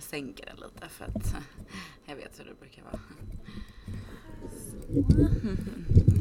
Jag 0.00 0.04
sänker 0.04 0.46
den 0.46 0.56
lite 0.56 0.88
för 0.88 1.04
att 1.04 1.34
jag 2.06 2.16
vet 2.16 2.40
hur 2.40 2.44
det 2.44 2.54
brukar 2.60 2.82
vara. 2.82 3.00
Så. 4.50 5.04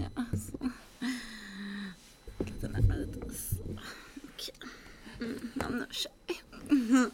Ja, 0.02 0.26
så. 0.38 0.70
Lite 2.46 2.68
närmare 2.68 3.06
lite. 3.06 3.34
Så. 3.34 3.56
Okej. 4.24 4.56
Okay. 5.18 5.28
Mm, 5.28 5.78
nu 5.78 5.86
kör 5.92 6.12
vi. 6.28 7.10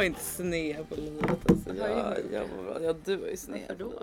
Jag 0.00 0.04
jag 0.04 0.12
är 0.12 0.16
inte 0.16 0.24
sned 0.24 0.88
på 0.88 0.94
livet. 0.94 1.50
Alltså. 1.50 1.74
Jag, 1.74 2.18
jag, 2.32 2.48
bra. 2.48 2.82
ja, 2.82 2.92
du 3.04 3.28
är 3.28 3.36
sned. 3.36 3.60
Varför 3.68 3.84
då? 3.84 4.02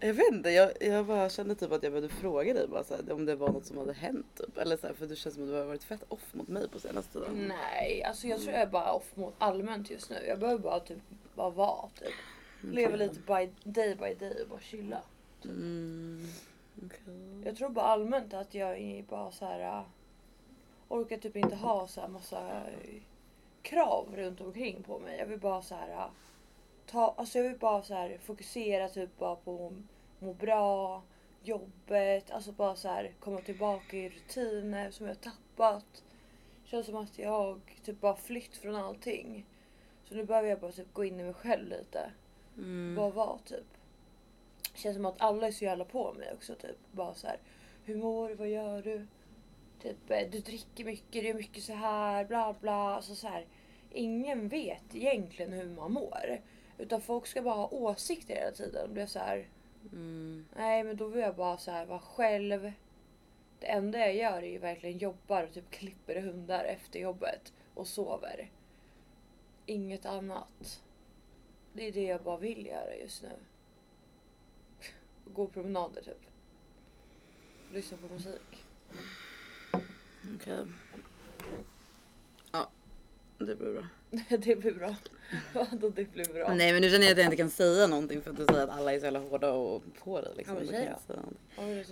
Jag 0.00 0.14
vet 0.14 0.32
inte, 0.32 0.50
jag, 0.50 0.72
jag 0.80 1.06
bara 1.06 1.28
kände 1.28 1.54
typ 1.54 1.72
att 1.72 1.82
jag 1.82 1.92
behövde 1.92 2.14
fråga 2.14 2.54
dig 2.54 2.68
bara, 2.68 2.84
så 2.84 2.94
här, 2.94 3.12
om 3.12 3.24
det 3.26 3.36
var 3.36 3.48
något 3.48 3.66
som 3.66 3.78
hade 3.78 3.92
hänt. 3.92 4.26
Typ. 4.36 4.58
Eller 4.58 4.76
så 4.76 4.86
här, 4.86 4.94
för 4.94 5.06
du 5.06 5.16
känns 5.16 5.34
som 5.34 5.44
att 5.44 5.50
du 5.50 5.54
har 5.54 5.64
varit 5.64 5.84
fett 5.84 6.02
off 6.08 6.34
mot 6.34 6.48
mig 6.48 6.68
på 6.68 6.80
senaste 6.80 7.12
tiden. 7.12 7.48
Nej, 7.48 8.02
alltså 8.02 8.26
jag 8.26 8.40
tror 8.40 8.52
jag 8.52 8.62
är 8.62 8.66
bara 8.66 8.92
off 8.92 9.16
mot 9.16 9.34
allmänt 9.38 9.90
just 9.90 10.10
nu. 10.10 10.16
Jag 10.28 10.38
behöver 10.38 10.62
bara 10.62 10.80
typ 10.80 10.98
bara 11.34 11.50
vara 11.50 11.88
typ. 11.88 12.14
Leva 12.60 12.94
Okej. 12.94 13.08
lite 13.08 13.20
by 13.20 13.70
day 13.70 13.94
by 13.94 14.14
day 14.26 14.42
och 14.42 14.48
bara 14.48 14.60
chilla. 14.60 15.02
Mm, 15.44 16.26
okej. 16.86 17.42
Jag 17.44 17.56
tror 17.56 17.68
bara 17.68 17.86
allmänt 17.86 18.34
att 18.34 18.54
jag 18.54 18.78
är 18.78 19.02
bara 19.02 19.32
så 19.32 19.44
här. 19.44 19.60
äh, 19.60 19.82
Orkar 20.88 21.16
typ 21.16 21.36
inte 21.36 21.56
ha 21.56 21.86
så 21.86 22.00
här 22.00 22.08
massa 22.08 22.38
äh, 22.38 23.02
krav 23.66 24.16
runt 24.16 24.40
omkring 24.40 24.82
på 24.82 24.98
mig. 24.98 25.18
Jag 25.18 25.26
vill 25.26 25.40
bara 25.40 25.62
så 25.62 25.74
här. 25.74 25.90
äh, 25.90 26.06
Ta, 26.86 27.14
alltså 27.16 27.38
jag 27.38 27.44
vill 27.44 27.58
bara 27.58 27.82
så 27.82 27.94
här 27.94 28.18
fokusera 28.18 28.88
typ 28.88 29.18
bara 29.18 29.36
på 29.36 29.66
att 29.66 29.72
må 30.22 30.32
bra, 30.34 31.02
jobbet, 31.42 32.30
alltså 32.30 32.52
bara 32.52 32.76
så 32.76 32.88
här 32.88 33.12
komma 33.20 33.40
tillbaka 33.40 33.96
i 33.96 34.08
rutiner 34.08 34.90
som 34.90 35.06
jag 35.06 35.20
tappat. 35.20 36.04
Känns 36.64 36.86
som 36.86 36.96
att 36.96 37.18
jag 37.18 37.60
typ 37.84 38.00
bara 38.00 38.16
flytt 38.16 38.56
från 38.56 38.76
allting. 38.76 39.46
Så 40.04 40.14
nu 40.14 40.24
behöver 40.24 40.48
jag 40.48 40.60
bara 40.60 40.72
typ 40.72 40.92
gå 40.92 41.04
in 41.04 41.20
i 41.20 41.22
mig 41.22 41.34
själv 41.34 41.68
lite. 41.68 42.10
Mm. 42.56 42.94
Bara 42.94 43.10
vara 43.10 43.38
typ. 43.38 43.66
Känns 44.74 44.96
som 44.96 45.06
att 45.06 45.20
alla 45.20 45.46
är 45.46 45.52
så 45.52 45.64
jävla 45.64 45.84
på 45.84 46.12
mig 46.12 46.32
också 46.34 46.54
typ. 46.54 46.76
Bara 46.92 47.14
så 47.14 47.26
här. 47.26 47.38
Hur 47.84 47.96
mår 47.96 48.28
du? 48.28 48.34
Vad 48.34 48.48
gör 48.48 48.82
du? 48.82 49.06
Typ 49.82 50.10
eh, 50.10 50.30
du 50.30 50.38
dricker 50.40 50.84
mycket, 50.84 51.22
du 51.22 51.28
är 51.28 51.34
mycket 51.34 51.62
så 51.62 51.72
här, 51.72 52.24
bla 52.24 52.54
bla. 52.60 52.94
Alltså 52.94 53.14
så 53.14 53.28
här. 53.28 53.46
Ingen 53.96 54.48
vet 54.48 54.94
egentligen 54.94 55.52
hur 55.52 55.68
man 55.68 55.92
mår. 55.92 56.40
Utan 56.78 57.00
folk 57.00 57.26
ska 57.26 57.42
bara 57.42 57.54
ha 57.54 57.68
åsikter 57.68 58.34
hela 58.34 58.52
tiden. 58.52 58.94
Det 58.94 59.02
är 59.02 59.06
så 59.06 59.18
här. 59.18 59.48
Mm. 59.92 60.46
Nej 60.56 60.84
men 60.84 60.96
då 60.96 61.06
vill 61.06 61.22
jag 61.22 61.36
bara 61.36 61.58
så 61.58 61.70
här 61.70 61.86
vara 61.86 61.98
själv. 62.00 62.72
Det 63.60 63.66
enda 63.66 63.98
jag 63.98 64.14
gör 64.14 64.42
är 64.42 64.50
ju 64.50 64.58
verkligen 64.58 64.98
jobbar 64.98 65.42
och 65.42 65.52
typ 65.52 65.70
klipper 65.70 66.20
hundar 66.20 66.64
efter 66.64 67.00
jobbet. 67.00 67.52
Och 67.74 67.86
sover. 67.86 68.50
Inget 69.66 70.06
annat. 70.06 70.82
Det 71.72 71.88
är 71.88 71.92
det 71.92 72.04
jag 72.04 72.22
bara 72.22 72.36
vill 72.36 72.66
göra 72.66 72.96
just 72.96 73.22
nu. 73.22 73.32
Gå 75.34 75.46
promenader 75.46 76.02
typ. 76.02 76.26
Lyssna 77.72 77.96
på 77.96 78.14
musik. 78.14 78.64
Okej. 80.34 80.54
Ja, 80.56 80.64
det 83.38 83.56
blir 83.56 83.72
bra. 83.72 83.86
det 84.38 84.56
blir 84.56 84.74
bra. 84.74 84.94
Vadå 85.52 85.88
det 85.88 86.12
blir 86.12 86.32
bra? 86.32 86.54
Nej 86.54 86.72
men 86.72 86.82
nu 86.82 86.90
känner 86.90 87.04
jag 87.06 87.12
att 87.12 87.18
jag 87.18 87.26
inte 87.26 87.36
kan 87.36 87.50
säga 87.50 87.86
någonting 87.86 88.22
för 88.22 88.30
att 88.30 88.36
du 88.36 88.44
säger 88.44 88.64
att 88.64 88.70
alla 88.70 88.94
är 88.94 88.98
så 88.98 89.04
jävla 89.04 89.18
hårda 89.18 89.52
och 89.52 89.82
på 90.04 90.20
dig. 90.20 90.32
Liksom. 90.36 90.56
Säg 90.56 90.66
jag 90.66 90.74
säga 90.74 91.22
jag 91.56 91.86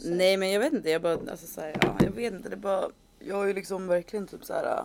säger 0.00 0.16
Nej 0.16 0.36
men 0.36 0.50
jag 0.50 0.60
vet 0.60 0.72
inte, 0.72 0.90
jag 0.90 1.02
bara, 1.02 1.12
alltså 1.30 1.46
så 1.46 1.60
här, 1.60 1.76
ja, 1.82 1.96
jag 2.00 2.10
vet 2.10 2.32
inte, 2.32 2.48
det 2.48 2.56
bara, 2.56 2.90
jag 3.18 3.36
har 3.36 3.44
ju 3.44 3.52
liksom 3.52 3.86
verkligen 3.86 4.26
typ 4.26 4.44
så 4.44 4.52
här. 4.52 4.84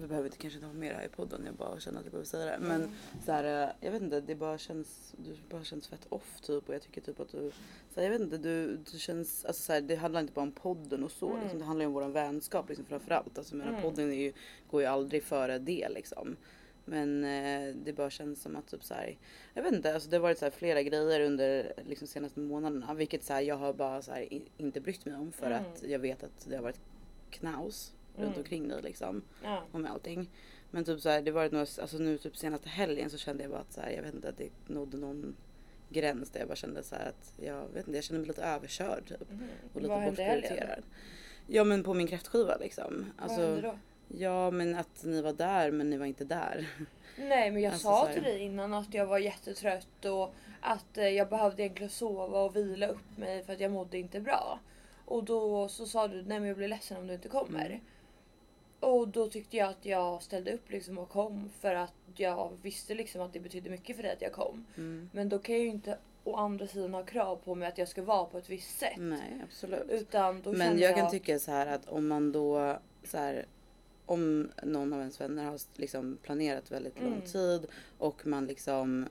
Vi 0.00 0.06
behöver 0.06 0.26
inte 0.28 0.38
kanske 0.38 0.56
inte 0.56 0.66
ha 0.66 0.74
mer 0.74 0.94
här 0.94 1.04
i 1.04 1.08
podden, 1.08 1.42
jag 1.46 1.54
bara 1.54 1.80
känner 1.80 1.98
att 1.98 2.04
jag 2.04 2.12
behöver 2.12 2.26
säga 2.26 2.44
det. 2.44 2.58
Men 2.60 2.80
Mm. 2.80 2.90
så 3.26 3.32
här, 3.32 3.72
jag 3.80 3.92
vet 3.92 4.02
inte, 4.02 4.20
det 4.20 4.34
bara 4.34 4.58
känns, 4.58 5.14
du 5.16 5.36
bara 5.50 5.64
känns 5.64 5.88
fett 5.88 6.06
off 6.08 6.40
typ 6.40 6.68
och 6.68 6.74
jag 6.74 6.82
tycker 6.82 7.00
typ 7.00 7.20
att 7.20 7.28
du, 7.32 7.50
så 7.94 8.00
här, 8.00 8.02
jag 8.02 8.10
vet 8.10 8.20
inte, 8.20 8.38
du, 8.38 8.76
du 8.92 8.98
känns, 8.98 9.44
alltså 9.44 9.62
så 9.62 9.72
här, 9.72 9.80
det 9.80 9.96
handlar 9.96 10.20
inte 10.20 10.32
bara 10.32 10.42
om 10.42 10.52
podden 10.52 11.04
och 11.04 11.10
så, 11.10 11.28
Mm. 11.30 11.40
liksom, 11.42 11.58
det 11.58 11.64
handlar 11.64 11.82
ju 11.82 11.86
om 11.86 11.92
våran 11.92 12.12
vänskap 12.12 12.68
liksom 12.68 12.84
framförallt. 12.84 13.38
Alltså 13.38 13.54
Mm. 13.54 13.82
podden 13.82 14.14
ju, 14.18 14.32
går 14.70 14.80
ju 14.80 14.86
aldrig 14.86 15.22
före 15.22 15.58
det 15.58 15.88
liksom. 15.88 16.36
Men 16.84 17.24
eh, 17.24 17.74
det 17.84 17.92
bara 17.92 18.10
känns 18.10 18.42
som 18.42 18.56
att 18.56 18.66
typ 18.66 18.84
så 18.84 18.94
här, 18.94 19.16
jag 19.54 19.62
vet 19.62 19.72
inte, 19.74 19.94
alltså 19.94 20.10
det 20.10 20.16
har 20.16 20.22
varit 20.22 20.38
så 20.38 20.44
här 20.44 20.50
flera 20.50 20.82
grejer 20.82 21.20
under 21.20 21.72
liksom 21.86 22.08
senaste 22.08 22.40
månaderna. 22.40 22.94
Vilket 22.94 23.24
så 23.24 23.32
här, 23.32 23.40
jag 23.40 23.56
har 23.56 23.72
bara 23.72 24.02
så 24.02 24.12
här, 24.12 24.32
i- 24.32 24.42
inte 24.58 24.80
brytt 24.80 25.04
mig 25.04 25.14
om 25.14 25.32
för 25.32 25.46
Mm. 25.46 25.62
att 25.62 25.82
jag 25.82 25.98
vet 25.98 26.22
att 26.22 26.46
det 26.48 26.56
har 26.56 26.62
varit 26.62 26.80
knaus 27.30 27.92
runt 28.18 28.28
Mm. 28.28 28.38
omkring 28.38 28.68
dig 28.68 28.82
liksom. 28.82 29.22
Ja. 29.44 29.62
Och 29.72 29.80
med 29.80 29.90
allting. 29.90 30.30
Men 30.70 30.84
typ 30.84 31.00
så 31.00 31.08
här, 31.08 31.22
det 31.22 31.30
varit 31.30 31.52
några, 31.52 31.66
alltså 31.80 31.98
nu 31.98 32.18
typ 32.18 32.36
senaste 32.36 32.68
helgen 32.68 33.10
så 33.10 33.18
kände 33.18 33.42
jag 33.42 33.50
bara 33.50 33.60
att 33.60 33.72
så 33.72 33.80
här, 33.80 33.90
jag 33.90 34.02
vet 34.02 34.14
inte, 34.14 34.28
att 34.28 34.38
det 34.38 34.50
nådde 34.66 34.96
någon 34.96 35.36
gräns 35.90 36.30
där 36.30 36.40
jag 36.40 36.48
bara 36.48 36.56
kände 36.56 36.82
så 36.82 36.94
här 36.94 37.08
att 37.08 37.32
jag 37.44 37.68
vet 37.68 37.86
inte, 37.86 37.96
jag 37.98 38.04
kände 38.04 38.18
mig 38.20 38.28
lite 38.28 38.42
överkörd 38.42 39.08
typ. 39.08 39.30
Mhm. 39.30 39.48
Och 39.74 39.80
lite 39.82 39.94
bortprioriterad. 39.94 40.82
Ja 41.46 41.64
men 41.64 41.82
på 41.82 41.94
min 41.94 42.06
kräftskiva 42.06 42.56
liksom. 42.56 43.12
Alltså, 43.18 43.40
Vad 43.40 43.50
hände 43.50 43.62
då? 43.68 43.78
Ja 44.18 44.50
men 44.50 44.74
att 44.74 45.04
ni 45.04 45.22
var 45.22 45.32
där 45.32 45.70
men 45.70 45.90
ni 45.90 45.96
var 45.96 46.06
inte 46.06 46.24
där. 46.24 46.68
Nej 47.18 47.50
men 47.50 47.62
jag 47.62 47.72
Alltså, 47.72 47.88
sa 47.88 48.12
till 48.12 48.22
dig 48.22 48.38
innan 48.38 48.74
att 48.74 48.94
jag 48.94 49.06
var 49.06 49.18
jättetrött 49.18 50.04
och 50.04 50.34
att 50.60 50.98
eh, 50.98 51.08
jag 51.08 51.28
behövde 51.28 51.62
egentligen 51.62 51.90
sova 51.90 52.42
och 52.42 52.56
vila 52.56 52.86
upp 52.88 53.16
mig 53.16 53.44
för 53.44 53.52
att 53.52 53.60
jag 53.60 53.70
mådde 53.72 53.98
inte 53.98 54.20
bra. 54.20 54.60
Och 55.04 55.24
då 55.24 55.68
så 55.68 55.86
sa 55.86 56.08
du 56.08 56.16
nej 56.22 56.38
men 56.40 56.48
jag 56.48 56.56
blir 56.56 56.68
ledsen 56.68 56.96
om 56.96 57.06
du 57.06 57.14
inte 57.14 57.28
kommer. 57.28 57.66
Mm. 57.66 57.80
Och 58.80 59.08
då 59.08 59.28
tyckte 59.28 59.56
jag 59.56 59.68
att 59.68 59.86
jag 59.86 60.22
ställde 60.22 60.52
upp 60.52 60.70
liksom 60.70 60.98
och 60.98 61.08
kom 61.08 61.50
för 61.60 61.74
att 61.74 61.92
jag 62.16 62.52
visste 62.62 62.94
liksom 62.94 63.20
att 63.20 63.32
det 63.32 63.40
betydde 63.40 63.70
mycket 63.70 63.96
för 63.96 64.02
dig 64.02 64.12
att 64.12 64.22
jag 64.22 64.32
kom. 64.32 64.64
Mm. 64.76 65.10
Men 65.12 65.28
då 65.28 65.38
kan 65.38 65.54
jag 65.54 65.64
ju 65.64 65.70
inte 65.70 65.98
å 66.24 66.36
andra 66.36 66.66
sidan 66.66 66.94
ha 66.94 67.02
krav 67.02 67.36
på 67.36 67.54
mig 67.54 67.68
att 67.68 67.78
jag 67.78 67.88
ska 67.88 68.02
vara 68.02 68.24
på 68.24 68.38
ett 68.38 68.50
visst 68.50 68.78
sätt. 68.78 68.96
Nej 68.96 69.40
absolut. 69.44 69.90
Utan 69.90 70.42
då 70.42 70.50
Men 70.52 70.60
kände 70.66 70.82
jag 70.82 70.96
kan 70.96 71.10
tycka 71.10 71.38
så 71.38 71.50
här 71.50 71.66
att 71.66 71.88
om 71.88 72.08
man 72.08 72.32
då 72.32 72.78
så 73.04 73.18
här 73.18 73.46
om 74.06 74.50
någon 74.62 74.92
av 74.92 74.98
ens 75.00 75.20
vänner 75.20 75.44
har 75.44 75.58
liksom 75.76 76.18
planerat 76.22 76.70
väldigt 76.70 77.00
lång 77.00 77.12
Mm. 77.12 77.26
tid 77.26 77.66
och 77.98 78.26
man 78.26 78.46
liksom 78.46 79.06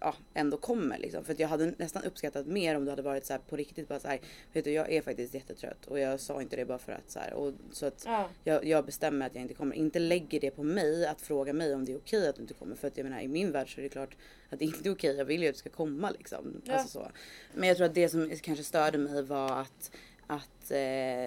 ja, 0.00 0.14
ändå 0.34 0.56
kommer 0.56 0.98
liksom. 0.98 1.24
För 1.24 1.36
jag 1.38 1.48
hade 1.48 1.72
nästan 1.78 2.02
uppskattat 2.04 2.46
mer 2.46 2.74
om 2.76 2.84
du 2.84 2.90
hade 2.90 3.02
varit 3.02 3.24
så 3.26 3.32
här 3.32 3.40
på 3.48 3.56
riktigt 3.56 3.88
bara 3.88 4.00
så 4.00 4.08
här. 4.08 4.20
Vet 4.52 4.64
du 4.64 4.70
jag 4.72 4.92
är 4.92 5.02
faktiskt 5.02 5.34
jättetrött 5.34 5.86
och 5.86 5.98
jag 6.00 6.20
sa 6.20 6.42
inte 6.42 6.56
det 6.56 6.64
bara 6.64 6.78
för 6.78 6.92
att 6.92 7.10
så 7.10 7.18
här. 7.18 7.32
Och, 7.34 7.52
så 7.70 7.86
att 7.86 8.02
Ja. 8.06 8.28
jag, 8.44 8.64
jag 8.64 8.84
bestämmer 8.84 9.26
att 9.26 9.34
jag 9.34 9.42
inte 9.42 9.54
kommer. 9.54 9.76
Inte 9.76 9.98
lägger 9.98 10.40
det 10.40 10.50
på 10.50 10.62
mig 10.62 11.06
att 11.06 11.20
fråga 11.20 11.52
mig 11.52 11.74
om 11.74 11.84
det 11.84 11.92
är 11.92 11.96
okej 11.96 12.28
att 12.28 12.36
du 12.36 12.42
inte 12.42 12.54
kommer. 12.54 12.76
För 12.76 12.88
att 12.88 12.96
jag 12.96 13.04
menar 13.04 13.20
i 13.20 13.28
min 13.28 13.52
värld 13.52 13.74
så 13.74 13.80
är 13.80 13.82
det 13.82 13.88
klart 13.88 14.16
att 14.50 14.58
det 14.58 14.64
inte 14.64 14.88
är 14.88 14.92
okej. 14.92 15.16
Jag 15.16 15.24
vill 15.24 15.42
ju 15.42 15.48
att 15.48 15.54
du 15.54 15.58
ska 15.58 15.70
komma 15.70 16.10
liksom. 16.10 16.62
Ja. 16.64 16.72
Alltså 16.74 16.88
så. 16.98 17.10
Men 17.54 17.68
jag 17.68 17.76
tror 17.76 17.86
att 17.86 17.94
det 17.94 18.08
som 18.08 18.30
kanske 18.42 18.64
störde 18.64 18.98
mig 18.98 19.22
var 19.22 19.60
att 19.60 19.90
att 20.30 20.70
eh, 20.70 20.78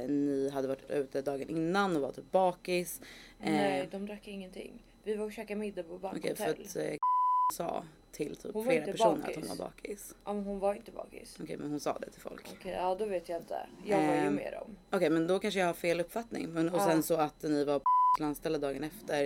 ni 0.09 0.49
hade 0.53 0.67
varit 0.67 0.91
ute 0.91 1.21
dagen 1.21 1.49
innan 1.49 1.95
och 1.95 2.01
var 2.01 2.11
typ 2.11 2.31
bakis. 2.31 3.01
Eh, 3.39 3.51
Nej 3.51 3.87
de 3.91 4.05
drack 4.05 4.27
ingenting. 4.27 4.83
Vi 5.03 5.15
var 5.15 5.25
och 5.25 5.31
käkade 5.33 5.59
middag 5.59 5.83
på 5.83 5.89
Okej 5.95 5.99
bankhotell. 6.01 6.35
för 6.35 6.49
att 6.49 6.75
eh, 6.75 6.97
sa 7.51 7.83
till 8.11 8.35
typ 8.35 8.53
Hon 8.53 8.65
flera 8.65 8.85
personer 8.85 9.17
bakis. 9.17 9.37
att 9.37 9.47
hon 9.49 9.57
var 9.57 9.65
bakis. 9.65 10.15
Ja, 10.25 10.33
men 10.33 10.43
hon 10.43 10.59
var 10.59 10.73
inte 10.73 10.91
bakis. 10.91 11.37
Okej 11.43 11.57
men 11.57 11.69
hon 11.71 11.79
sa 11.79 11.97
det 11.99 12.09
till 12.09 12.21
folk. 12.21 12.47
Okej, 12.59 12.71
ja 12.71 12.95
då 12.99 13.05
vet 13.05 13.29
jag 13.29 13.41
inte. 13.41 13.67
Jag 13.85 13.97
var 14.07 14.13
ju 14.13 14.19
Ehm, 14.19 14.33
med 14.35 14.53
dem. 14.53 14.75
Okej 14.91 15.09
men 15.09 15.27
då 15.27 15.39
kanske 15.39 15.59
jag 15.59 15.67
har 15.67 15.73
fel 15.73 15.99
uppfattning. 16.01 16.49
Men, 16.49 16.69
och 16.69 16.79
Ja. 16.81 16.85
sen 16.85 17.03
så 17.03 17.15
att 17.15 17.43
ni 17.43 17.63
var 17.65 17.79
på 18.17 18.23
landställe 18.23 18.57
dagen 18.57 18.83
efter. 18.83 19.23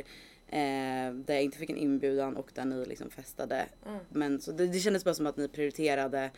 Eh, 0.47 1.13
där 1.13 1.33
jag 1.33 1.43
inte 1.43 1.57
fick 1.57 1.69
en 1.69 1.77
inbjudan 1.77 2.35
och 2.37 2.51
där 2.53 2.65
ni 2.65 2.85
liksom 2.85 3.09
festade. 3.09 3.65
Mm. 3.85 3.99
Men 4.09 4.41
så 4.41 4.51
det, 4.51 4.67
det 4.67 4.79
kändes 4.79 5.03
bara 5.03 5.13
som 5.15 5.27
att 5.27 5.37
ni 5.37 5.47
prioriterade 5.47 6.31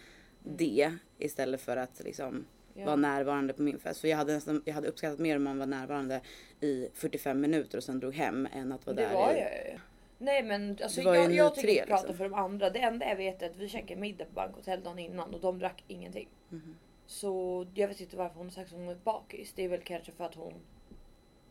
det 0.44 0.94
istället 1.18 1.62
för 1.62 1.78
att 1.78 2.02
liksom 2.04 2.46
Ja. 2.80 2.86
vara 2.86 2.96
närvarande 2.96 3.54
på 3.54 3.62
min 3.62 3.80
fest. 3.80 4.00
För 4.02 4.08
jag 4.08 4.18
hade, 4.18 4.34
nästan, 4.34 4.62
jag 4.66 4.74
hade 4.74 4.88
uppskattat 4.88 5.20
mer 5.20 5.36
om 5.36 5.44
man 5.44 5.60
var 5.60 5.66
närvarande 5.66 6.22
i 6.60 6.90
45 6.94 7.42
minuter 7.42 7.78
och 7.78 7.84
sen 7.84 8.00
drog 8.00 8.14
hem 8.14 8.48
än 8.54 8.72
att 8.72 8.86
vara 8.86 8.96
det 8.96 9.02
där 9.02 9.14
var 9.14 9.34
i... 9.34 9.40
jag 9.40 9.52
ju. 9.74 9.80
Nej 10.18 10.44
men 10.44 10.78
alltså, 10.84 11.02
Det 11.02 11.06
var 11.06 11.16
ju 11.16 11.22
jag, 11.22 11.32
jag 11.34 11.56
tycker 11.56 11.68
tre, 11.68 11.76
inte 11.78 11.88
prata 11.88 12.02
liksom. 12.02 12.18
för 12.18 12.24
de 12.24 12.34
andra. 12.34 12.70
Det 12.70 12.80
enda 12.80 13.10
jag 13.10 13.16
vet 13.16 13.42
är 13.42 13.50
att 13.50 13.56
vi 13.56 13.70
käkade 13.70 14.02
middag 14.02 14.26
på 14.26 14.32
bankhotell 14.32 14.84
dagen 14.84 15.00
innan 15.00 15.34
och 15.34 15.40
de 15.42 15.60
drack 15.60 15.84
ingenting. 15.88 16.28
Mhm. 16.50 16.76
Så 17.06 17.66
jag 17.74 17.88
vet 17.88 18.02
inte 18.02 18.18
varför 18.18 18.36
hon 18.36 18.46
har 18.46 18.52
sagt 18.52 18.72
att 18.74 18.78
hon 18.80 18.90
är 18.90 18.96
bakis. 18.96 19.54
Det 19.56 19.64
är 19.64 19.70
väl 19.70 19.82
kanske 19.82 20.12
för 20.12 20.24
att 20.26 20.36
hon 20.36 20.54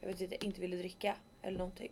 jag 0.01 0.09
vet 0.09 0.21
inte, 0.21 0.45
inte 0.45 0.61
ville 0.61 0.77
dricka 0.77 1.15
eller 1.43 1.59
någonting. 1.59 1.91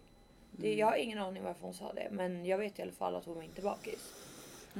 Det, 0.51 0.67
Mm. 0.67 0.79
jag 0.79 0.87
har 0.87 0.97
ingen 0.97 1.19
aning 1.19 1.43
varför 1.43 1.63
hon 1.63 1.75
sa 1.75 1.93
det 1.93 2.09
men 2.11 2.47
jag 2.47 2.59
vet 2.59 2.79
i 2.79 2.83
alla 2.83 2.93
fall 2.93 3.15
att 3.17 3.25
hon 3.25 3.35
var 3.35 3.43
inte 3.43 3.63
bakis. 3.63 4.13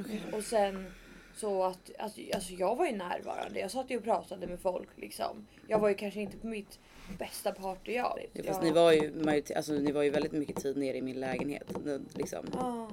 Okej. 0.01 0.21
Och 0.33 0.43
sen 0.45 0.93
Så 1.37 1.63
att 1.65 1.91
alltså, 1.99 2.21
alltså 2.35 2.53
jag 2.53 2.77
var 2.77 2.87
ju 2.87 2.93
närvarande. 2.97 3.61
Jag 3.61 3.71
satt 3.71 3.91
ju 3.91 3.97
och 3.97 4.05
pratade 4.05 4.47
med 4.47 4.61
folk 4.61 4.89
liksom. 4.97 5.47
Jag 5.69 5.79
var 5.79 5.89
ju 5.89 5.95
kanske 5.95 6.21
inte 6.21 6.37
på 6.39 6.47
mitt 6.47 6.79
bästa 7.19 7.53
party 7.53 7.93
jag. 7.93 8.27
Ja, 8.33 8.43
fast 8.47 8.63
ni 8.63 8.71
var 8.71 8.93
ju 8.93 9.13
alltså 9.57 9.73
ni 9.73 9.93
var 9.93 10.03
ju 10.03 10.11
väldigt 10.11 10.33
mycket 10.33 10.57
tid 10.57 10.77
nere 10.77 10.97
i 10.97 11.03
min 11.03 11.21
lägenhet. 11.21 11.73
Liksom. 12.15 12.47
Ja. 12.53 12.89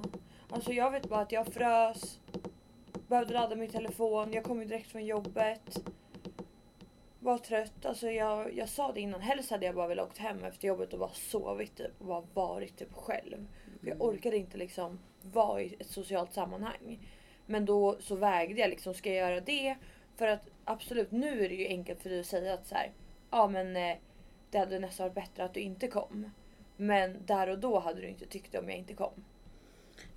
Alltså 0.50 0.72
jag 0.72 0.90
vet 0.90 1.08
bara 1.08 1.20
att 1.20 1.32
jag 1.32 1.46
frös. 1.46 2.20
Behövde 3.08 3.34
ladda 3.34 3.56
min 3.56 3.70
telefon. 3.70 4.32
Jag 4.32 4.44
kom 4.44 4.60
ju 4.60 4.64
direkt 4.64 4.90
från 4.90 5.06
jobbet. 5.06 5.78
Var 7.18 7.38
trött. 7.38 7.86
Alltså 7.86 8.10
jag, 8.10 8.56
jag 8.56 8.68
sa 8.68 8.92
det 8.92 9.00
innan. 9.00 9.20
Helst 9.20 9.50
hade 9.50 9.66
jag 9.66 9.74
bara 9.74 9.88
velat 9.88 10.08
åkt 10.08 10.18
hem 10.18 10.44
efter 10.44 10.68
jobbet 10.68 10.92
och 10.92 10.98
bara 10.98 11.12
sovit 11.12 11.76
typ. 11.76 11.92
Och 11.98 12.06
bara 12.06 12.24
varit 12.34 12.78
typ 12.78 12.92
själv. 12.92 13.46
För 13.80 13.88
jag 13.88 14.02
orkade 14.02 14.36
inte 14.36 14.58
liksom 14.58 14.98
vara 15.22 15.62
i 15.62 15.76
ett 15.78 15.90
socialt 15.90 16.32
sammanhang. 16.32 16.98
Men 17.46 17.64
då 17.64 17.96
så 18.00 18.16
vägde 18.16 18.60
jag 18.60 18.70
liksom, 18.70 18.94
ska 18.94 19.08
jag 19.14 19.30
göra 19.30 19.40
det? 19.40 19.76
För 20.16 20.26
att 20.26 20.50
absolut, 20.64 21.10
nu 21.10 21.44
är 21.44 21.48
det 21.48 21.54
ju 21.54 21.66
enkelt 21.66 22.02
för 22.02 22.10
dig 22.10 22.20
att 22.20 22.26
säga 22.26 22.54
att 22.54 22.66
så 22.66 22.74
här, 22.74 22.92
ja 23.32 23.48
men 23.48 23.76
eh, 23.76 23.96
det 24.50 24.58
hade 24.58 24.78
nästan 24.78 25.04
varit 25.04 25.14
bättre 25.14 25.44
att 25.44 25.54
du 25.54 25.60
inte 25.60 25.88
kom. 25.88 26.30
Men 26.76 27.26
där 27.26 27.48
och 27.48 27.58
då 27.58 27.78
hade 27.78 28.00
du 28.00 28.08
inte 28.08 28.26
tyckt 28.26 28.52
det 28.52 28.58
om 28.58 28.68
jag 28.68 28.78
inte 28.78 28.94
kom. 28.94 29.24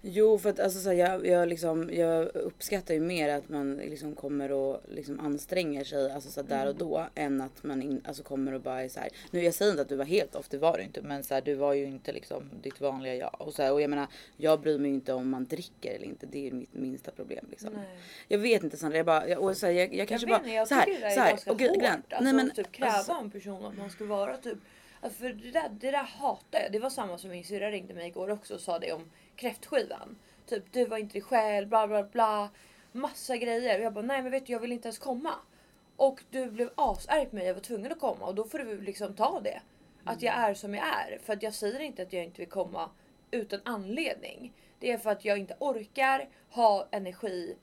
Jo, 0.08 0.38
för 0.38 0.50
att 0.50 0.60
alltså, 0.60 0.80
så 0.80 0.90
här, 0.90 0.96
jag, 0.96 1.28
jag, 1.28 1.48
liksom, 1.48 1.90
jag 1.94 2.36
uppskattar 2.36 2.94
ju 2.94 3.00
mer 3.00 3.30
att 3.30 3.50
man 3.50 3.76
liksom 3.76 4.16
kommer 4.16 4.52
och 4.52 4.82
liksom 4.90 5.20
anstränger 5.20 5.84
sig 5.84 6.12
alltså, 6.12 6.30
så 6.30 6.42
här, 6.42 6.48
där 6.48 6.68
och 6.68 6.76
då 6.76 7.08
än 7.16 7.42
att 7.42 7.64
man 7.64 7.82
in, 7.82 8.02
alltså, 8.08 8.24
kommer 8.24 8.54
och 8.54 8.62
bara 8.62 8.84
är 8.84 8.90
så 8.90 9.00
här. 9.00 9.10
Nu 9.32 9.44
jag 9.44 9.54
säger 9.54 9.72
inte 9.72 9.82
att 9.82 9.90
du 9.90 9.96
var 9.96 10.06
helt 10.06 10.36
off, 10.36 10.50
det 10.50 10.58
var 10.58 10.78
du 10.78 10.84
inte. 10.84 11.02
Men 11.02 11.24
så 11.24 11.34
här, 11.34 11.42
du 11.42 11.54
var 11.54 11.74
ju 11.74 11.86
inte 11.86 12.12
liksom 12.12 12.50
ditt 12.62 12.82
vanliga 12.82 13.16
jag. 13.16 13.42
Och, 13.42 13.54
så 13.54 13.62
här, 13.62 13.74
och 13.74 13.82
jag 13.82 13.90
menar, 13.90 14.08
jag 14.38 14.60
bryr 14.60 14.78
mig 14.78 14.90
ju 14.90 14.96
inte 14.96 15.14
om 15.14 15.30
man 15.30 15.46
dricker 15.46 15.96
eller 15.96 16.06
inte. 16.06 16.26
Det 16.26 16.48
är 16.48 16.52
mitt 16.52 16.74
minsta 16.74 17.12
problem. 17.12 17.46
Liksom. 17.50 17.74
Nej. 17.74 18.00
Jag 18.28 18.38
vet 18.40 18.64
inte 18.64 18.78
Sandra, 18.78 18.98
jag 18.98 19.06
bara, 19.06 19.28
jag, 19.28 19.44
och, 19.44 19.58
så 19.58 19.66
här, 19.66 19.74
jag, 19.74 19.94
jag 19.94 20.08
kanske 20.08 20.30
jag 20.30 20.42
bara. 20.42 20.52
jag 20.52 20.68
så 20.68 20.76
här, 20.76 20.86
det 20.86 21.00
så 21.00 21.06
är 21.06 21.24
här, 21.24 21.40
okej, 21.46 21.68
hårt. 21.68 21.78
Glenn, 21.78 22.04
Alltså, 22.10 22.24
nej, 22.24 22.34
men, 22.34 22.52
typ 22.52 22.72
kräva 22.72 22.92
alltså, 22.92 23.14
en 23.14 23.32
person 23.32 23.66
att 23.66 23.78
man 23.78 23.90
ska 23.90 24.06
vara 24.06 24.38
typ... 24.38 24.58
Alltså 25.02 25.20
för 25.20 25.30
det 25.30 25.52
där, 25.52 25.70
det 25.70 25.92
där 25.92 26.04
hatar 26.04 26.60
jag. 26.60 26.72
Det 26.72 26.80
var 26.80 26.90
samma 26.90 27.18
som 27.18 27.30
min 27.30 27.44
syrra 27.44 27.72
ringde 27.72 27.94
mig 27.94 28.08
igår 28.08 28.32
också 28.32 28.54
och 28.54 28.60
sa 28.60 28.80
det 28.80 28.94
om 28.94 29.12
kräftskivan. 29.36 30.16
Typ 30.46 30.64
du 30.72 30.86
var 30.86 30.98
inte 30.98 31.14
dig 31.14 31.22
själv, 31.22 31.68
bla 31.68 31.88
bla 31.88 32.04
bla. 32.04 32.50
Massa 32.92 33.38
grejer. 33.38 33.80
Och 33.80 33.86
jag 33.86 33.94
bara 33.94 34.06
nej 34.06 34.22
men 34.22 34.32
vet 34.32 34.46
du 34.46 34.54
jag 34.54 34.60
vill 34.60 34.72
inte 34.72 34.88
ens 34.88 35.00
komma. 35.00 35.34
Och 35.96 36.24
du 36.30 36.52
blev 36.52 36.70
asarg 36.76 37.26
på 37.26 37.36
mig, 37.36 37.46
jag 37.48 37.54
var 37.54 37.62
tvungen 37.62 37.92
att 37.92 38.00
komma 38.00 38.26
och 38.26 38.36
då 38.36 38.44
får 38.44 38.60
du 38.60 38.82
liksom 38.82 39.14
ta 39.14 39.40
det. 39.40 39.62
Att 40.04 40.22
jag 40.22 40.36
är 40.36 40.54
som 40.54 40.74
jag 40.76 40.88
är. 40.88 41.20
För 41.24 41.34
att 41.34 41.44
jag 41.44 41.54
säger 41.54 41.80
inte 41.80 42.02
att 42.02 42.14
jag 42.14 42.24
inte 42.24 42.42
vill 42.42 42.50
komma 42.50 42.90
utan 43.32 43.60
anledning. 43.66 44.54
Det 44.80 44.92
är 44.92 44.98
för 44.98 45.10
att 45.10 45.26
jag 45.26 45.38
inte 45.38 45.56
orkar 45.60 46.30
ha 46.50 46.88
energi 46.92 47.56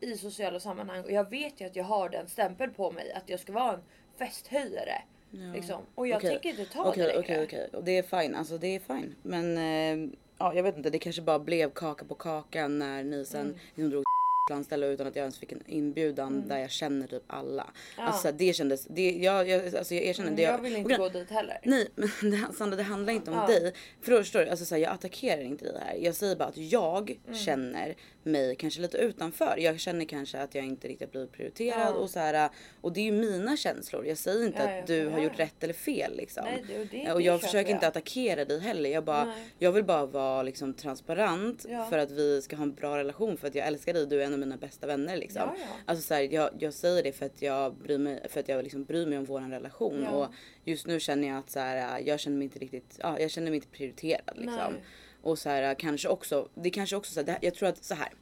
i 0.00 0.16
sociala 0.16 0.60
sammanhang 0.60 1.04
och 1.04 1.12
jag 1.12 1.30
vet 1.30 1.60
ju 1.60 1.66
att 1.66 1.76
jag 1.76 1.84
har 1.84 2.08
den 2.08 2.28
stämpel 2.28 2.70
på 2.70 2.90
mig 2.90 3.12
att 3.12 3.28
jag 3.28 3.40
ska 3.40 3.52
vara 3.52 3.72
en 3.72 3.82
festhöjare. 4.18 5.02
Ja. 5.30 5.52
Liksom. 5.54 5.82
Och 5.94 6.06
jag 6.06 6.16
Okej. 6.16 6.30
tänker 6.30 6.48
inte 6.48 6.64
ta 6.72 6.84
Okej, 6.84 7.02
det 7.02 7.06
längre. 7.08 7.20
okej, 7.20 7.44
okej. 7.44 7.68
Och 7.72 7.84
det 7.84 7.98
är 7.98 8.02
fine. 8.22 8.34
Alltså 8.34 8.58
det 8.58 8.66
är 8.76 8.80
fine. 8.80 9.14
Men 9.22 9.58
eh, 9.58 10.10
ja, 10.42 10.54
jag 10.54 10.62
vet 10.62 10.76
inte. 10.76 10.90
Det 10.90 10.98
kanske 10.98 11.22
bara 11.22 11.38
blev 11.38 11.70
kaka 11.70 12.04
på 12.04 12.14
kaka 12.14 12.68
när 12.68 13.02
ni 13.02 13.24
sen 13.24 13.40
Mm. 13.40 13.54
liksom 13.74 14.02
drog 14.48 14.56
landställe 14.56 14.86
utan 14.86 15.06
att 15.06 15.16
jag 15.16 15.22
ens 15.22 15.38
fick 15.38 15.52
en 15.52 15.62
inbjudan 15.66 16.48
där 16.48 16.58
jag 16.58 16.70
känner 16.70 17.06
typ 17.06 17.22
alla. 17.26 17.70
Ja. 17.96 18.02
Alltså 18.02 18.32
det 18.32 18.52
kändes. 18.52 18.84
Det, 18.90 19.10
jag, 19.10 19.48
jag, 19.48 19.76
alltså, 19.76 19.94
jag 19.94 20.04
erkänner. 20.04 20.28
Mm, 20.28 20.36
det, 20.36 20.42
jag 20.42 20.58
vill 20.58 20.76
inte 20.76 20.94
och- 20.94 20.98
gå 21.00 21.08
dit 21.08 21.30
heller. 21.30 21.60
Nej 21.64 21.88
men 21.94 22.08
det, 22.30 22.46
Sandra 22.54 22.76
det 22.76 22.82
handlar 22.82 23.12
inte 23.12 23.30
om 23.30 23.36
Ja. 23.36 23.46
dig. 23.46 23.72
För 24.00 24.16
förstår 24.22 24.40
du, 24.40 24.48
alltså, 24.48 24.64
så 24.64 24.74
här, 24.74 24.82
jag 24.82 24.92
attackerar 24.92 25.42
inte 25.42 25.64
dig 25.64 25.80
här. 25.86 25.94
Jag 26.00 26.14
säger 26.14 26.36
bara 26.36 26.48
att 26.48 26.56
jag 26.56 27.18
Mm. 27.26 27.38
känner 27.38 27.94
mig 28.22 28.56
kanske 28.56 28.80
lite 28.80 28.98
utanför. 28.98 29.54
Jag 29.58 29.80
känner 29.80 30.04
kanske 30.04 30.38
att 30.40 30.54
jag 30.54 30.64
inte 30.64 30.88
riktigt 30.88 31.10
blivit 31.12 31.32
prioriterad 31.32 31.80
Ja. 31.94 31.98
och 31.98 32.10
så 32.10 32.18
här. 32.18 32.50
Och 32.80 32.92
det 32.92 33.00
är 33.00 33.04
ju 33.04 33.12
mina 33.12 33.56
känslor. 33.56 34.06
Jag 34.06 34.18
säger 34.18 34.46
inte 34.46 34.62
att 34.78 34.86
du 34.86 35.06
har 35.08 35.20
gjort 35.20 35.38
rätt 35.38 35.64
eller 35.64 35.74
fel 35.74 36.16
liksom. 36.16 36.44
Nej, 36.44 36.64
det, 36.68 36.84
det, 36.84 37.12
och 37.12 37.18
det 37.18 37.24
jag 37.24 37.40
köper 37.40 37.46
försöker 37.46 37.70
inte 37.70 37.84
jag. 37.86 37.90
attackera 37.90 38.44
dig 38.44 38.60
heller. 38.60 38.90
Jag, 38.90 39.04
bara, 39.04 39.24
Nej. 39.24 39.48
jag 39.58 39.72
vill 39.72 39.84
bara 39.84 40.06
vara 40.06 40.42
liksom, 40.42 40.74
transparent 40.74 41.66
för 41.90 41.98
att 41.98 42.10
vi 42.10 42.42
ska 42.42 42.56
ha 42.56 42.62
en 42.62 42.74
bra 42.74 42.98
relation. 42.98 43.36
För 43.36 43.48
att 43.48 43.54
jag 43.54 43.66
älskar 43.66 43.92
dig. 43.92 44.06
Du 44.06 44.22
är 44.22 44.26
en 44.26 44.31
av 44.32 44.38
mina 44.40 44.56
bästa 44.56 44.86
vänner. 44.86 45.16
Liksom. 45.16 45.42
Ja, 45.42 45.54
ja. 45.58 45.66
Alltså, 45.86 46.06
så 46.06 46.14
här, 46.14 46.28
jag, 46.32 46.50
jag 46.58 46.74
säger 46.74 47.02
det 47.02 47.12
för 47.12 47.26
att 47.26 47.42
jag 47.42 47.74
bryr 47.74 47.98
mig, 47.98 48.28
för 48.28 48.40
att 48.40 48.48
jag 48.48 48.62
liksom 48.62 48.84
bryr 48.84 49.06
mig 49.06 49.18
om 49.18 49.24
vår 49.24 49.40
relation. 49.40 50.02
Ja. 50.02 50.10
Och 50.10 50.26
just 50.64 50.86
nu 50.86 51.00
känner 51.00 51.28
jag 51.28 51.38
att 51.38 51.50
så 51.50 51.58
här, 51.58 52.00
jag 52.06 52.20
känner 52.20 52.36
mig 52.36 52.44
inte 52.44 52.58
riktigt, 52.58 52.98
ja, 53.02 53.20
jag 53.20 53.30
känner 53.30 53.50
mig 53.50 53.56
inte 53.56 53.68
prioriterad. 53.68 54.36
Liksom. 54.36 54.72
Nej. 54.72 54.82
Och 55.22 55.38
så 55.38 55.48
här, 55.48 55.74
kanske 55.74 56.08
också, 56.08 56.48
det 56.54 56.70
kanske 56.70 56.96
också 56.96 57.12
så 57.12 57.20
här, 57.20 57.26
det, 57.26 57.38
jag 57.42 57.54
tror 57.54 57.68
att 57.68 57.84
så 57.84 57.94
här. 57.94 58.12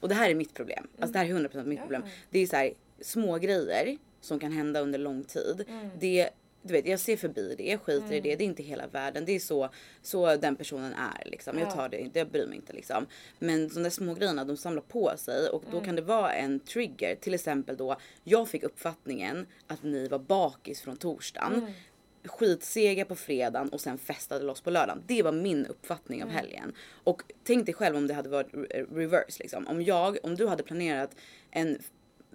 Och 0.00 0.08
det 0.08 0.14
här 0.14 0.30
är 0.30 0.34
mitt 0.34 0.54
problem. 0.54 0.86
Alltså 0.98 1.12
det 1.12 1.18
här 1.18 1.26
är 1.26 1.34
100% 1.48 1.64
mitt 1.64 1.78
Ja. 1.78 1.82
problem. 1.82 2.02
Det 2.30 2.38
är 2.38 2.46
så 2.46 2.56
här, 2.56 2.72
små 3.00 3.38
grejer 3.38 3.98
som 4.20 4.38
kan 4.38 4.52
hända 4.52 4.80
under 4.80 4.98
lång 4.98 5.24
tid. 5.24 5.64
Mm. 5.68 5.88
Det, 5.98 6.30
du 6.62 6.72
vet, 6.72 6.86
jag 6.86 7.00
ser 7.00 7.16
förbi 7.16 7.54
det, 7.58 7.64
jag 7.64 7.80
skiter 7.82 8.12
i 8.12 8.20
det. 8.20 8.36
Det 8.36 8.44
är 8.44 8.46
inte 8.46 8.62
hela 8.62 8.86
världen. 8.86 9.24
Det 9.24 9.32
är 9.32 9.40
så, 9.40 9.68
så 10.02 10.36
den 10.36 10.56
personen 10.56 10.92
är. 10.92 11.30
Liksom. 11.30 11.58
Jag 11.58 11.66
Ja. 11.66 11.70
tar 11.70 11.88
det 11.88 12.00
inte, 12.00 12.18
jag 12.18 12.28
bryr 12.30 12.46
mig 12.46 12.56
inte. 12.56 12.72
Liksom. 12.72 13.06
Men 13.38 13.68
de 13.68 13.82
där 13.82 13.90
små 13.90 14.14
grejerna 14.14 14.44
de 14.44 14.56
samlar 14.56 14.82
på 14.82 15.12
sig 15.16 15.48
och 15.48 15.62
Mm. 15.64 15.74
då 15.74 15.84
kan 15.84 15.96
det 15.96 16.02
vara 16.02 16.32
en 16.32 16.60
trigger. 16.60 17.14
Till 17.14 17.34
exempel 17.34 17.76
då, 17.76 17.96
jag 18.24 18.48
fick 18.48 18.62
uppfattningen 18.62 19.46
att 19.66 19.82
ni 19.82 20.08
var 20.08 20.18
bakis 20.18 20.80
från 20.80 20.96
torsdagen. 20.96 21.54
Mm. 21.54 21.72
Skitsega 22.24 23.04
på 23.04 23.16
fredagen 23.16 23.68
och 23.68 23.80
sen 23.80 23.98
festade 23.98 24.44
loss 24.44 24.60
på 24.60 24.70
lördagen. 24.70 25.02
Det 25.06 25.22
var 25.22 25.32
min 25.32 25.66
uppfattning 25.66 26.22
av 26.22 26.28
Mm. 26.28 26.36
helgen. 26.36 26.72
Och 27.04 27.22
tänk 27.44 27.66
dig 27.66 27.74
själv 27.74 27.96
om 27.96 28.06
det 28.06 28.14
hade 28.14 28.28
varit 28.28 28.52
re- 28.52 28.94
reverse 28.96 29.42
liksom. 29.42 29.66
Om 29.66 29.82
jag, 29.82 30.18
om 30.22 30.34
du 30.34 30.46
hade 30.46 30.62
planerat 30.62 31.16
en 31.50 31.78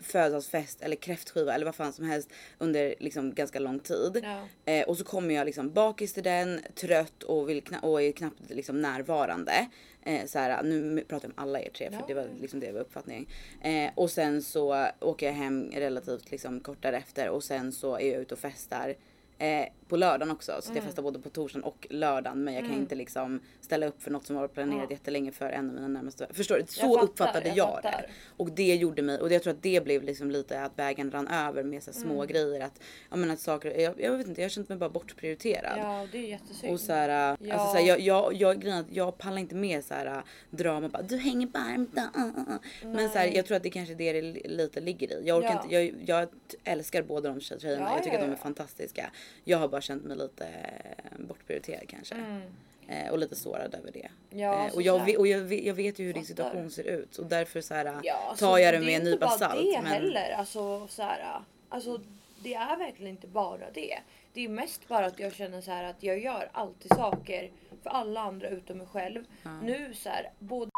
födelsedagsfest 0.01 0.81
eller 0.81 0.95
kräftskiva 0.95 1.53
eller 1.55 1.65
vad 1.65 1.75
fan 1.75 1.93
som 1.93 2.05
helst 2.05 2.29
under 2.57 2.95
liksom 2.99 3.33
ganska 3.33 3.59
lång 3.59 3.79
tid. 3.79 4.21
Ja. 4.23 4.71
Eh, 4.73 4.87
och 4.87 4.97
så 4.97 5.03
kommer 5.03 5.35
jag 5.35 5.45
liksom 5.45 5.71
bakis 5.73 6.13
till 6.13 6.23
den, 6.23 6.61
trött 6.75 7.23
och, 7.23 7.49
vill 7.49 7.61
kna- 7.63 7.81
och 7.81 8.01
är 8.01 8.11
knappt 8.11 8.49
liksom 8.49 8.81
närvarande. 8.81 9.67
Eh, 10.03 10.25
så 10.25 10.39
här, 10.39 10.63
nu 10.63 11.03
pratar 11.07 11.27
jag 11.29 11.37
om 11.37 11.43
alla 11.43 11.59
er 11.61 11.69
tre 11.69 11.89
för 11.91 11.97
Ja. 11.97 12.05
det 12.07 12.13
var 12.13 12.27
liksom 12.41 12.59
det 12.59 12.71
var 12.71 12.79
uppfattningen. 12.81 13.25
Eh, 13.61 13.89
och 13.95 14.11
sen 14.11 14.41
så 14.41 14.87
åker 14.99 15.25
jag 15.25 15.33
hem 15.33 15.71
relativt 15.73 16.31
liksom 16.31 16.59
kort 16.59 16.81
därefter 16.81 17.29
och 17.29 17.43
sen 17.43 17.71
så 17.71 17.95
är 17.97 18.11
jag 18.11 18.21
ute 18.21 18.33
och 18.33 18.39
festar. 18.39 18.95
Eh, 19.37 19.65
på 19.87 19.97
lördagen 19.97 20.31
också. 20.31 20.51
Så 20.61 20.65
Mm. 20.71 20.75
jag 20.75 20.83
festar 20.85 21.03
både 21.03 21.19
på 21.19 21.29
torsdagen 21.29 21.63
och 21.63 21.87
lördagen. 21.89 22.43
Men 22.43 22.53
jag 22.53 22.63
kan 22.65 22.73
inte 22.73 22.95
liksom 22.95 23.39
ställa 23.61 23.85
upp 23.87 24.01
för 24.03 24.11
något 24.11 24.25
som 24.25 24.35
var 24.35 24.47
planerat 24.47 24.83
Ja. 24.89 24.91
jättelänge 24.91 25.31
för 25.31 25.49
en 25.49 25.69
av 25.69 25.75
mina 25.75 25.87
närmaste 25.87 26.27
Förstår 26.33 26.55
du? 26.55 26.63
Så 26.67 26.81
Jag 26.81 26.89
fattar, 26.93 27.03
uppfattade 27.03 27.47
jag 27.47 27.57
jag, 27.57 27.79
det. 27.83 28.05
Och 28.37 28.51
det 28.51 28.75
gjorde 28.75 29.01
mig, 29.01 29.19
och 29.21 29.31
jag 29.31 29.43
tror 29.43 29.53
att 29.53 29.63
det 29.63 29.83
blev 29.83 30.03
liksom 30.03 30.31
lite 30.31 30.61
att 30.61 30.79
vägen 30.79 31.11
rann 31.11 31.27
över 31.27 31.63
med 31.63 31.83
så 31.83 31.93
små 31.93 32.13
Mm. 32.13 32.27
grejer. 32.27 32.61
Att, 32.65 32.79
jag 33.09 33.19
menar, 33.19 33.33
att 33.33 33.39
saker, 33.39 33.79
jag, 33.79 34.01
jag 34.01 34.11
vet 34.17 34.27
inte, 34.27 34.41
jag 34.41 34.51
kände 34.51 34.73
mig 34.73 34.77
bara 34.79 34.89
bortprioriterad. 34.89 35.77
ja, 35.79 36.07
det 36.11 36.17
är 36.17 36.21
jättesynd. 36.29 36.73
Och 36.73 36.79
så 36.79 36.93
här, 36.93 37.37
Ja. 37.39 37.53
alltså 37.53 37.67
så 37.71 37.77
här, 37.77 37.87
jag, 37.87 38.01
jag, 38.01 38.33
jag, 38.33 38.67
att 38.79 38.85
jag 38.91 39.17
pallar 39.17 39.37
inte 39.37 39.55
med 39.55 39.83
så 39.85 39.93
här 39.93 40.23
drama. 40.49 40.89
Bara, 40.89 41.01
du 41.03 41.17
hänger 41.17 41.47
varmt. 41.47 41.97
Uh, 41.97 42.03
uh, 42.03 42.25
uh. 42.25 42.91
Men 42.93 43.09
så 43.09 43.17
här, 43.17 43.25
Nej. 43.27 43.35
jag 43.35 43.45
tror 43.45 43.57
att 43.57 43.63
det 43.63 43.69
kanske 43.69 43.93
är 43.93 43.97
det 43.97 44.13
det 44.13 44.21
li- 44.21 44.45
lite 44.47 44.81
ligger 44.81 45.11
i. 45.11 45.27
Jag, 45.27 45.37
orkar 45.37 45.49
Ja. 45.49 45.63
inte, 45.63 45.75
jag, 45.75 46.19
jag 46.19 46.29
älskar 46.63 47.03
båda 47.03 47.29
de 47.29 47.39
tje- 47.39 47.59
tjejerna. 47.59 47.81
Ja, 47.85 47.93
jag 47.95 48.03
tycker 48.03 48.17
ja, 48.17 48.21
att 48.23 48.25
de 48.29 48.31
är 48.31 48.37
ja. 48.37 48.43
fantastiska. 48.43 49.11
Jag 49.43 49.57
har 49.57 49.67
bara 49.67 49.81
känt 49.81 50.03
mig 50.03 50.17
lite 50.17 50.45
eh, 50.47 51.19
bortprioriterad 51.27 51.89
kanske. 51.89 52.15
Mm. 52.15 52.41
Eh, 52.87 53.11
och 53.11 53.17
lite 53.19 53.35
sårad 53.35 53.75
över 53.75 53.91
det. 53.91 54.07
Ja, 54.29 54.67
eh, 54.67 54.73
och, 54.75 54.81
jag, 54.81 54.99
så 54.99 55.05
ve- 55.05 55.11
här- 55.11 55.19
och 55.19 55.27
jag, 55.27 55.39
ve- 55.39 55.67
jag 55.67 55.73
vet 55.73 55.99
ju 55.99 56.05
hur 56.05 56.13
din 56.13 56.25
situation 56.25 56.71
ser 56.71 56.83
ut. 56.83 57.17
Och 57.17 57.25
därför 57.25 57.61
så 57.61 57.73
här, 57.73 57.99
Ja, 58.03 58.35
tar 58.39 58.57
jag 58.57 58.73
det 58.73 58.77
är 58.77 58.81
med 58.81 58.89
en 58.89 58.95
inte 58.95 59.09
nypa 59.11 59.25
bara 59.25 59.37
salt. 59.37 59.61
det 59.61 59.79
men- 59.81 59.91
heller. 59.91 60.31
Alltså, 60.31 60.87
så 60.87 61.03
här, 61.03 61.39
alltså, 61.69 62.01
det 62.43 62.53
är 62.53 62.77
verkligen 62.77 63.11
inte 63.11 63.27
bara 63.27 63.71
det. 63.73 63.99
Det 64.33 64.45
är 64.45 64.49
mest 64.49 64.87
bara 64.87 65.05
att 65.05 65.19
jag 65.19 65.33
känner 65.33 65.61
så 65.61 65.71
här 65.71 65.83
att 65.83 66.03
jag 66.03 66.19
gör 66.19 66.49
alltid 66.51 66.91
saker 66.95 67.51
för 67.83 67.89
alla 67.89 68.21
andra 68.21 68.47
utom 68.49 68.77
mig 68.77 68.87
själv. 68.87 69.23
Ja. 69.43 69.61
Nu 69.61 69.93
så 69.93 70.09
här, 70.09 70.29
både 70.39 70.71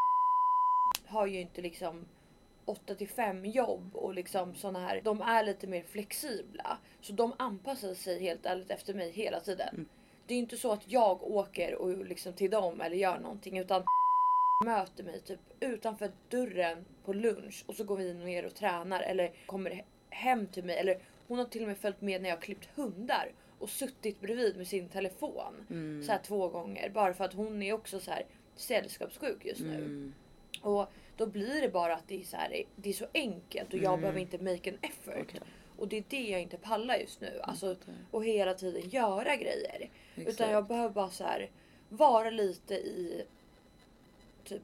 har 1.08 1.26
ju 1.28 1.42
inte 1.42 1.62
liksom 1.62 2.06
8 2.68 2.96
till 2.96 3.08
5 3.10 3.46
jobb 3.46 3.96
och 3.96 4.14
liksom 4.14 4.56
såna 4.56 4.80
här. 4.80 5.02
De 5.04 5.22
är 5.22 5.44
lite 5.44 5.68
mer 5.68 5.84
flexibla. 5.84 6.78
Så 7.02 7.14
de 7.14 7.34
anpassar 7.40 7.94
sig 7.94 8.20
helt 8.20 8.46
ärligt 8.46 8.72
efter 8.72 8.94
mig 8.94 9.12
hela 9.12 9.40
tiden. 9.40 9.70
Mm. 9.74 9.86
Det 10.28 10.34
är 10.34 10.38
inte 10.38 10.58
så 10.58 10.72
att 10.72 10.92
jag 10.92 11.24
åker 11.24 11.76
och 11.76 12.06
liksom 12.06 12.34
till 12.34 12.52
dem 12.52 12.82
eller 12.82 12.96
gör 12.96 13.20
någonting 13.20 13.58
utan 13.58 13.84
möter 14.66 15.04
mig 15.04 15.20
typ 15.22 15.40
utanför 15.60 16.12
dörren 16.30 16.86
på 17.06 17.14
lunch 17.14 17.64
och 17.68 17.76
så 17.76 17.84
går 17.84 17.96
vi 17.98 18.14
ner 18.14 18.46
och 18.46 18.56
tränar 18.56 19.02
eller 19.02 19.32
kommer 19.46 19.72
he- 19.72 19.84
hem 20.10 20.48
till 20.48 20.64
mig. 20.64 20.78
Eller 20.78 21.00
hon 21.28 21.38
har 21.38 21.46
till 21.46 21.62
och 21.62 21.68
med 21.68 21.78
följt 21.78 22.02
med 22.02 22.22
när 22.22 22.30
jag 22.30 22.36
har 22.36 22.42
klippt 22.42 22.70
hundar 22.76 23.32
och 23.60 23.70
suttit 23.70 24.22
bredvid 24.22 24.58
med 24.58 24.68
sin 24.68 24.90
telefon 24.90 25.54
Mm. 25.70 26.04
så 26.04 26.12
här 26.12 26.20
två 26.24 26.48
gånger 26.48 26.90
bara 26.90 27.14
för 27.14 27.26
att 27.26 27.34
hon 27.34 27.64
är 27.64 27.74
också 27.74 28.00
så 28.00 28.12
här 28.12 28.26
sällskapssjuk 28.56 29.46
just 29.46 29.62
nu. 29.62 29.76
Mm. 29.76 30.14
Och 30.62 30.88
då 31.18 31.26
blir 31.26 31.62
det 31.62 31.70
bara 31.70 31.96
att 31.96 32.08
det 32.08 32.22
är 32.22 32.24
så 32.26 32.38
här, 32.38 32.64
det 32.76 32.90
är 32.90 32.94
så 32.94 33.06
enkelt 33.14 33.74
och 33.74 33.80
jag 33.80 33.86
Mm. 33.94 34.02
behöver 34.02 34.20
inte 34.20 34.38
make 34.38 34.70
an 34.72 34.78
effort. 34.82 35.16
Okej. 35.22 35.42
Och 35.78 35.88
det 35.88 35.98
är 35.98 36.04
det 36.10 36.22
jag 36.30 36.42
inte 36.42 36.58
pallar 36.58 36.96
just 36.96 37.22
nu. 37.22 37.40
Alltså, 37.44 37.76
och 38.12 38.26
hela 38.26 38.54
tiden 38.54 38.90
göra 38.90 39.36
grejer. 39.36 39.90
Exakt. 40.16 40.30
Utan 40.30 40.52
jag 40.52 40.68
behöver 40.68 40.90
bara 40.90 41.10
så 41.10 41.24
här 41.24 41.50
vara 41.90 42.30
lite 42.30 42.74
i 42.74 43.24
typ 44.44 44.62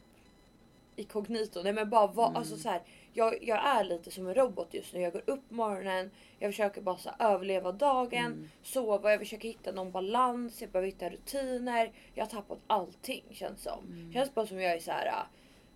i 0.95 1.03
kognito. 1.03 1.61
Nej 1.63 1.73
men 1.73 1.89
bara 1.89 2.07
vara, 2.07 2.27
Mm. 2.27 2.37
alltså 2.37 2.57
så 2.57 2.69
här, 2.69 2.81
jag, 3.13 3.43
jag 3.43 3.65
är 3.65 3.83
lite 3.83 4.11
som 4.11 4.27
en 4.27 4.33
robot 4.35 4.73
just 4.73 4.93
nu. 4.93 5.01
Jag 5.01 5.13
går 5.13 5.23
upp 5.25 5.49
på 5.49 5.55
morgonen, 5.55 6.11
jag 6.39 6.51
försöker 6.51 6.81
bara 6.81 6.97
så 6.97 7.09
här, 7.17 7.33
överleva 7.33 7.71
dagen, 7.71 8.25
Mm. 8.25 8.49
sova, 8.63 9.11
jag 9.11 9.19
försöker 9.19 9.47
hitta 9.47 9.71
någon 9.71 9.91
balans, 9.91 10.61
jag 10.61 10.69
behöver 10.69 10.85
hitta 10.87 11.09
rutiner. 11.09 11.91
Jag 12.13 12.25
har 12.25 12.29
tappat 12.31 12.59
allting 12.67 13.23
känns 13.31 13.61
som. 13.63 13.85
Mm. 13.85 14.13
Känns 14.13 14.33
bara 14.33 14.47
som 14.47 14.61
jag 14.61 14.73
är 14.73 14.79
så 14.79 14.91
här 14.91 15.23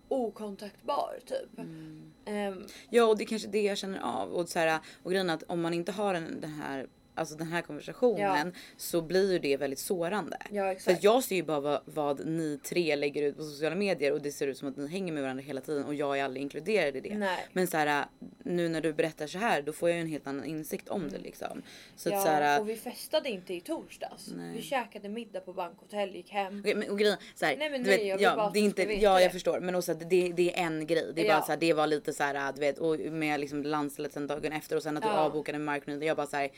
okontaktbar 0.08 1.18
typ. 1.26 1.58
Mm. 1.58 2.12
Ehm, 2.24 2.66
Ja 2.90 3.04
och 3.04 3.18
det 3.18 3.24
är 3.24 3.26
kanske 3.26 3.48
det 3.48 3.62
jag 3.62 3.78
känner 3.78 4.00
av. 4.00 4.32
Och, 4.32 4.48
så 4.48 4.58
här, 4.58 4.80
och 5.02 5.10
grejen 5.10 5.30
är 5.30 5.34
att 5.34 5.42
om 5.46 5.60
man 5.60 5.74
inte 5.74 5.92
har 5.92 6.14
en, 6.14 6.40
den 6.40 6.50
här 6.50 6.86
Alltså 7.18 7.34
den 7.34 7.46
här 7.46 7.62
konversationen 7.62 8.52
så 8.76 9.02
blir 9.02 9.32
ju 9.32 9.38
det 9.38 9.56
väldigt 9.56 9.78
sårande. 9.78 10.38
ja 10.50 10.74
För 10.78 10.92
att 10.92 11.02
jag 11.02 11.24
ser 11.24 11.36
ju 11.36 11.42
bara 11.42 11.60
vad, 11.60 11.80
vad 11.84 12.26
ni 12.26 12.58
tre 12.64 12.96
lägger 12.96 13.22
ut 13.22 13.36
på 13.36 13.42
sociala 13.42 13.76
medier 13.76 14.12
och 14.12 14.22
det 14.22 14.32
ser 14.32 14.46
ut 14.46 14.58
som 14.58 14.68
att 14.68 14.76
ni 14.76 14.88
hänger 14.88 15.12
med 15.12 15.22
varandra 15.22 15.42
hela 15.42 15.60
tiden 15.60 15.84
och 15.84 15.94
jag 15.94 16.18
är 16.18 16.24
aldrig 16.24 16.42
inkluderad 16.42 16.96
i 16.96 17.00
det. 17.00 17.14
Nej. 17.18 17.46
Men 17.52 17.66
så 17.66 17.76
här, 17.76 18.04
nu 18.44 18.68
när 18.68 18.80
du 18.80 18.92
berättar 18.92 19.26
så 19.26 19.38
här 19.38 19.62
då 19.62 19.72
får 19.72 19.88
jag 19.88 19.96
ju 19.96 20.02
en 20.02 20.08
helt 20.08 20.26
annan 20.26 20.44
insikt 20.44 20.88
om 20.88 21.08
det 21.10 21.18
liksom. 21.18 21.62
Så 21.96 22.08
att 22.08 22.14
ja, 22.14 22.20
så 22.20 22.28
här, 22.28 22.60
och 22.60 22.68
vi 22.68 22.76
festade 22.76 23.28
inte 23.30 23.54
i 23.54 23.60
torsdags. 23.60 24.28
Nej. 24.36 24.52
Vi 24.56 24.62
käkade 24.62 25.08
middag 25.08 25.40
på 25.40 25.52
bankhotell, 25.52 26.14
gick 26.16 26.30
hem. 26.30 26.60
Okej, 26.60 26.74
men, 26.74 26.90
och 26.90 26.98
grejen, 26.98 27.16
så 27.34 27.44
här, 27.46 27.56
Nej, 27.56 27.70
men 27.70 27.82
nej, 27.82 27.96
vet, 27.98 28.06
jag 28.06 28.20
ja, 28.20 28.36
bara 28.36 28.46
att 28.46 28.52
det 28.54 28.58
är 28.60 28.64
inte, 28.64 28.82
ja 28.82 29.20
jag 29.20 29.30
det. 29.30 29.32
förstår 29.32 29.60
men 29.60 29.74
också 29.74 29.92
att 29.92 30.10
det, 30.10 30.32
det 30.32 30.54
är 30.58 30.64
en 30.64 30.86
grej. 30.86 31.12
Det 31.14 31.20
är 31.22 31.26
bara 31.28 31.36
Ja. 31.38 31.42
så 31.42 31.52
här, 31.52 31.56
det 31.58 31.72
var 31.72 31.86
lite 31.86 32.12
så 32.12 32.22
här, 32.22 32.52
du 32.52 32.60
vet 32.60 32.78
och 32.78 32.98
med 33.00 33.40
liksom 33.40 33.62
landstället 33.62 34.12
sen 34.12 34.26
dagen 34.26 34.52
efter 34.52 34.76
och 34.76 34.82
sen 34.82 34.96
att 34.96 35.02
du 35.02 35.08
Ja. 35.08 35.14
avbokade 35.18 35.58
marknaden. 35.58 36.02
Jag 36.02 36.16
bara 36.16 36.26
så 36.26 36.36
här, 36.36 36.48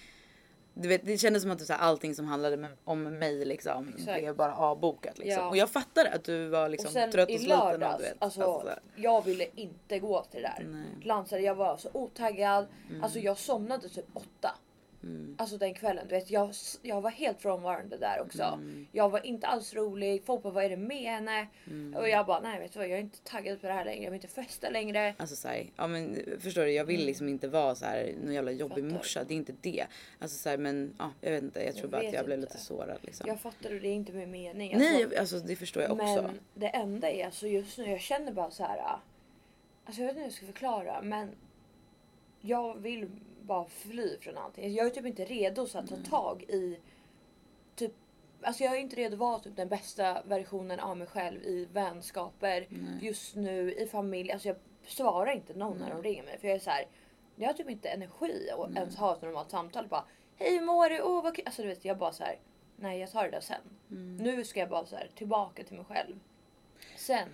du 0.74 0.88
vet, 0.88 1.06
det 1.06 1.18
kändes 1.18 1.42
som 1.42 1.50
att 1.50 1.66
så 1.66 1.72
här, 1.72 1.80
allting 1.80 2.14
som 2.14 2.26
handlade 2.26 2.68
om 2.84 3.02
mig 3.02 3.44
liksom 3.44 3.88
Exakt. 3.88 4.20
blev 4.20 4.36
bara 4.36 4.54
avbokat 4.54 5.18
liksom. 5.18 5.42
Ja. 5.42 5.48
Och 5.48 5.56
jag 5.56 5.70
fattar 5.70 6.04
att 6.14 6.24
du 6.24 6.48
var 6.48 6.68
liksom 6.68 6.86
och 6.86 6.92
sen 6.92 7.10
trött 7.10 7.28
och 7.28 7.34
i 7.34 7.38
sliten. 7.38 7.60
och 7.60 7.66
lördags, 7.66 7.98
du 7.98 8.02
vet, 8.02 8.16
alltså, 8.18 8.42
alltså, 8.42 8.78
jag 8.96 9.24
ville 9.24 9.46
inte 9.54 9.98
gå 9.98 10.24
till 10.24 10.42
det 10.42 10.52
där. 10.58 10.84
Lansade, 11.02 11.42
jag 11.42 11.54
var 11.54 11.76
så 11.76 11.88
otaggad. 11.92 12.66
Mm. 12.90 13.04
Alltså 13.04 13.18
jag 13.18 13.38
somnade 13.38 13.88
typ 13.88 14.06
åtta. 14.14 14.54
Alltså 15.38 15.56
den 15.58 15.74
kvällen. 15.74 16.06
Du 16.08 16.14
vet, 16.14 16.30
jag, 16.30 16.50
jag 16.82 17.00
var 17.00 17.10
helt 17.10 17.42
frånvarande 17.42 17.96
där 17.96 18.20
också. 18.20 18.42
Mm. 18.42 18.86
Jag 18.92 19.08
var 19.10 19.26
inte 19.26 19.46
alls 19.46 19.74
rolig. 19.74 20.22
Folk 20.24 20.42
bara 20.42 20.52
vad 20.52 20.64
är 20.64 20.68
det 20.70 20.76
med 20.76 21.02
henne? 21.12 21.46
Mm. 21.66 21.94
Och 21.96 22.08
jag 22.08 22.26
bara 22.26 22.40
nej 22.40 22.60
vet 22.60 22.72
du 22.72 22.78
vad 22.78 22.88
jag 22.88 22.98
är 22.98 23.02
inte 23.02 23.20
taggad 23.24 23.60
på 23.60 23.66
det 23.66 23.72
här 23.72 23.84
längre. 23.84 24.04
Jag 24.04 24.10
vill 24.10 24.18
inte 24.24 24.28
festa 24.34 24.70
längre. 24.70 25.14
Alltså 25.18 25.36
såhär, 25.36 25.70
ja 25.76 25.86
men 25.86 26.18
förstår 26.40 26.62
du 26.62 26.72
jag 26.72 26.84
vill 26.84 27.06
liksom 27.06 27.28
inte 27.28 27.48
vara 27.48 27.74
så 27.74 27.84
här 27.84 28.14
någon 28.24 28.34
jävla 28.34 28.50
jobbig 28.50 28.78
Mm. 28.78 28.90
Fattar. 28.90 28.98
morsa. 28.98 29.24
Det 29.24 29.34
är 29.34 29.36
inte 29.36 29.54
det. 29.60 29.86
Alltså 30.18 30.36
såhär 30.38 30.56
men 30.58 30.94
ja, 30.98 31.10
jag 31.20 31.30
vet 31.30 31.42
inte. 31.42 31.60
Jag 31.64 31.72
tror 31.74 31.84
Jag 31.84 31.90
bara 31.90 32.08
att 32.08 32.14
jag 32.14 32.24
blev 32.24 32.38
inte. 32.38 32.52
lite 32.52 32.64
sårad 32.64 32.98
liksom. 33.02 33.28
Jag 33.28 33.40
fattar 33.40 33.74
och 33.74 33.80
det 33.80 33.88
är 33.88 33.94
inte 33.94 34.12
min 34.12 34.30
mening. 34.30 34.78
Nej 34.78 35.00
jag- 35.00 35.14
alltså 35.14 35.38
det 35.38 35.56
förstår 35.56 35.82
jag 35.82 35.92
också. 35.92 36.22
Men 36.22 36.40
det 36.54 36.68
enda 36.68 37.10
är 37.10 37.24
alltså 37.26 37.46
just 37.46 37.78
nu, 37.78 37.90
jag 37.90 38.00
känner 38.00 38.32
bara 38.32 38.50
så 38.50 38.62
här. 38.64 38.80
Alltså 39.84 40.02
jag 40.02 40.06
vet 40.08 40.10
inte 40.16 40.18
hur 40.20 40.26
jag 40.26 40.32
ska 40.32 40.46
förklara 40.46 41.02
men 41.02 41.30
jag 42.40 42.74
vill 42.78 43.08
bara 43.50 43.64
fly 43.64 44.16
från 44.20 44.38
allting. 44.38 44.74
Jag 44.74 44.86
är 44.86 44.90
typ 44.90 45.06
inte 45.06 45.24
redo 45.24 45.66
så 45.66 45.78
att 45.78 45.88
ta 45.88 45.96
tag 45.96 46.42
i 46.42 46.78
typ 47.74 47.92
Alltså 48.42 48.64
jag 48.64 48.76
är 48.76 48.78
inte 48.78 48.96
redo 48.96 49.14
att 49.14 49.18
vara 49.18 49.38
typ 49.38 49.56
den 49.56 49.68
bästa 49.68 50.22
versionen 50.22 50.80
av 50.80 50.96
mig 50.96 51.06
själv 51.06 51.42
i 51.42 51.68
vänskaper 51.72 52.68
just 53.00 53.36
nu 53.36 53.74
i 53.74 53.86
familj. 53.86 54.32
Alltså 54.32 54.48
jag 54.48 54.56
svarar 54.86 55.32
inte 55.32 55.54
någon 55.54 55.78
när 55.78 55.90
de 55.90 56.02
ringer 56.02 56.22
mig 56.22 56.38
för 56.38 56.48
jag 56.48 56.54
är 56.54 56.60
så 56.60 56.70
här. 56.70 56.86
Jag 57.36 57.48
har 57.48 57.54
typ 57.54 57.70
inte 57.70 57.88
energi 57.88 58.50
att 58.50 58.76
ens 58.76 58.96
ha 58.96 59.16
ett 59.16 59.22
normalt 59.22 59.50
samtal. 59.50 59.88
Bara 59.88 60.04
hej 60.36 60.58
hur 60.58 60.66
mår 60.66 60.88
du? 60.88 61.02
Åh 61.02 61.22
vad 61.22 61.36
kul. 61.36 61.44
Alltså 61.46 61.62
du 61.62 61.68
vet 61.68 61.84
jag 61.84 61.98
bara 61.98 62.12
så 62.12 62.24
här. 62.24 62.38
Nej 62.76 63.00
jag 63.00 63.10
tar 63.10 63.24
det 63.24 63.30
där 63.30 63.40
sen. 63.40 63.62
Mm. 63.90 64.16
Nu 64.16 64.44
ska 64.44 64.60
jag 64.60 64.68
bara 64.68 64.86
så 64.86 64.96
här 64.96 65.10
tillbaka 65.14 65.64
till 65.64 65.76
mig 65.76 65.84
själv. 65.84 66.20
Sen 66.96 67.28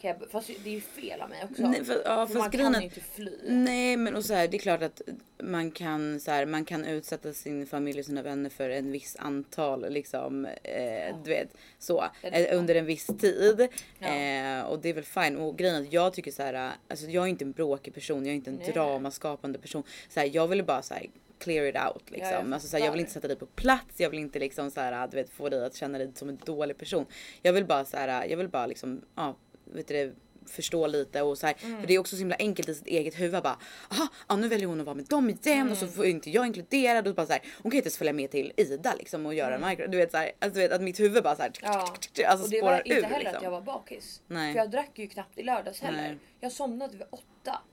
kan 0.00 0.10
jag, 0.10 0.30
fast 0.30 0.50
det 0.64 0.70
är 0.70 0.74
ju 0.74 0.80
fel 0.80 1.20
av 1.20 1.30
mig 1.30 1.44
också. 1.50 1.62
Nej, 1.62 1.84
för, 1.84 2.02
ja, 2.04 2.26
för 2.26 2.38
man 2.38 2.50
kan 2.50 2.74
ju 2.74 2.82
inte 2.82 3.00
fly. 3.00 3.38
Nej 3.44 3.96
men 3.96 4.16
och 4.16 4.24
så 4.24 4.34
här, 4.34 4.48
det 4.48 4.56
är 4.56 4.58
klart 4.58 4.82
att 4.82 5.02
man 5.42 5.70
kan 5.70 6.20
så 6.20 6.30
här, 6.30 6.46
man 6.46 6.64
kan 6.64 6.84
utsätta 6.84 7.32
sin 7.32 7.66
familj 7.66 7.98
och 7.98 8.06
sina 8.06 8.22
vänner 8.22 8.50
för 8.50 8.70
en 8.70 8.92
viss 8.92 9.16
antal 9.16 9.92
liksom 9.92 10.44
eh, 10.44 11.16
du 11.24 11.30
vet 11.30 11.48
så 11.78 12.04
Ja, 12.22 12.28
eh, 12.28 12.58
under 12.58 12.74
en 12.74 12.86
viss 12.86 13.06
tid. 13.06 13.68
Ja. 13.98 14.08
Eh, 14.08 14.62
och 14.62 14.78
det 14.78 14.88
är 14.88 14.94
väl 14.94 15.04
fine 15.04 15.36
och 15.36 15.58
grejen 15.58 15.76
är 15.76 15.80
att 15.80 15.92
jag 15.92 16.12
tycker 16.12 16.30
så 16.30 16.42
här 16.42 16.72
alltså 16.88 17.06
jag 17.06 17.24
är 17.24 17.28
inte 17.28 17.44
en 17.44 17.52
bråkig 17.52 17.94
person, 17.94 18.26
jag 18.26 18.32
är 18.32 18.36
inte 18.36 18.50
en 18.50 18.56
Nej. 18.56 18.72
dramaskapande 18.72 19.58
person. 19.58 19.82
Så 20.08 20.20
här, 20.20 20.30
jag 20.32 20.48
ville 20.48 20.62
bara 20.62 20.82
så 20.82 20.94
här 20.94 21.06
clear 21.38 21.66
it 21.66 21.76
out 21.76 22.10
liksom. 22.10 22.30
jag 22.30 22.52
alltså, 22.52 22.68
så 22.68 22.76
här, 22.76 22.84
jag 22.84 22.92
vill 22.92 23.00
inte 23.00 23.12
sätta 23.12 23.28
dig 23.28 23.36
på 23.36 23.46
plats, 23.46 24.00
jag 24.00 24.10
vill 24.10 24.20
inte 24.20 24.38
liksom 24.38 24.70
så 24.70 24.80
här, 24.80 25.08
du 25.08 25.16
vet 25.16 25.30
få 25.30 25.48
dig 25.48 25.64
att 25.64 25.74
känna 25.74 25.98
dig 25.98 26.12
som 26.14 26.28
en 26.28 26.38
dålig 26.44 26.78
person. 26.78 27.06
Jag 27.42 27.52
vill 27.52 27.64
bara 27.64 27.84
så 27.84 27.96
här, 27.96 28.26
jag 28.26 28.36
vill 28.36 28.48
bara 28.48 28.66
liksom 28.66 29.00
ja, 29.14 29.36
vet 29.74 29.88
du 29.88 30.14
förstå 30.46 30.86
lite 30.86 31.22
och 31.22 31.38
så 31.38 31.46
här, 31.46 31.56
Mm. 31.64 31.80
för 31.80 31.86
det 31.86 31.94
är 31.94 31.98
också 31.98 32.16
så 32.16 32.18
himla 32.18 32.36
enkelt 32.38 32.68
i 32.68 32.74
sitt 32.74 32.86
eget 32.86 33.20
huvud 33.20 33.42
bara 33.42 33.58
aha, 33.90 34.08
ja, 34.28 34.36
nu 34.36 34.48
väljer 34.48 34.66
hon 34.68 34.80
att 34.80 34.86
vara 34.86 34.94
med 34.96 35.04
dem 35.04 35.30
igen 35.30 35.70
och 35.70 35.76
så 35.76 35.84
Mm. 35.84 35.94
får 35.96 36.06
inte 36.06 36.30
jag 36.30 36.46
inkluderad 36.46 37.08
och 37.08 37.14
bara 37.14 37.26
så 37.26 37.32
här, 37.32 37.42
hon 37.62 37.70
kan 37.70 37.76
inte 37.76 37.86
ens 37.86 37.98
följa 37.98 38.12
med 38.12 38.30
till 38.30 38.52
Ida 38.56 38.94
liksom 38.98 39.26
och 39.26 39.34
göra 39.34 39.54
mm. 39.54 39.90
du 39.90 39.96
vet 39.98 40.10
så 40.10 40.16
här, 40.16 40.32
alltså, 40.38 40.54
du 40.54 40.60
vet 40.68 40.72
att 40.72 40.82
mitt 40.82 41.00
huvud 41.00 41.22
bara 41.22 41.36
så 41.36 41.42
här, 41.42 41.52
Ja. 41.62 41.94
alltså 42.26 42.44
och 42.44 42.50
det 42.50 42.62
var 42.62 42.76
inte 42.78 42.90
ur 42.94 43.02
heller 43.02 43.18
liksom. 43.18 43.36
att 43.36 43.42
jag 43.42 43.50
var 43.50 43.60
bakis. 43.60 44.22
Nej. 44.26 44.52
För 44.52 44.60
jag 44.60 44.70
drack 44.70 44.90
ju 44.94 45.06
knappt 45.06 45.38
i 45.38 45.42
lördags 45.42 45.80
heller. 45.80 45.98
Nej. 46.02 46.18
Jag 46.40 46.52
somnade 46.52 46.92
vid 46.96 47.06
åtta. 47.10 47.22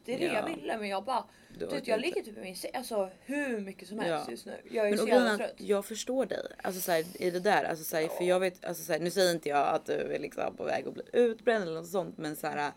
Det 0.06 0.14
är 0.14 0.20
det 0.20 0.26
Ja. 0.26 0.34
jag 0.34 0.56
ville 0.56 0.78
men 0.78 0.90
jag 0.90 1.04
bara... 1.04 1.24
Orkar 1.62 1.82
jag 1.86 2.00
ligger 2.02 2.22
typ 2.22 2.38
i 2.38 2.42
min 2.42 2.56
säng 2.56 2.72
alltså, 2.74 3.10
hur 3.22 3.62
mycket 3.62 3.88
som 3.88 4.00
helst 4.00 4.30
just 4.30 4.46
nu. 4.46 4.62
Jag 4.72 4.86
är 4.86 4.90
Men 4.90 5.00
så 5.00 5.08
jävla 5.08 5.38
trött. 5.38 5.54
jag 5.58 5.86
förstår 5.86 6.26
dig. 6.26 6.40
Alltså 6.64 6.82
så 6.82 6.92
här, 6.92 7.04
i 7.20 7.32
det 7.32 7.40
där. 7.40 7.64
Alltså 7.64 7.84
så 7.84 7.96
här, 7.98 8.08
För 8.08 8.24
jag 8.24 8.40
vet, 8.40 8.66
alltså 8.66 8.84
så 8.84 8.94
här, 8.94 9.00
nu 9.00 9.12
säger 9.12 9.32
inte 9.32 9.50
jag 9.50 9.68
att 9.68 9.86
du 9.86 9.94
är 9.94 10.20
liksom 10.20 10.56
på 10.56 10.64
väg 10.64 10.88
att 10.88 10.94
bli 10.94 11.04
utbränd 11.14 11.64
eller 11.64 11.74
något 11.76 11.88
sånt. 11.90 12.18
Men 12.18 12.36
så 12.36 12.48
här, 12.48 12.72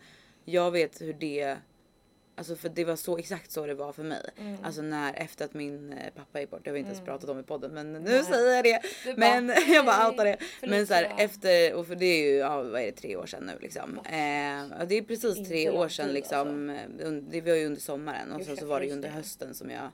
jag 0.45 0.71
vet 0.71 1.01
hur 1.01 1.13
det 1.13 1.57
Alltså 2.39 2.55
för 2.55 2.69
det 2.69 2.85
var 2.85 2.95
så 2.95 3.17
exakt 3.17 3.51
så 3.51 3.65
det 3.65 3.73
var 3.73 3.91
för 3.93 4.03
mig. 4.03 4.21
Mm. 4.37 4.57
Alltså 4.63 4.81
när 4.81 5.13
efter 5.13 5.45
att 5.45 5.53
min 5.53 5.93
eh, 5.93 5.97
pappa 6.15 6.39
gick 6.41 6.49
bort. 6.49 6.59
Det 6.63 6.69
har 6.69 6.73
vi 6.73 6.79
inte 6.79 6.91
ens 6.91 7.05
pratat 7.05 7.29
om 7.29 7.39
i 7.39 7.43
podden 7.43 7.71
men 7.73 7.93
nu 7.93 7.99
Nej. 7.99 8.23
säger 8.23 8.55
jag 8.55 8.63
det. 8.63 8.81
Bara, 9.05 9.15
Men 9.41 9.53
jag 9.67 9.85
bara 9.85 9.97
"Nej, 9.97 10.07
outar 10.07 10.25
det. 10.25 10.37
Men 10.61 10.87
så 10.87 10.93
här, 10.93 11.03
Felicia." 11.03 11.25
efter 11.25 11.73
och 11.73 11.87
för 11.87 11.95
det 11.95 12.05
är 12.05 12.29
ju 12.31 12.35
ja, 12.37 12.63
vad 12.63 12.81
är 12.81 12.85
det 12.85 12.91
tre 12.91 13.15
år 13.15 13.25
sedan 13.25 13.43
nu 13.43 13.53
liksom. 13.61 13.97
Eh, 13.97 14.85
det 14.87 14.95
är 14.97 15.01
precis 15.07 15.47
tre 15.47 15.69
år 15.69 15.87
sedan 15.89 16.09
liksom. 16.09 16.69
un- 16.99 17.27
Det 17.31 17.41
var 17.41 17.53
ju 17.55 17.65
under 17.65 17.81
sommaren 17.81 18.31
och 18.31 18.41
sen 18.45 18.55
det, 18.55 18.61
så 18.61 18.67
var 18.67 18.79
det 18.79 18.85
ju 18.85 18.91
under 18.93 19.09
det. 19.09 19.15
hösten 19.15 19.53
som 19.53 19.69
jag 19.69 19.89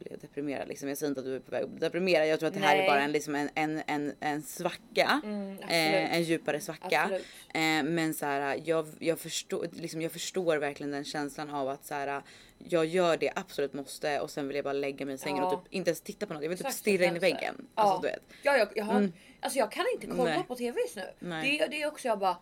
blev 0.00 0.18
deprimerad 0.18 0.68
liksom. 0.68 0.88
Jag 0.88 0.98
säger 0.98 1.08
inte 1.08 1.20
att 1.20 1.26
du 1.26 1.36
är 1.36 1.40
på 1.40 1.50
väg 1.50 1.62
att 1.64 1.70
bli 1.70 1.80
deprimerad. 1.80 2.28
Jag 2.28 2.40
tror 2.40 2.48
att 2.48 2.54
det 2.54 2.60
här 2.60 2.74
är 2.74 2.78
Nej. 2.78 2.88
bara 2.88 3.02
en, 3.02 3.12
liksom 3.12 3.34
en, 3.34 3.50
en, 3.54 3.82
en, 3.86 4.14
en 4.20 4.42
svacka. 4.42 5.20
Mm, 5.24 5.58
eh, 5.58 6.14
en 6.14 6.22
djupare 6.22 6.60
svacka. 6.60 7.10
Eh, 7.54 7.82
men 7.82 8.14
så 8.14 8.26
här, 8.26 8.60
jag, 8.64 8.86
jag, 8.98 9.18
förstår, 9.18 9.66
liksom, 9.72 10.02
jag 10.02 10.12
förstår 10.12 10.56
verkligen 10.56 10.90
den 10.90 11.04
känslan 11.04 11.50
av 11.50 11.68
att 11.68 11.84
så 11.84 11.94
här, 11.94 12.22
jag 12.58 12.86
gör 12.86 13.16
det 13.16 13.32
absolut 13.36 13.72
måste 13.72 14.20
och 14.20 14.30
sen 14.30 14.48
vill 14.48 14.56
jag 14.56 14.64
bara 14.64 14.72
lägga 14.72 15.06
mig 15.06 15.14
i 15.14 15.18
sängen 15.18 15.38
Ja. 15.38 15.54
och 15.54 15.64
typ 15.64 15.72
inte 15.74 15.90
ens 15.90 16.00
titta 16.00 16.26
på 16.26 16.34
något. 16.34 16.42
Jag 16.42 16.48
vill 16.48 16.58
typ 16.58 16.66
Exakt 16.66 16.80
stirra 16.80 17.04
in 17.04 17.16
i 17.16 17.18
väggen. 17.18 17.54
Ja. 17.58 17.82
Alltså 17.82 18.02
du 18.02 18.08
vet. 18.08 18.22
Ja, 18.42 18.56
jag, 18.56 18.68
jag, 18.74 18.84
har, 18.84 19.10
alltså 19.40 19.58
jag 19.58 19.72
kan 19.72 19.84
inte 19.94 20.06
kolla 20.06 20.24
Nej. 20.24 20.44
på 20.48 20.56
TV 20.56 20.80
just 20.80 20.96
nu. 20.96 21.10
Nej. 21.18 21.58
Det, 21.58 21.66
det 21.66 21.82
är 21.82 21.88
också 21.88 22.08
jag 22.08 22.18
bara. 22.18 22.36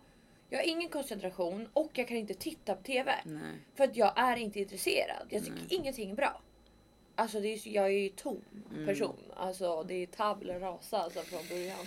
Jag 0.49 0.59
har 0.59 0.65
ingen 0.65 0.89
koncentration 0.89 1.69
och 1.73 1.91
jag 1.93 2.07
kan 2.07 2.17
inte 2.17 2.33
titta 2.33 2.75
på 2.75 2.83
TV. 2.83 3.15
Nej. 3.23 3.41
För 3.75 3.83
att 3.83 3.95
jag 3.95 4.13
är 4.15 4.35
inte 4.37 4.59
intresserad. 4.59 5.27
Jag 5.29 5.45
tycker 5.45 5.61
ingenting 5.69 6.11
är 6.11 6.15
bra. 6.15 6.41
Alltså 7.19 7.39
det 7.39 7.47
är, 7.53 7.67
jag 7.67 7.85
är 7.85 7.89
ju 7.89 8.09
tom 8.09 8.41
Mm. 8.71 8.85
person. 8.85 9.15
Alltså 9.35 9.83
det 9.83 9.93
är 10.03 10.05
tabula 10.07 10.59
rasa 10.59 10.97
alltså 10.97 11.19
från 11.19 11.39
början. 11.49 11.85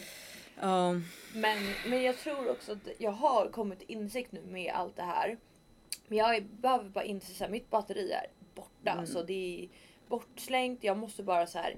Ja. 0.61 0.93
Men, 1.35 1.59
men 1.87 2.03
jag 2.03 2.17
tror 2.19 2.51
också 2.51 2.73
att 2.73 2.89
jag 2.99 3.11
har 3.11 3.49
kommit 3.49 3.79
till 3.79 3.91
insikt 3.91 4.33
nu 4.33 4.41
med 4.43 4.73
allt 4.75 4.97
det 4.97 5.03
här. 5.03 5.37
Men 6.07 6.19
jag 6.19 6.45
behöver 6.45 6.89
bara 6.89 7.05
inse 7.05 7.45
att 7.45 7.51
mitt 7.51 7.71
batteri 7.71 8.13
är 8.13 8.27
borta. 8.55 8.91
Mm. 8.91 8.99
Alltså 8.99 9.23
det 9.23 9.63
är 9.65 9.69
bortslängt. 10.09 10.85
Jag 10.85 10.97
måste 10.99 11.23
bara 11.23 11.47
så 11.47 11.59
här. 11.59 11.77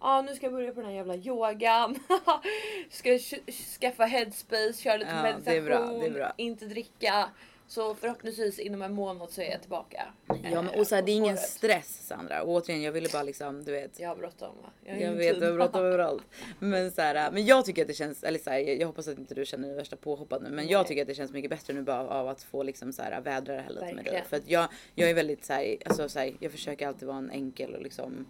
Ja 0.00 0.22
nu 0.22 0.34
ska 0.36 0.46
jag 0.46 0.52
börja 0.52 0.72
på 0.74 0.80
den 0.80 0.88
här 0.90 0.96
jävla 0.96 1.16
yogan. 1.16 1.98
ska 2.90 3.10
sk- 3.10 3.52
skaffa 3.80 4.04
headspace, 4.04 4.72
köra 4.82 4.96
lite 4.96 5.10
Ja, 5.10 5.22
meditation, 5.22 5.44
det 5.44 5.56
är 5.56 5.62
bra, 5.62 5.92
det 6.00 6.06
är 6.06 6.10
bra. 6.10 6.32
inte 6.36 6.64
dricka. 6.66 7.28
Så 7.68 7.94
förhoppningsvis 7.94 8.58
inom 8.58 8.82
en 8.82 8.92
månad 8.92 9.30
så 9.30 9.40
är 9.40 9.50
jag 9.50 9.60
tillbaka. 9.60 10.06
Ja 10.28 10.62
men 10.62 10.68
eh, 10.68 10.80
och 10.80 10.86
så 10.86 10.94
här, 10.94 11.02
det 11.02 11.12
är 11.12 11.16
ingen 11.16 11.36
stress 11.36 12.06
Sandra. 12.06 12.42
Och 12.42 12.50
återigen 12.50 12.82
jag 12.82 12.92
ville 12.92 13.08
bara 13.12 13.22
liksom 13.22 13.64
du 13.64 13.72
vet. 13.72 14.00
Jag 14.00 14.08
har 14.08 14.16
bråttom 14.16 14.56
va? 14.62 14.70
Jag 14.84 14.96
ingen 14.96 15.18
vet 15.18 15.40
du 15.40 15.46
har 15.46 15.52
bråttom 15.52 15.84
överallt. 15.84 16.22
Men 16.58 16.90
så 16.90 17.02
här, 17.02 17.30
men 17.30 17.46
jag 17.46 17.64
tycker 17.64 17.82
att 17.82 17.88
det 17.88 17.94
känns, 17.94 18.24
eller 18.24 18.38
så 18.38 18.50
här, 18.50 18.58
jag 18.58 18.86
hoppas 18.86 19.08
att 19.08 19.18
inte 19.18 19.34
du 19.34 19.44
känner 19.44 19.68
dig 19.68 19.76
värsta 19.76 19.96
påhoppad 19.96 20.42
nu. 20.42 20.50
Men 20.50 20.68
jag 20.68 20.78
Nej. 20.78 20.88
tycker 20.88 21.02
att 21.02 21.08
det 21.08 21.14
känns 21.14 21.32
mycket 21.32 21.50
bättre 21.50 21.74
nu 21.74 21.82
bara 21.82 22.08
av 22.08 22.28
att 22.28 22.42
få 22.42 22.62
liksom 22.62 22.92
så 22.92 23.02
här 23.02 23.20
vädra 23.20 23.54
det 23.54 23.60
här 23.60 23.70
lite 23.70 23.94
med 23.94 24.04
dig. 24.04 24.24
För 24.28 24.36
att 24.36 24.48
jag, 24.48 24.68
jag 24.94 25.10
är 25.10 25.14
väldigt 25.14 25.44
så 25.44 25.52
här, 25.52 25.76
alltså 25.84 26.08
så 26.08 26.18
här, 26.18 26.36
jag 26.40 26.52
försöker 26.52 26.88
alltid 26.88 27.08
vara 27.08 27.18
en 27.18 27.30
enkel 27.30 27.74
och 27.74 27.82
liksom 27.82 28.26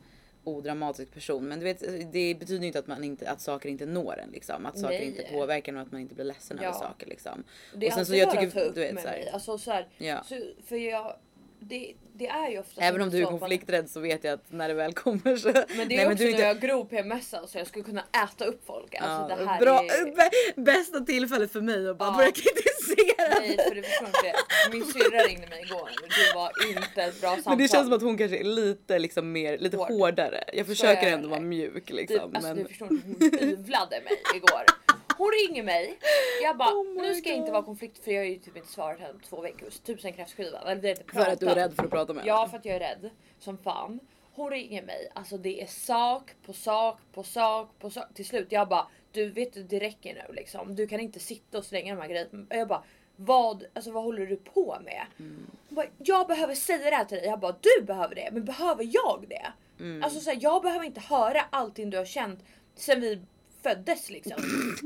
odramatisk 0.49 1.11
person. 1.15 1.49
Men 1.49 1.59
du 1.59 1.65
vet, 1.65 1.81
det 2.13 2.35
betyder 2.39 2.61
ju 2.61 2.67
inte 2.67 2.79
att 2.79 2.87
man 2.87 3.05
inte, 3.05 3.31
att 3.31 3.41
saker 3.41 3.69
inte 3.69 3.87
når 3.87 4.19
en 4.19 4.31
liksom. 4.31 4.67
Att 4.67 4.79
saker 4.79 4.99
Nej. 4.99 5.07
inte 5.07 5.23
påverkar 5.23 5.73
en 5.73 5.77
och 5.79 5.83
att 5.87 5.93
man 5.93 6.01
inte 6.01 6.15
blir 6.15 6.25
ledsen 6.25 6.59
Ja. 6.63 6.69
över 6.69 6.79
saker 6.79 7.07
liksom. 7.07 7.45
Det 7.75 7.87
är 7.87 7.91
Och 7.91 7.95
sen 7.95 8.07
så 8.07 8.13
alltid 8.13 8.23
jag 8.23 8.29
bara 8.29 8.35
tycker- 8.41 8.47
att 8.47 8.55
ta 8.55 8.61
upp 8.61 8.75
du 8.75 8.81
vet, 8.81 8.95
med 8.95 9.03
så 9.03 9.09
här- 9.09 9.17
mig. 9.19 9.31
Alltså, 9.31 9.59
så 9.59 9.71
här, 9.71 9.89
Ja. 9.99 10.23
så, 10.25 10.41
för 10.67 10.77
jag, 10.77 11.17
det, 11.61 11.95
det 12.19 12.27
är 12.27 12.51
ju 12.51 12.59
ofta 12.59 12.81
Även 12.81 13.01
om 13.01 13.05
inte 13.07 13.17
du 13.17 13.23
är 13.23 13.31
man- 13.31 13.39
konflikträdd 13.39 13.91
så 13.91 14.01
vet 14.01 14.25
jag 14.25 14.35
att 14.35 14.53
när 14.53 14.69
det 14.69 14.75
väl 14.75 14.93
kommer 14.95 15.37
så. 15.37 15.49
Men 15.77 15.89
det 15.89 15.95
är 15.95 15.97
Nej, 15.97 16.07
också 16.07 16.17
du 16.25 16.31
är 16.31 16.33
när 16.39 16.45
jag 16.47 16.61
grov 16.61 16.85
PMSar 16.85 17.47
så 17.47 17.59
jag 17.59 17.67
skulle 17.67 17.85
kunna 17.85 18.05
äta 18.25 18.45
upp 18.45 18.67
folk. 18.67 18.95
Alltså, 18.95 19.35
Ja, 19.35 19.37
det 19.45 19.49
här 19.49 19.61
bra, 19.61 19.79
är... 19.83 20.07
bä- 20.57 20.65
bästa 20.65 21.01
tillfället 21.01 21.53
för 21.53 21.61
mig 21.61 21.89
att 21.89 21.99
bara 21.99 22.09
Ja. 22.09 22.17
börja 22.17 22.33
kritisera. 22.33 23.41
Nej 23.41 23.57
för 23.69 23.75
du 23.75 23.83
förstår 23.83 24.07
inte. 24.09 24.33
Min 24.73 24.85
syrra 24.85 25.19
ringde 25.27 25.47
mig 25.47 25.63
igår 25.63 25.81
och 26.03 26.09
det 26.09 26.35
var 26.35 26.51
inte 26.69 27.03
ett 27.03 27.21
bra 27.21 27.31
samtal. 27.31 27.51
Men 27.53 27.59
det 27.59 27.69
känns 27.69 27.85
som 27.87 27.93
att 27.93 28.03
hon 28.03 28.19
kanske 28.19 28.39
är 28.39 28.45
lite 28.45 28.99
liksom 28.99 29.33
mer, 29.33 29.59
lite 29.59 29.77
Hård. 29.77 29.89
hårdare. 29.91 30.45
Jag 30.53 30.67
försöker 30.67 31.07
är 31.07 31.13
ändå 31.13 31.29
vara 31.29 31.41
mjuk 31.41 31.85
du, 31.87 31.95
liksom. 31.95 32.21
alltså, 32.35 32.41
men... 32.55 32.57
du 32.57 32.65
förstår 32.69 32.89
inte, 32.93 33.07
hon 33.07 33.39
hyvlade 33.49 34.01
mig 34.05 34.23
igår. 34.35 34.63
Hon 35.19 35.31
ringer 35.31 35.63
mig. 35.63 35.99
Jag 36.43 36.57
bara, 36.57 36.75
Oh 36.75 37.03
nu 37.03 37.15
ska 37.15 37.29
jag 37.29 37.39
inte 37.39 37.53
vara 37.53 37.63
konfliktfri. 37.63 38.15
Jag 38.15 38.21
har 38.21 38.27
ju 38.27 38.39
typ 38.39 38.57
inte 38.57 38.69
svarat 38.69 39.01
henne 39.01 39.13
på 39.13 39.27
två 39.27 39.41
veckor. 39.41 39.71
Tusen 39.71 40.13
kräftskiva. 40.13 40.59
Eller 40.59 40.67
har 40.67 40.89
inte 40.89 41.05
För 41.13 41.21
att 41.21 41.41
du 41.41 41.47
är 41.47 41.55
rädd 41.55 41.75
för 41.75 41.85
att 41.85 41.91
prata 41.91 42.13
med 42.13 42.25
henne. 42.25 42.37
Ja 42.37 42.49
för 42.49 42.57
att 42.57 42.65
jag 42.65 42.77
är 42.77 42.81
rädd 42.81 43.11
som 43.39 43.59
fan. 43.59 44.01
Hon 44.33 44.51
ringer 44.51 44.83
mig, 44.83 45.11
alltså 45.15 45.39
det 45.39 45.63
är 45.63 45.67
sak 45.67 46.31
på 46.47 46.53
sak 46.53 46.99
på 47.13 47.23
sak 47.23 47.71
på 47.79 47.91
sak. 47.91 48.05
Till 48.15 48.27
slut 48.27 48.47
jag 48.51 48.69
bara, 48.69 48.87
du 49.13 49.31
vet 49.31 49.53
du 49.53 49.63
det 49.63 49.79
räcker 49.79 50.15
nu 50.15 50.35
liksom. 50.35 50.75
Du 50.75 50.87
kan 50.87 51.01
inte 51.01 51.21
sitta 51.21 51.59
och 51.59 51.65
slänga 51.65 51.95
de 51.95 52.01
här 52.01 52.09
grejerna. 52.09 52.47
Jag 52.51 52.69
bara, 52.69 52.83
vad, 53.17 53.65
alltså, 53.75 53.91
vad 53.91 54.05
håller 54.05 54.27
du 54.27 54.37
på 54.37 54.79
med? 54.85 55.07
Mm. 55.19 55.47
Hon 55.69 55.77
bara, 55.77 55.87
jag 55.99 56.27
behöver 56.27 56.55
säga 56.55 56.91
det 56.91 56.97
här 56.97 57.05
till 57.05 57.17
dig. 57.17 57.27
Jag 57.27 57.41
bara, 57.41 57.57
du 57.61 57.85
behöver 57.85 58.15
det, 58.15 58.29
men 58.33 58.45
behöver 58.45 58.85
jag 58.93 59.25
det? 59.29 59.53
Mm. 59.81 60.03
Alltså 60.03 60.21
så 60.21 60.31
här, 60.31 60.39
jag 60.41 60.63
behöver 60.63 60.85
inte 60.85 61.01
höra 61.01 61.41
allting 61.51 61.91
du 61.91 61.99
har 61.99 62.05
känt 62.05 62.45
sen 62.75 63.01
vi 63.01 63.23
föddes 63.69 64.11
liksom. 64.11 64.35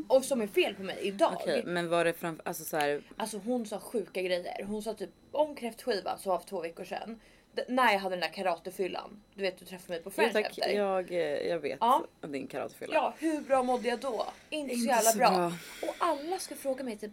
Och 0.09 0.25
som 0.25 0.41
är 0.41 0.47
fel 0.47 0.75
på 0.75 0.83
mig 0.83 0.99
idag. 1.03 1.33
Okej, 1.41 1.63
men 1.67 1.89
var 1.89 2.05
det 2.05 2.13
framför, 2.13 2.49
alltså 2.49 2.65
så 2.65 2.77
här, 2.77 3.03
Alltså 3.17 3.39
hon 3.39 3.67
sa 3.67 3.81
sjuka 3.81 4.23
grejer. 4.23 4.65
Hon 4.65 4.83
sa 4.83 4.95
typ 4.95 5.11
om 5.33 5.55
kräftskiva 5.55 6.19
så 6.19 6.39
för 6.39 6.47
två 6.49 6.61
veckor 6.61 6.85
sedan. 6.85 7.21
D- 7.55 7.65
när 7.69 7.93
jag 7.93 7.99
hade 8.01 8.15
den 8.17 8.21
där 8.21 8.33
karatefyllan. 8.33 9.23
Du 9.35 9.43
vet 9.43 9.59
du 9.59 9.65
träffade 9.65 9.93
mig 9.93 10.03
på 10.03 10.11
jo, 10.11 10.15
Friends 10.15 10.33
tack, 10.33 10.47
efter. 10.59 10.71
jag, 10.73 11.13
eh, 11.13 11.19
jag 11.49 11.59
vet 11.59 11.77
Ja. 11.81 12.05
din 12.21 12.47
karatefylla. 12.47 12.95
Ja, 12.95 13.15
hur 13.19 13.41
bra 13.41 13.63
mådde 13.63 13.89
jag 13.89 13.99
då? 13.99 14.27
Inte 14.51 14.75
så 14.75 14.87
jävla 14.87 15.11
så 15.11 15.19
bra. 15.19 15.31
bra. 15.31 15.47
Och 15.89 15.95
alla 15.99 16.39
ska 16.39 16.55
fråga 16.55 16.85
mig 16.85 16.99
typ 16.99 17.13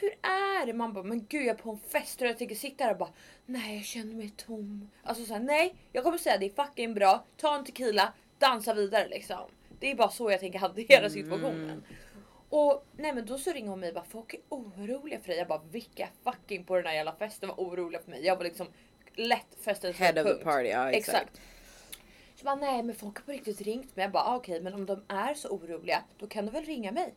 hur 0.00 0.10
är 0.22 0.66
det? 0.66 0.72
Man 0.72 0.92
bara, 0.92 1.04
men 1.04 1.26
gud 1.28 1.42
jag 1.42 1.48
är 1.58 1.62
på 1.62 1.70
en 1.70 1.78
fest 1.78 2.20
och 2.20 2.26
jag 2.26 2.38
tänker 2.38 2.54
sitta 2.54 2.84
här 2.84 2.90
och 2.92 2.98
bara 2.98 3.10
nej 3.46 3.76
jag 3.76 3.84
känner 3.84 4.14
mig 4.14 4.32
tom. 4.36 4.90
Alltså 5.02 5.24
såhär 5.24 5.40
nej, 5.40 5.74
jag 5.92 6.04
kommer 6.04 6.18
säga 6.18 6.38
det 6.38 6.46
är 6.46 6.64
fucking 6.64 6.94
bra. 6.94 7.24
Ta 7.36 7.56
en 7.56 7.64
tequila, 7.64 8.12
dansa 8.38 8.74
vidare 8.74 9.08
liksom. 9.08 9.50
Det 9.80 9.90
är 9.90 9.94
bara 9.94 10.08
så 10.10 10.30
jag 10.30 10.40
tänker 10.40 10.58
hantera 10.58 10.98
Mm. 10.98 11.10
situationen. 11.10 11.84
Och 12.48 12.84
nej 12.96 13.12
men 13.14 13.26
då 13.26 13.38
så 13.38 13.52
ringer 13.52 13.70
hon 13.70 13.80
mig 13.80 13.88
och 13.88 13.94
bara 13.94 14.04
folk 14.04 14.34
är 14.34 14.40
oroliga 14.48 15.20
för 15.20 15.28
dig. 15.28 15.38
Jag 15.38 15.48
bara 15.48 15.62
vilka 15.70 16.08
fucking 16.24 16.64
på 16.64 16.76
den 16.76 16.86
här 16.86 16.94
jävla 16.94 17.12
festen 17.16 17.48
var 17.48 17.56
oroliga 17.56 18.00
för 18.02 18.10
mig. 18.10 18.24
Jag 18.26 18.36
var 18.36 18.44
liksom 18.44 18.66
lätt 19.14 19.56
festens 19.60 19.96
Head 19.98 20.20
of 20.22 20.26
the 20.38 20.44
party, 20.44 20.68
ja 20.68 20.90
exakt. 20.90 21.18
Exakt. 21.18 21.40
Så 22.34 22.44
bara, 22.44 22.54
nej 22.54 22.82
men 22.82 22.94
folk 22.94 23.16
har 23.18 23.24
på 23.24 23.32
riktigt 23.32 23.60
ringt 23.60 23.96
mig. 23.96 24.02
Jag 24.04 24.12
bara, 24.12 24.24
ah, 24.24 24.36
okej 24.36 24.60
men 24.60 24.74
om 24.74 24.86
de 24.86 25.04
är 25.08 25.34
så 25.34 25.48
oroliga 25.48 26.02
då 26.18 26.26
kan 26.26 26.46
du 26.46 26.52
väl 26.52 26.64
ringa 26.64 26.92
mig. 26.92 27.14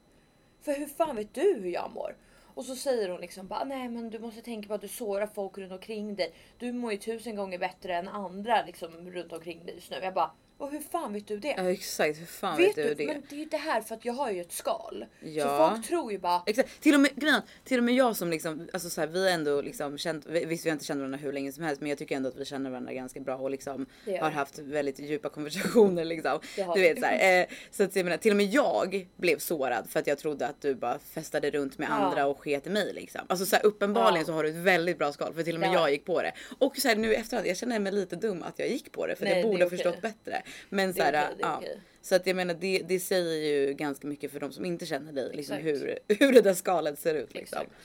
För 0.62 0.74
hur 0.74 0.86
fan 0.88 1.16
vet 1.16 1.34
du 1.34 1.42
hur 1.62 1.70
jag 1.70 1.92
mår? 1.94 2.16
Och 2.56 2.66
så 2.66 2.76
säger 2.76 3.10
hon 3.10 3.22
liksom 3.22 3.48
bara, 3.48 3.64
nej 3.64 3.90
men 3.90 4.10
du 4.10 4.20
måste 4.20 4.42
tänka 4.42 4.68
på 4.68 4.74
att 4.74 4.82
du 4.82 4.88
sårar 4.88 5.28
folk 5.28 5.58
runt 5.58 5.72
omkring 5.72 6.16
dig. 6.16 6.34
Du 6.58 6.72
mår 6.72 6.92
ju 6.92 6.98
tusen 6.98 7.36
gånger 7.36 7.58
bättre 7.58 7.96
än 7.96 8.08
andra 8.08 8.64
liksom 8.66 9.12
runt 9.12 9.34
omkring 9.34 9.66
dig 9.66 9.76
just 9.76 9.92
nu. 9.92 9.98
Jag 10.02 10.14
bara, 10.14 10.32
och 10.58 10.72
hur 10.72 10.80
fan 10.80 11.14
vet 11.14 11.28
du 11.28 11.38
det? 11.38 11.54
Ja 11.58 11.72
exakt, 11.72 12.20
hur 12.22 12.26
fan 12.26 12.58
vet 12.58 12.78
vet, 12.78 12.88
du 12.88 12.94
det? 12.94 13.06
Men 13.08 13.24
det 13.30 13.36
är 13.36 13.40
ju 13.40 13.46
det 13.46 13.58
här 13.58 13.82
för 13.82 13.96
att 13.96 14.06
jag 14.06 14.14
har 14.14 14.32
ju 14.32 14.42
ett 14.42 14.52
skal. 14.52 15.06
Ja. 15.20 15.44
Så 15.44 15.76
folk 15.76 15.88
tror 15.88 16.12
ju 16.12 16.18
bara, 16.18 16.44
Exakt. 16.46 16.82
Till 16.82 16.94
och 16.94 17.00
med, 17.00 17.16
grejen 17.16 17.42
till 17.64 17.78
och 17.78 17.84
med 17.84 17.96
jag 17.96 18.16
som 18.16 18.30
liksom, 18.30 18.68
alltså 18.74 18.90
så 18.90 19.02
här, 19.02 19.08
vi 19.08 19.24
har 19.24 19.30
ändå 19.32 19.62
liksom 19.62 19.98
känt, 19.98 20.26
vi- 20.26 20.46
visst 20.46 20.66
vi 20.66 20.70
har 20.70 20.74
inte 20.74 20.86
känt 20.86 20.98
varandra 20.98 21.18
hur 21.18 21.32
länge 21.34 21.52
som 21.52 21.64
helst 21.64 21.82
men 21.82 21.90
jag 21.90 21.98
tycker 21.98 22.16
ändå 22.16 22.30
att 22.30 22.36
vi 22.36 22.46
känner 22.46 22.70
varandra 22.70 22.94
ganska 22.94 23.20
bra 23.20 23.36
och 23.38 23.52
liksom 23.52 23.86
har 24.22 24.32
haft 24.32 24.60
väldigt 24.60 25.00
djupa 25.00 25.30
konversationer 25.30 26.06
liksom. 26.06 26.40
Du 26.56 26.82
vet 26.82 27.00
så 27.00 27.06
här, 27.06 27.40
eh, 27.42 27.46
så 27.72 27.84
att 27.84 27.96
jag 27.96 28.04
menar, 28.04 28.18
till 28.18 28.32
och 28.32 28.38
med 28.38 28.46
jag 28.46 29.08
blev 29.18 29.38
sårad 29.40 29.90
för 29.90 30.00
att 30.00 30.08
jag 30.08 30.18
trodde 30.18 30.48
att 30.48 30.62
du 30.62 30.76
bara 30.76 31.00
festade 31.00 31.52
runt 31.52 31.78
med 31.78 31.88
Ja. 31.90 31.94
andra 31.94 32.26
och 32.26 32.40
sket 32.40 32.68
i 32.68 32.70
mig 32.70 32.94
liksom. 32.94 33.22
Alltså 33.28 33.46
så 33.46 33.56
här, 33.56 33.66
uppenbarligen 33.66 34.20
Ja. 34.20 34.26
så 34.26 34.34
har 34.34 34.44
du 34.44 34.50
ett 34.50 34.56
väldigt 34.56 34.98
bra 34.98 35.12
skal 35.14 35.34
för 35.34 35.44
till 35.44 35.54
och 35.56 35.60
med 35.62 35.74
jag 35.74 35.92
gick 35.92 36.06
på 36.06 36.22
det. 36.22 36.32
Och 36.60 36.78
så 36.78 36.88
här, 36.88 36.96
nu 36.96 37.14
efterhand, 37.16 37.48
jag 37.48 37.58
känner 37.58 37.80
mig 37.80 37.92
lite 37.92 38.16
dum 38.16 38.44
att 38.44 38.60
jag 38.60 38.68
gick 38.70 38.92
på 38.92 39.08
det 39.08 39.16
för 39.16 39.26
Nej, 39.26 39.34
jag 39.40 39.44
borde 39.52 39.64
ha 39.64 39.70
förstått 39.70 40.02
bättre. 40.02 40.43
Men 40.70 40.88
Det 40.88 40.94
så 40.94 41.02
är 41.02 41.14
här, 41.14 41.34
det 41.38 41.44
är 41.44 41.48
ja. 41.48 41.58
okej. 41.58 41.80
Så 42.02 42.16
att 42.16 42.28
jag 42.28 42.36
menar 42.36 42.54
det, 42.54 42.84
det 42.88 43.00
säger 43.00 43.34
ju 43.34 43.74
ganska 43.74 44.08
mycket 44.08 44.32
för 44.32 44.40
de 44.40 44.52
som 44.52 44.66
inte 44.66 44.86
känner 44.86 45.14
dig 45.14 45.32
liksom 45.34 45.58
hur, 45.58 46.00
hur 46.20 46.34
det 46.34 46.42
där 46.42 46.54
skalet 46.54 47.00
ser 47.00 47.16
ut 47.16 47.34
liksom. 47.34 47.62
Exakt. 47.62 47.76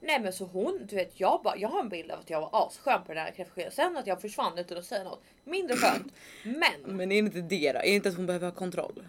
Nej 0.00 0.20
men 0.20 0.32
så 0.32 0.44
hon, 0.44 0.86
du 0.88 0.96
vet 0.96 1.20
jag, 1.20 1.40
bara, 1.44 1.56
jag 1.56 1.68
har 1.68 1.80
en 1.80 1.88
bild 1.88 2.10
av 2.10 2.20
att 2.20 2.30
jag 2.30 2.40
var 2.40 2.66
asskön 2.66 3.00
på 3.06 3.14
den 3.14 3.24
här 3.24 3.30
kräftskivan. 3.30 3.70
Sen 3.72 3.96
att 3.96 4.06
jag 4.06 4.20
försvann 4.20 4.58
utan 4.58 4.78
att 4.78 4.84
säga 4.84 5.04
något. 5.04 5.22
Mindre 5.44 5.76
skönt. 5.76 6.12
Men 6.44 6.96
Men 6.96 7.12
är 7.12 7.16
inte 7.16 7.40
det 7.40 7.72
då? 7.72 7.78
Är 7.78 7.94
inte 7.94 8.08
att 8.08 8.16
hon 8.16 8.26
behöver 8.26 8.46
ha 8.46 8.54
kontroll? 8.54 9.02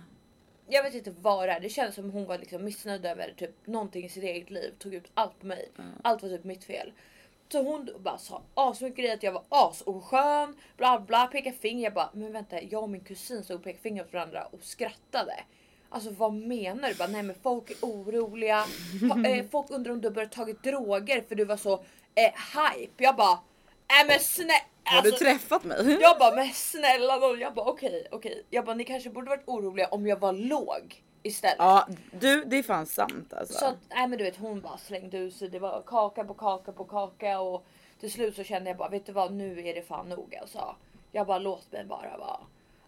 jag 0.67 0.84
vet 0.84 0.93
inte 0.93 1.13
vad 1.22 1.48
det 1.48 1.52
är. 1.54 1.60
Det 1.60 1.69
känns 1.69 1.96
som 1.96 2.12
hon 2.12 2.26
var 2.26 2.38
liksom 2.38 2.63
missnöjd 2.63 3.06
över 3.06 3.34
typ 3.38 3.67
någonting 3.67 4.06
i 4.06 4.10
sitt 4.10 4.24
eget 4.24 4.50
liv. 4.50 4.74
Tog 4.80 4.93
ut 4.93 5.12
allt 5.13 5.39
på 5.39 5.46
mig. 5.46 5.72
Allt 6.02 6.22
var 6.22 6.30
typ 6.30 6.43
mitt 6.43 6.63
fel. 6.63 6.91
Så 7.52 7.64
hon 7.64 7.90
bara 8.00 8.18
sa 8.18 8.42
asmycket 8.54 8.98
grejer 8.98 9.14
att 9.14 9.24
jag 9.24 9.32
var 9.32 9.44
asoskön. 9.50 10.56
Bla 10.78 11.00
bla 11.00 11.28
pekade 11.28 11.56
finger. 11.56 11.84
Jag 11.84 11.94
bara 11.94 12.10
men 12.14 12.34
vänta 12.34 12.62
jag 12.62 12.84
och 12.84 12.90
min 12.90 13.02
kusin 13.02 13.44
stod 13.44 13.58
och 13.58 13.64
pekade 13.64 13.84
finger 13.84 14.04
åt 14.04 14.14
varandra 14.14 14.46
och 14.46 14.64
skrattade. 14.64 15.44
Alltså 15.90 16.10
vad 16.12 16.34
menar 16.34 16.90
du? 16.90 16.96
Bara, 16.96 17.08
nej 17.08 17.24
men 17.24 17.36
folk 17.44 17.70
är 17.70 17.76
oroliga. 17.82 18.66
Ha, 19.10 19.28
eh, 19.30 19.46
folk 19.52 19.72
undrar 19.72 19.92
om 19.92 20.02
du 20.02 20.08
har 20.08 20.16
börjat 20.16 20.32
tagit 20.32 20.64
droger 20.64 21.24
för 21.28 21.36
du 21.36 21.46
var 21.46 21.58
så 21.58 21.74
eh, 22.16 22.34
hype. 22.76 23.04
Jag 23.04 23.16
bara 23.16 23.40
nej 23.90 24.06
men 24.08 24.20
snälla. 24.20 24.54
Har 24.84 25.02
du 25.02 25.12
träffat 25.12 25.64
mig? 25.64 25.98
Jag 26.02 26.20
bara 26.20 26.36
men 26.36 26.50
snälla 26.54 27.18
nån. 27.18 27.40
Jag 27.40 27.54
bara 27.54 27.66
okej 27.66 28.08
okej. 28.12 28.44
Jag 28.50 28.66
bara 28.66 28.76
ni 28.76 28.84
kanske 28.84 29.10
borde 29.10 29.30
varit 29.30 29.48
oroliga 29.48 29.88
om 29.88 30.08
jag 30.08 30.20
var 30.20 30.34
låg 30.34 31.04
istället. 31.24 31.56
Ja 31.60 31.88
du 32.12 32.44
det 32.46 32.58
är 32.58 32.64
fan 32.64 32.86
sant 32.86 33.34
alltså. 33.34 33.54
Så 33.54 33.66
att, 33.66 33.78
nej 33.90 34.08
men 34.08 34.18
du 34.18 34.24
vet 34.24 34.38
hon 34.38 34.62
bara 34.62 34.78
slängde 34.78 35.18
ut 35.18 35.36
sig. 35.36 35.50
Det 35.50 35.60
var 35.60 35.82
kaka 35.82 36.24
på 36.24 36.34
kaka 36.34 36.72
på 36.72 36.84
kaka 36.84 37.40
och 37.40 37.66
till 38.00 38.12
slut 38.12 38.36
så 38.36 38.44
kände 38.44 38.70
jag 38.70 38.78
bara 38.78 38.90
vet 38.90 39.06
du 39.06 39.12
vad 39.12 39.34
nu 39.34 39.68
är 39.68 39.74
det 39.76 39.82
fan 39.82 40.10
nog 40.10 40.36
alltså. 40.42 40.76
Jag 41.12 41.28
bara 41.28 41.40
låt 41.40 41.72
mig 41.72 41.86
bara 41.86 42.18
vara. 42.18 42.40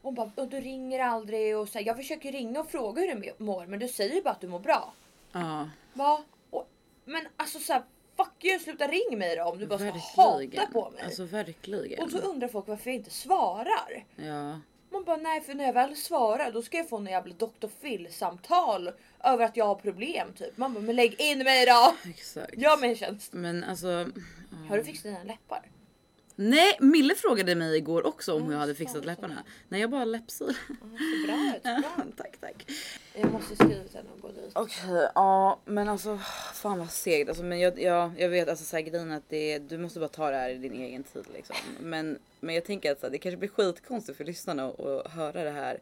Hon 0.02 0.16
bara 0.16 0.32
och 0.36 0.48
du 0.48 0.60
ringer 0.62 1.00
aldrig 1.00 1.58
och 1.58 1.70
så 1.70 1.78
här, 1.80 1.86
jag 1.86 1.98
försöker 1.98 2.32
ringa 2.32 2.60
och 2.60 2.70
fråga 2.72 3.02
hur 3.02 3.16
du 3.16 3.34
mår 3.44 3.66
men 3.66 3.80
du 3.80 3.88
säger 3.88 4.22
bara 4.22 4.30
att 4.30 4.42
du 4.42 4.48
mår 4.48 4.60
bra. 4.60 4.94
ja, 5.32 5.70
Va? 5.94 6.24
Och, 6.50 6.68
men 7.06 7.28
alltså 7.38 7.60
så 7.60 7.74
här, 7.74 7.84
fuck 8.18 8.46
you 8.46 8.60
sluta 8.60 8.88
ring 8.88 9.18
mig 9.18 9.36
då 9.36 9.44
om 9.44 9.58
du 9.58 9.68
bara 9.68 9.80
ska 9.80 9.92
verkligen. 9.92 10.60
hata 10.60 10.72
på 10.74 10.90
mig. 10.90 11.04
Alltså 11.04 11.24
verkligen. 11.24 12.04
och 12.04 12.12
så 12.12 12.18
undrar 12.18 12.48
folk 12.48 12.68
varför 12.68 12.90
jag 12.90 12.96
inte 12.96 13.10
svarar. 13.10 14.06
Ja. 14.16 14.60
Man 14.96 15.04
bara 15.04 15.18
nej 15.18 15.42
för 15.42 15.54
när 15.54 15.66
jag 15.66 15.74
väl 15.74 15.96
svarar 15.96 16.52
då 16.52 16.62
ska 16.62 16.78
jag 16.78 16.90
få 16.90 16.98
en 16.98 17.06
jävla 17.06 17.34
Dr. 17.34 17.68
Phil 17.82 18.08
samtal 18.12 18.92
över 19.24 19.46
att 19.46 19.58
jag 19.58 19.66
har 19.66 19.76
problem 19.76 20.34
typ. 20.38 20.58
Man 20.58 20.74
bara 20.74 20.80
men 20.80 20.96
lägg 20.96 21.22
in 21.22 21.38
mig 21.38 21.66
då. 21.66 21.96
Exakt. 22.10 22.58
Gör 22.58 22.78
mig 22.78 22.90
en 22.90 22.96
tjänst. 22.96 23.34
Men 23.34 23.64
alltså. 23.64 23.88
Har 24.70 24.78
du 24.78 24.84
fixat 24.84 25.04
dina 25.04 25.24
läppar? 25.24 25.62
Nej, 26.36 26.78
Mille 26.80 27.16
frågade 27.16 27.56
mig 27.56 27.78
igår 27.78 28.06
också 28.06 28.34
om 28.34 28.44
hur 28.44 28.52
jag 28.52 28.60
hade 28.60 28.74
så, 28.74 28.78
fixat 28.78 29.06
läpparna. 29.06 29.44
Nej, 29.70 29.82
jag 29.82 29.90
bara 29.90 30.06
läppsil. 30.06 30.56
Så 30.68 30.74
bra 31.28 31.56
ut. 31.56 31.64
Bra. 31.64 32.04
tack, 32.18 32.38
tack. 32.42 32.72
Jag 33.14 33.32
måste 33.32 33.56
skriva 33.56 33.74
henne 33.74 34.10
och 34.16 34.22
gå 34.22 34.28
dit. 34.28 34.52
Okej, 34.54 35.10
ja 35.16 35.60
men 35.66 35.90
alltså 35.90 36.20
fan 36.54 36.80
vad 36.80 36.92
segt. 36.92 37.30
Alltså, 37.30 37.44
men 37.44 37.60
jag, 37.60 37.82
jag, 37.82 38.12
jag 38.18 38.30
vet 38.30 38.50
alltså 38.50 38.66
så 38.66 38.76
här, 38.76 38.84
grejen 38.84 39.12
att 39.12 39.30
det, 39.30 39.60
du 39.60 39.78
måste 39.78 40.00
bara 40.00 40.10
ta 40.10 40.32
det 40.32 40.38
här 40.38 40.50
i 40.50 40.58
din 40.58 40.74
egen 40.74 41.04
tid 41.04 41.26
liksom. 41.34 41.56
Men, 41.80 42.20
men 42.40 42.56
jag 42.56 42.66
tänker 42.66 42.92
att 42.92 43.00
så 43.00 43.06
här, 43.06 43.12
det 43.12 43.18
kanske 43.18 43.38
blir 43.38 43.50
skitkonstigt 43.50 44.18
för 44.18 44.26
lyssnarna 44.26 44.68
att 44.68 45.12
höra 45.12 45.44
det 45.44 45.52
här. 45.52 45.80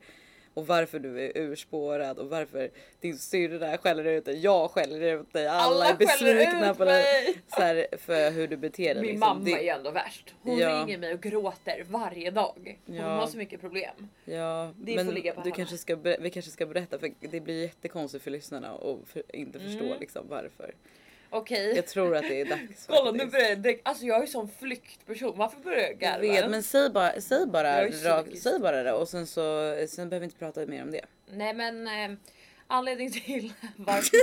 Och 0.54 0.68
varför 0.68 1.00
du 1.00 1.22
är 1.26 1.38
urspårad 1.38 2.20
och 2.20 2.30
varför 2.30 2.70
din 3.02 3.18
syrra 3.18 3.78
skäller 3.78 4.04
ut 4.06 4.26
dig, 4.26 4.39
jag 4.39 4.72
skäller 4.72 5.02
ut 5.02 5.34
dig, 5.34 5.48
alla, 5.48 5.62
Alla 5.63 5.89
är 5.89 5.96
besvikna 5.96 6.74
på 6.74 6.86
dig. 6.86 7.04
Så 7.48 7.62
här, 7.62 7.88
för 7.98 8.32
hur 8.32 8.48
du 8.48 8.58
beter 8.58 8.84
dig. 8.94 8.96
Min 8.96 9.04
liksom. 9.12 9.20
mamma 9.20 9.46
det, 9.46 9.70
är 9.70 9.76
ändå 9.76 9.92
värst. 9.92 10.36
Hon 10.42 10.58
Ja. 10.58 10.70
ringer 10.82 10.98
mig 10.98 11.13
och 11.13 11.22
gråter 11.22 11.86
varje 11.89 12.32
dag. 12.32 12.80
Hon 12.86 12.96
Ja. 12.96 13.04
har 13.04 13.28
så 13.28 13.38
mycket 13.38 13.62
problem. 13.62 14.10
Ja, 14.26 14.74
Det 14.78 14.96
men 14.96 15.08
du 15.08 15.22
henne. 15.22 15.52
kanske 15.56 15.78
ska, 15.78 15.96
vi 15.96 16.30
kanske 16.30 16.52
ska 16.52 16.66
berätta 16.66 17.00
för 17.00 17.12
det 17.20 17.39
blir 17.39 17.62
jättekonstigt 17.62 18.24
för 18.24 18.32
lyssnarna 18.32 18.74
och 18.74 19.08
för, 19.08 19.24
inte 19.36 19.60
förstå 19.60 19.86
Mm. 19.86 20.00
liksom 20.00 20.26
varför. 20.30 20.74
Okej. 21.34 21.76
Jag 21.76 21.88
tror 21.88 22.15
att 22.15 22.22
det 22.22 22.41
är 22.41 22.46
dags 22.46 22.86
Kolla 22.88 23.12
nu 23.12 23.17
faktiskt. 23.19 23.32
börjar 23.34 23.50
jag 23.50 23.60
direkt. 23.60 23.82
Alltså 23.88 24.06
jag 24.06 24.24
är 24.24 24.28
sån 24.28 24.50
flyktperson. 24.60 25.34
Varför 25.38 25.60
börjar 25.60 25.80
jag 25.80 25.89
Jag 25.91 26.00
garva? 26.00 26.22
vet 26.41 26.50
men 26.52 26.63
säg 26.63 26.89
bara, 26.89 27.22
säg 27.22 27.46
bara, 27.48 27.82
Jag 27.84 27.93
är 27.93 28.04
rakt, 28.10 28.39
säg 28.41 28.60
bara 28.60 28.84
det 28.84 28.93
och 28.93 29.08
sen 29.10 29.28
så 29.28 29.76
sen 29.89 30.10
behöver 30.10 30.19
vi 30.19 30.26
inte 30.26 30.38
prata 30.39 30.65
mer 30.65 30.82
om 30.84 30.91
det. 30.91 31.02
Nej 31.32 31.54
men 31.54 31.88
eh, 31.88 32.17
anledningen 32.67 33.13
till 33.13 33.54
varför 33.76 34.17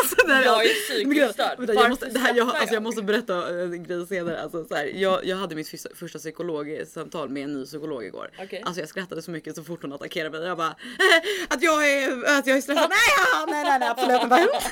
Alltså, 0.00 0.26
det 0.26 0.32
här, 0.32 0.44
jag 0.44 0.64
är 0.64 0.68
psykiskt 0.88 1.32
störd. 1.34 1.58
Vänta, 1.58 1.74
jag, 1.74 1.90
måste, 1.90 2.04
Varför 2.06 2.18
det 2.18 2.24
här, 2.24 2.34
jag, 2.34 2.46
skrattar 2.46 2.60
alltså, 2.60 2.74
jag 2.74 2.82
måste 2.82 3.02
berätta 3.02 3.48
en 3.62 3.84
grej 3.84 4.06
senare. 4.06 4.40
Alltså, 4.42 4.64
så 4.64 4.74
här, 4.74 4.84
jag, 4.94 5.24
jag 5.24 5.36
hade 5.36 5.54
mitt 5.54 5.68
första, 5.68 5.88
första 5.94 6.18
psykologsamtal 6.18 7.28
med 7.28 7.44
en 7.44 7.52
ny 7.52 7.64
psykolog 7.64 8.04
igår. 8.04 8.30
Okej. 8.42 8.62
Alltså 8.66 8.80
jag 8.80 8.88
skrattade 8.88 9.22
så 9.22 9.30
mycket 9.30 9.56
så 9.56 9.64
fort 9.64 9.82
hon 9.82 9.92
attackerade 9.92 10.38
mig. 10.38 10.48
Jag 10.48 10.56
bara 10.56 10.68
eh, 10.68 10.74
att 11.48 11.62
jag 11.62 11.90
är, 11.90 12.38
att 12.38 12.46
jag 12.46 12.56
är 12.56 12.60
stressad. 12.60 12.90
Nej, 12.90 12.98
ja, 13.32 13.46
nej, 13.50 13.64
nej, 13.64 13.78
nej 13.78 13.88
absolut. 13.88 14.62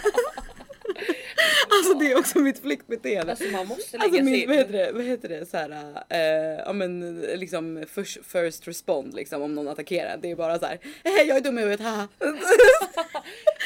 Alltså 1.69 1.95
det 1.95 2.13
är 2.13 2.19
också 2.19 2.39
mitt 2.39 2.59
flyktbeteende. 2.63 3.33
Alltså 3.33 3.49
man 3.49 3.67
måste 3.67 3.97
lägga 3.99 4.05
Alltså 4.05 4.23
min, 4.25 4.35
in. 4.35 4.49
vad 4.49 4.57
heter 4.57 4.73
det, 4.73 4.93
vad 4.93 5.05
heter 5.05 5.29
det 5.29 5.47
såhär, 5.47 5.71
eh, 6.09 6.19
ja 6.67 6.73
men 6.73 7.21
liksom 7.21 7.85
first, 7.95 8.19
first 8.27 8.69
respond 8.69 9.15
liksom 9.15 9.43
om 9.43 9.55
någon 9.55 9.69
attackerar. 9.69 10.17
Det 10.17 10.31
är 10.31 10.37
bara 10.37 10.59
så 10.59 10.67
här, 10.67 10.79
hej 11.05 11.27
jag 11.29 11.37
är 11.37 11.41
dum 11.41 11.59
i 11.59 11.61
huvudet, 11.63 11.81
haha. 11.81 12.09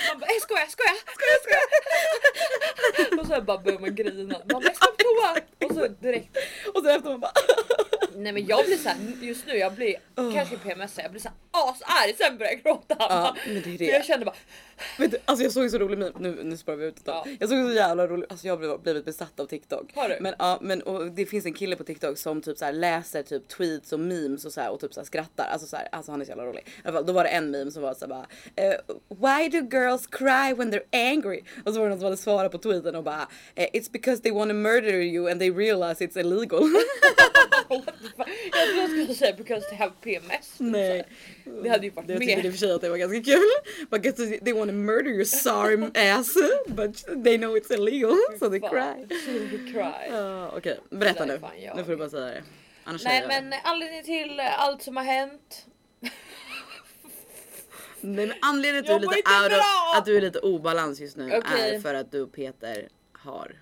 Man 0.08 0.20
bara 0.20 0.26
jag 0.32 0.42
skojar, 0.42 0.66
skojar, 0.66 0.96
skojar, 1.14 1.38
skojar. 1.42 3.20
och 3.20 3.26
så 3.26 3.40
bara 3.42 3.58
börjar 3.58 3.78
man 3.78 3.94
grina. 3.94 4.38
Man 4.38 4.48
bara 4.48 4.62
jag 4.62 4.76
ska 4.76 4.86
på 4.86 4.92
toa. 4.96 5.40
Och 5.68 5.74
så 5.74 5.88
direkt. 5.88 6.36
Och 6.74 6.82
sen 6.82 6.90
efter 6.96 7.10
man 7.10 7.20
bara, 7.20 7.32
Nej 8.16 8.32
men 8.32 8.46
jag 8.46 8.64
blir 8.66 8.76
så 8.76 8.88
här, 8.88 8.98
just 9.20 9.46
nu 9.46 9.56
jag 9.56 9.72
blir 9.74 9.96
kanske 10.34 10.56
PMS, 10.56 10.98
jag 11.02 11.10
blir 11.10 11.20
så 11.20 11.28
här 11.28 11.36
asarg 11.50 12.14
sen 12.18 12.38
börjar 12.38 12.52
jag 12.52 12.62
gråta. 12.62 12.96
ja 12.98 13.36
men 13.46 13.54
det 13.54 13.60
är 13.60 13.62
För 13.62 13.78
det. 13.78 13.84
jag 13.84 14.04
kände 14.04 14.24
bara 14.24 14.34
Vet 14.98 15.10
du, 15.10 15.18
alltså 15.24 15.44
jag 15.44 15.52
såg 15.52 15.64
en 15.64 15.70
så 15.70 15.78
rolig 15.78 15.98
meme, 15.98 16.12
nu, 16.18 16.38
nu 16.44 16.56
spårar 16.56 16.76
vi 16.76 16.86
ut 16.86 16.96
ett. 16.96 17.02
Ja. 17.06 17.26
Jag 17.40 17.48
såg 17.48 17.58
en 17.58 17.68
så 17.68 17.74
jävla 17.74 18.06
rolig, 18.06 18.26
alltså 18.30 18.46
jag 18.46 18.56
har 18.56 18.78
blivit, 18.78 19.04
besatt 19.04 19.40
av 19.40 19.46
TikTok. 19.46 19.90
Har 19.94 20.08
du? 20.08 20.16
Men 20.20 20.34
ja, 20.38 20.58
men 20.60 20.82
och 20.82 21.06
det 21.06 21.26
finns 21.26 21.46
en 21.46 21.52
kille 21.52 21.76
på 21.76 21.84
TikTok 21.84 22.18
som 22.18 22.42
typ 22.42 22.58
så 22.58 22.64
här 22.64 22.72
läser 22.72 23.22
typ 23.22 23.48
tweets 23.48 23.92
och 23.92 24.00
memes 24.00 24.44
och 24.44 24.52
så 24.52 24.60
här 24.60 24.70
och 24.70 24.80
typ 24.80 24.94
så 24.94 25.00
här 25.00 25.04
skrattar. 25.04 25.44
Alltså 25.52 25.68
så 25.68 25.76
här, 25.76 25.88
alltså 25.92 26.10
han 26.12 26.20
är 26.20 26.24
så 26.24 26.30
jävla 26.30 26.44
rolig. 26.44 26.60
I 26.66 26.88
alla 26.88 26.92
fall, 26.92 27.06
då 27.06 27.12
var 27.12 27.24
det 27.24 27.30
en 27.30 27.50
meme 27.50 27.70
som 27.70 27.82
var 27.82 27.94
så 27.94 28.00
här 28.00 28.08
bara 28.08 28.26
eh, 28.56 28.74
Why 29.08 29.48
do 29.48 29.76
girls 29.76 30.06
cry 30.06 30.54
when 30.56 30.72
they're 30.72 31.12
angry? 31.12 31.42
Och 31.64 31.74
så 31.74 31.78
var 31.80 31.86
det 31.86 31.90
någon 31.90 31.98
som 31.98 32.04
hade 32.04 32.16
svarat 32.16 32.52
på 32.52 32.58
tweeten 32.58 32.94
och 32.94 33.04
bara 33.04 33.28
eh, 33.54 33.68
It's 33.72 33.92
because 33.92 34.22
they 34.22 34.32
want 34.32 34.50
to 34.50 34.54
murder 34.54 34.94
you 34.94 35.30
and 35.30 35.40
they 35.40 35.50
realize 35.50 36.04
it's 36.04 36.18
illegal. 36.18 36.62
Jag 37.68 37.84
trodde 37.84 38.80
jag 38.80 38.90
skulle 38.90 39.14
säga 39.14 39.36
because 39.36 39.68
they 39.68 39.78
have 39.78 39.92
PMS. 40.02 40.30
typ 40.58 40.60
Nej. 40.60 41.04
Det 41.62 41.68
hade 41.68 41.84
ju 41.86 41.90
varit 41.90 42.08
Jag 42.08 42.18
tyckte 42.18 42.32
i 42.32 42.40
och 42.40 42.44
mer. 42.44 42.50
för 42.50 42.58
sig 42.58 42.72
att 42.72 42.80
det 42.80 42.88
var 42.88 42.96
ganska 42.96 43.20
kul. 43.22 43.50
Because 43.90 44.38
they 44.38 44.52
want 44.52 44.70
to 44.70 44.74
murder 44.74 45.10
your 45.10 45.24
sorry 45.24 45.74
ass 46.10 46.34
but 46.66 47.24
they 47.24 47.38
know 47.38 47.56
it's 47.56 47.74
illegal 47.74 48.16
so 48.38 48.50
they 48.50 48.60
cry. 48.60 49.06
So 49.08 49.30
they 49.32 49.72
cry. 49.72 50.08
Ja, 50.10 50.52
Okej, 50.56 50.80
berätta 50.90 51.26
Det 51.26 51.32
där 51.38 51.50
nu. 51.56 51.72
Nu 51.76 51.84
får 51.84 51.90
du 51.90 51.96
bara 51.96 52.10
säga 52.10 52.24
det. 52.26 52.42
Annars 52.84 53.04
Nej 53.04 53.20
det. 53.20 53.26
men 53.28 53.54
anledningen 53.64 54.04
till 54.04 54.40
allt 54.40 54.82
som 54.82 54.96
har 54.96 55.04
hänt. 55.04 55.66
Nej 58.00 58.26
men 58.26 58.32
anledningen 58.42 58.84
till 58.84 58.94
att 58.94 59.00
du, 59.02 59.06
är 59.08 59.16
lite 59.16 59.62
att 59.98 60.04
du 60.04 60.16
är 60.16 60.20
lite 60.20 60.38
obalans 60.38 61.00
just 61.00 61.16
nu 61.16 61.36
Okej. 61.36 61.74
är 61.74 61.80
för 61.80 61.94
att 61.94 62.12
du 62.12 62.20
och 62.22 62.32
Peter 62.32 62.88
har 63.12 63.52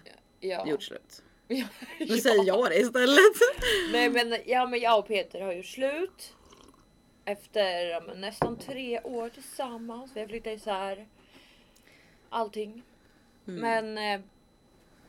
Ja. 0.40 0.66
gjort 0.68 0.82
slut. 0.82 1.22
Ja. 1.98 2.16
Säger 2.16 2.44
jag 2.44 2.70
det 2.70 2.76
istället. 2.76 3.36
Nej 3.92 4.10
men, 4.10 4.36
ja, 4.46 4.66
men 4.66 4.80
jag 4.80 4.98
och 4.98 5.08
Peter 5.08 5.40
har 5.40 5.52
gjort 5.52 5.66
slut. 5.66 6.34
Efter 7.24 7.86
ja, 7.86 8.02
men 8.06 8.20
nästan 8.20 8.58
tre 8.58 9.00
år 9.00 9.28
tillsammans. 9.28 10.10
Vi 10.14 10.20
har 10.20 10.28
flyttat 10.28 10.52
isär. 10.52 11.06
Allting. 12.28 12.82
Mm. 13.46 13.60
Men 13.60 14.20
eh, 14.20 14.26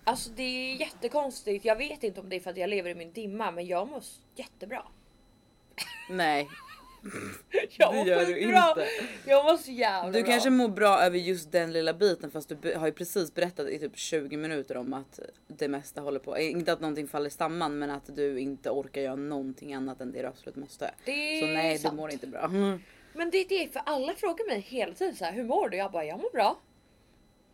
alltså 0.03 0.29
det 0.29 0.43
är 0.43 0.75
jättekonstigt. 0.75 1.65
Jag 1.65 1.75
vet 1.75 2.03
inte 2.03 2.19
om 2.19 2.29
det 2.29 2.35
är 2.35 2.39
för 2.39 2.49
att 2.49 2.57
jag 2.57 2.69
lever 2.69 2.89
i 2.89 2.95
min 2.95 3.11
dimma 3.11 3.51
men 3.51 3.67
jag 3.67 3.87
mår 3.87 4.03
jättebra. 4.35 4.83
Nej, 6.09 6.49
Jag 7.77 7.93
det 7.93 8.09
gör 8.11 8.25
du 8.25 8.39
inte. 8.39 8.87
Jag 9.25 9.45
mår 9.45 9.57
så 9.57 9.71
jävla 9.71 10.11
Du 10.11 10.21
bra. 10.23 10.31
kanske 10.31 10.49
mår 10.49 10.67
bra 10.69 10.99
över 10.99 11.17
just 11.17 11.51
den 11.51 11.73
lilla 11.73 11.93
biten 11.93 12.31
fast 12.31 12.51
du 12.61 12.75
har 12.75 12.87
ju 12.87 12.93
precis 12.93 13.33
berättat 13.33 13.67
i 13.69 13.79
typ 13.79 13.97
20 13.97 14.37
minuter 14.37 14.77
om 14.77 14.93
att 14.93 15.19
det 15.47 15.67
mesta 15.67 16.01
håller 16.01 16.19
på. 16.19 16.37
Inte 16.37 16.73
att 16.73 16.81
någonting 16.81 17.07
faller 17.07 17.29
samman 17.29 17.79
men 17.79 17.89
att 17.89 18.15
du 18.15 18.39
inte 18.39 18.69
orkar 18.69 19.01
göra 19.01 19.15
någonting 19.15 19.73
annat 19.73 20.01
än 20.01 20.11
det 20.11 20.21
du 20.21 20.27
absolut 20.27 20.55
måste. 20.55 20.91
Det 21.05 21.39
Så 21.39 21.45
nej, 21.45 21.77
sant. 21.77 21.91
du 21.93 21.97
mår 21.97 22.11
inte 22.11 22.27
bra. 22.27 22.47
Men 23.15 23.29
det 23.29 23.37
är 23.37 23.49
det 23.49 23.73
för 23.73 23.81
alla 23.85 24.13
frågar 24.13 24.47
mig 24.47 24.59
hela 24.59 24.93
tiden 24.93 25.15
så 25.15 25.25
här, 25.25 25.33
hur 25.33 25.43
mår 25.43 25.69
du? 25.69 25.77
Jag 25.77 25.91
bara 25.91 26.05
jag 26.05 26.17
mår 26.21 26.31
bra. 26.31 26.59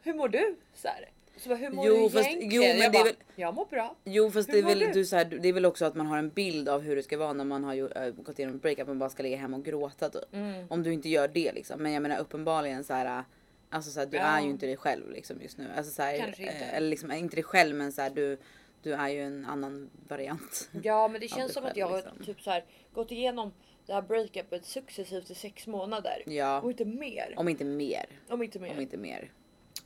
Hur 0.01 0.13
mår 0.13 0.29
du? 0.29 0.55
Så, 0.73 0.87
här. 0.87 1.09
Så 1.39 1.49
bara, 1.49 1.55
hur 1.57 1.69
mår 1.69 1.87
Jo, 1.87 1.93
du 1.95 2.09
fast- 2.09 2.27
egentligen? 2.27 2.51
jo, 2.53 2.61
men 2.61 2.77
jag 2.77 2.91
det 2.91 2.97
är 2.97 3.03
väl- 3.03 3.13
jag 3.35 3.53
mår 3.53 3.65
bra. 3.65 3.95
Jo 4.05 4.31
fast 4.31 4.49
Hur 4.49 4.53
det 4.53 4.59
är, 4.59 4.63
väl, 4.63 4.79
du? 4.79 4.91
du? 4.91 5.05
så 5.05 5.15
här, 5.15 5.25
det 5.25 5.49
är 5.49 5.53
väl 5.53 5.65
också 5.65 5.85
att 5.85 5.95
man 5.95 6.07
har 6.07 6.17
en 6.17 6.29
bild 6.29 6.69
av 6.69 6.81
hur 6.81 6.95
det 6.95 7.03
ska 7.03 7.17
vara 7.17 7.33
när 7.33 7.45
man 7.45 7.63
har 7.63 7.73
ju, 7.73 7.87
äh, 7.87 8.09
gått 8.13 8.39
igenom 8.39 8.55
ett 8.55 8.61
breakup 8.61 8.87
och 8.89 8.95
bara 8.95 9.09
ska 9.09 9.23
ligga 9.23 9.37
hemma 9.37 9.57
och 9.57 9.65
gråta 9.65 10.09
typ. 10.09 10.33
Mm. 10.33 10.65
Om 10.69 10.83
du 10.83 10.93
inte 10.93 11.09
gör 11.09 11.27
det 11.27 11.51
liksom. 11.51 11.83
Men 11.83 11.91
jag 11.91 12.01
menar 12.01 12.19
uppenbarligen 12.19 12.83
så 12.83 12.93
här. 12.93 13.17
äh, 13.19 13.23
Alltså 13.71 13.91
så 13.91 13.99
här, 13.99 14.07
du 14.07 14.17
Ja. 14.17 14.23
är 14.23 14.41
ju 14.41 14.49
inte 14.49 14.65
dig 14.65 14.77
själv 14.77 15.11
liksom 15.11 15.41
just 15.41 15.57
nu. 15.57 15.67
Alltså 15.77 15.91
så 15.93 16.01
här, 16.01 16.17
Kanske 16.17 16.41
inte. 16.43 16.55
äh, 16.55 16.73
Eller 16.77 16.89
liksom 16.89 17.11
inte 17.11 17.35
dig 17.35 17.43
själv 17.43 17.75
men 17.75 17.91
så 17.91 18.01
här, 18.01 18.09
du, 18.09 18.37
du 18.83 18.93
är 18.93 19.09
ju 19.09 19.21
en 19.21 19.45
annan 19.45 19.89
variant. 20.07 20.69
Ja 20.83 21.07
men 21.07 21.21
det 21.21 21.27
känns 21.27 21.53
som 21.53 21.63
att 21.63 21.69
själv, 21.69 21.77
jag 21.79 21.87
har 21.87 21.97
liksom. 21.97 22.23
typ 22.25 22.41
så 22.41 22.49
här, 22.51 22.65
gått 22.93 23.11
igenom 23.11 23.53
det 23.85 23.93
här 23.93 24.01
breakupet 24.01 24.65
successivt 24.65 25.29
i 25.31 25.35
sex 25.35 25.67
månader. 25.67 26.23
Ja. 26.25 26.61
Och 26.61 26.71
inte 26.71 26.85
mer. 26.85 27.33
Om 27.37 27.49
inte 27.49 27.65
mer. 27.65 28.05
Om 28.29 28.43
inte 28.43 28.59
mer. 28.59 28.71
Om 28.71 28.79
inte 28.81 28.97
mer. 28.97 29.31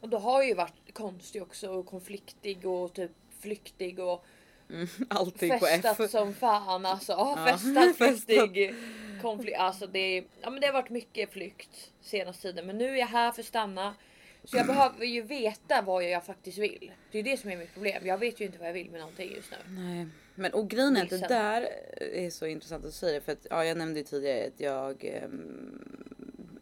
Och 0.04 0.10
då 0.10 0.18
har 0.18 0.44
ju 0.44 0.54
varit 0.54 0.94
konstig 0.94 1.42
också 1.42 1.70
och 1.70 1.86
konfliktig 1.86 2.66
och 2.66 2.94
typ 2.94 3.12
flyktig 3.40 4.00
och 4.00 4.26
Mm, 4.70 4.88
allting 5.10 5.60
på 5.60 5.68
F. 5.68 5.82
festat 5.82 6.12
som 6.12 6.34
fan 6.34 6.86
alltså. 6.86 7.12
Ja, 7.12 7.46
festat, 7.48 7.98
festat. 7.98 8.18
flyktig, 8.40 8.76
konflikt. 9.22 9.58
Alltså 9.58 9.88
det, 9.88 10.24
ja, 10.42 10.50
men 10.50 10.62
det 10.62 10.68
har 10.68 10.74
varit 10.74 10.90
mycket 10.90 11.32
flykt 11.34 11.92
senaste 12.02 12.42
tiden. 12.42 12.68
Men 12.68 12.78
nu 12.78 12.90
är 12.90 12.96
jag 12.96 13.08
här 13.08 13.32
för 13.32 13.42
att 13.42 13.48
stanna. 13.48 13.96
Så 14.44 14.58
jag 14.58 14.68
behöver 14.68 15.06
ju 15.06 15.22
veta 15.22 15.82
vad 15.82 16.04
jag 16.04 16.26
faktiskt 16.26 16.58
vill. 16.58 16.92
Det 17.12 17.20
är 17.20 17.24
det 17.24 17.38
som 17.38 17.50
är 17.50 17.58
mitt 17.58 17.74
problem. 17.74 18.08
Jag 18.08 18.18
vet 18.18 18.42
ju 18.42 18.46
inte 18.46 18.58
vad 18.58 18.68
jag 18.68 18.74
vill 18.74 18.92
med 18.92 19.00
någonting 19.00 19.32
just 19.36 19.52
nu. 19.52 19.58
Nej, 19.82 20.08
men 20.36 20.54
och 20.54 20.70
grejen 20.70 20.98
är 20.98 21.04
att 21.04 21.10
det 21.10 21.28
där 21.28 21.70
är 22.00 22.30
så 22.30 22.46
intressant 22.46 22.86
att 22.86 22.94
säga 22.94 23.14
det 23.14 23.22
för 23.22 23.32
att 23.32 23.48
ja, 23.50 23.66
jag 23.66 23.78
nämnde 23.78 24.00
ju 24.00 24.06
tidigare 24.06 24.48
att 24.48 24.60
jag 24.60 25.06
ehm, 25.06 26.13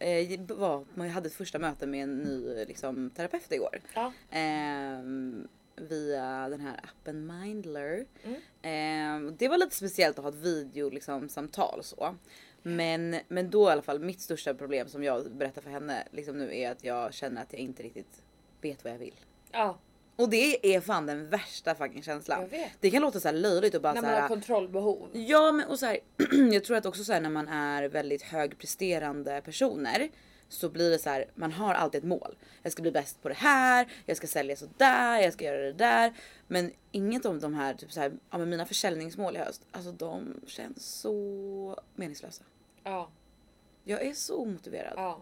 eh, 0.02 0.40
var, 0.56 0.84
jag 0.94 1.04
hade 1.04 1.26
ett 1.26 1.34
första 1.34 1.58
möte 1.58 1.86
med 1.86 2.02
en 2.02 2.18
ny 2.18 2.64
liksom, 2.64 3.10
terapeut 3.10 3.52
igår. 3.52 3.80
Ja. 3.94 4.12
Ehm, 4.30 5.48
via 5.76 6.48
den 6.48 6.60
här 6.60 6.80
appen 6.82 7.26
Mindler. 7.26 8.06
Mm. 8.22 8.40
Ehm, 8.62 9.36
det 9.38 9.48
var 9.48 9.58
lite 9.58 9.76
speciellt 9.76 10.18
att 10.18 10.24
ha 10.24 10.30
ett 10.30 10.36
video 10.36 10.90
liksom, 10.90 11.28
samtal 11.28 11.80
så. 11.82 12.16
Men, 12.62 13.16
men 13.28 13.50
då 13.50 13.68
i 13.68 13.72
alla 13.72 13.82
fall 13.82 14.00
mitt 14.00 14.20
största 14.20 14.54
problem 14.54 14.88
som 14.88 15.04
jag 15.04 15.32
berättar 15.32 15.62
för 15.62 15.70
henne 15.70 16.08
liksom 16.10 16.38
nu 16.38 16.56
är 16.56 16.70
att 16.70 16.84
jag 16.84 17.14
känner 17.14 17.42
att 17.42 17.52
jag 17.52 17.60
inte 17.60 17.82
riktigt 17.82 18.22
vet 18.60 18.84
vad 18.84 18.92
jag 18.92 18.98
vill. 18.98 19.14
Ja, 19.52 19.78
Och 20.22 20.30
det 20.30 20.74
är 20.76 20.80
fan 20.80 21.06
den 21.06 21.28
värsta 21.30 21.74
fucking 21.74 22.02
känslan. 22.02 22.48
Det 22.80 22.90
kan 22.90 23.02
låta 23.02 23.20
så 23.20 23.28
här 23.28 23.34
löjligt 23.34 23.74
och 23.74 23.82
bara 23.82 23.92
När 23.92 24.00
så 24.00 24.06
man 24.06 24.14
har 24.14 24.20
här. 24.20 24.28
kontrollbehov. 24.28 25.08
Ja 25.12 25.52
men 25.52 25.68
och 25.68 25.78
så 25.78 25.86
här, 25.86 25.98
jag 26.52 26.64
tror 26.64 26.76
att 26.76 26.86
också 26.86 27.04
så 27.04 27.12
här 27.12 27.20
när 27.20 27.30
man 27.30 27.48
är 27.48 27.88
väldigt 27.88 28.22
högpresterande 28.22 29.40
personer 29.44 30.08
så 30.48 30.68
blir 30.68 30.90
det 30.90 30.98
så 30.98 31.10
här, 31.10 31.24
man 31.34 31.52
har 31.52 31.74
alltid 31.74 31.98
ett 31.98 32.04
mål. 32.08 32.36
Jag 32.62 32.72
ska 32.72 32.82
bli 32.82 32.92
bäst 32.92 33.22
på 33.22 33.28
det 33.28 33.34
här, 33.34 33.88
jag 34.06 34.16
ska 34.16 34.26
sälja 34.26 34.56
så 34.56 34.66
där, 34.76 35.20
jag 35.20 35.32
ska 35.32 35.44
göra 35.44 35.62
det 35.62 35.72
där. 35.72 36.12
Men 36.48 36.70
inget 36.90 37.26
av 37.26 37.40
de 37.40 37.54
här, 37.54 37.74
typ 37.74 37.92
så 37.92 38.00
här, 38.00 38.12
ja 38.30 38.38
men 38.38 38.50
mina 38.50 38.66
försäljningsmål 38.66 39.36
i 39.36 39.38
höst, 39.38 39.62
alltså 39.70 39.92
de 39.92 40.40
känns 40.46 41.00
så 41.00 41.80
meningslösa. 41.94 42.42
Ja, 42.84 43.10
Jag 43.84 44.02
är 44.06 44.12
så 44.14 44.36
omotiverad. 44.42 44.92
ja. 44.96 45.20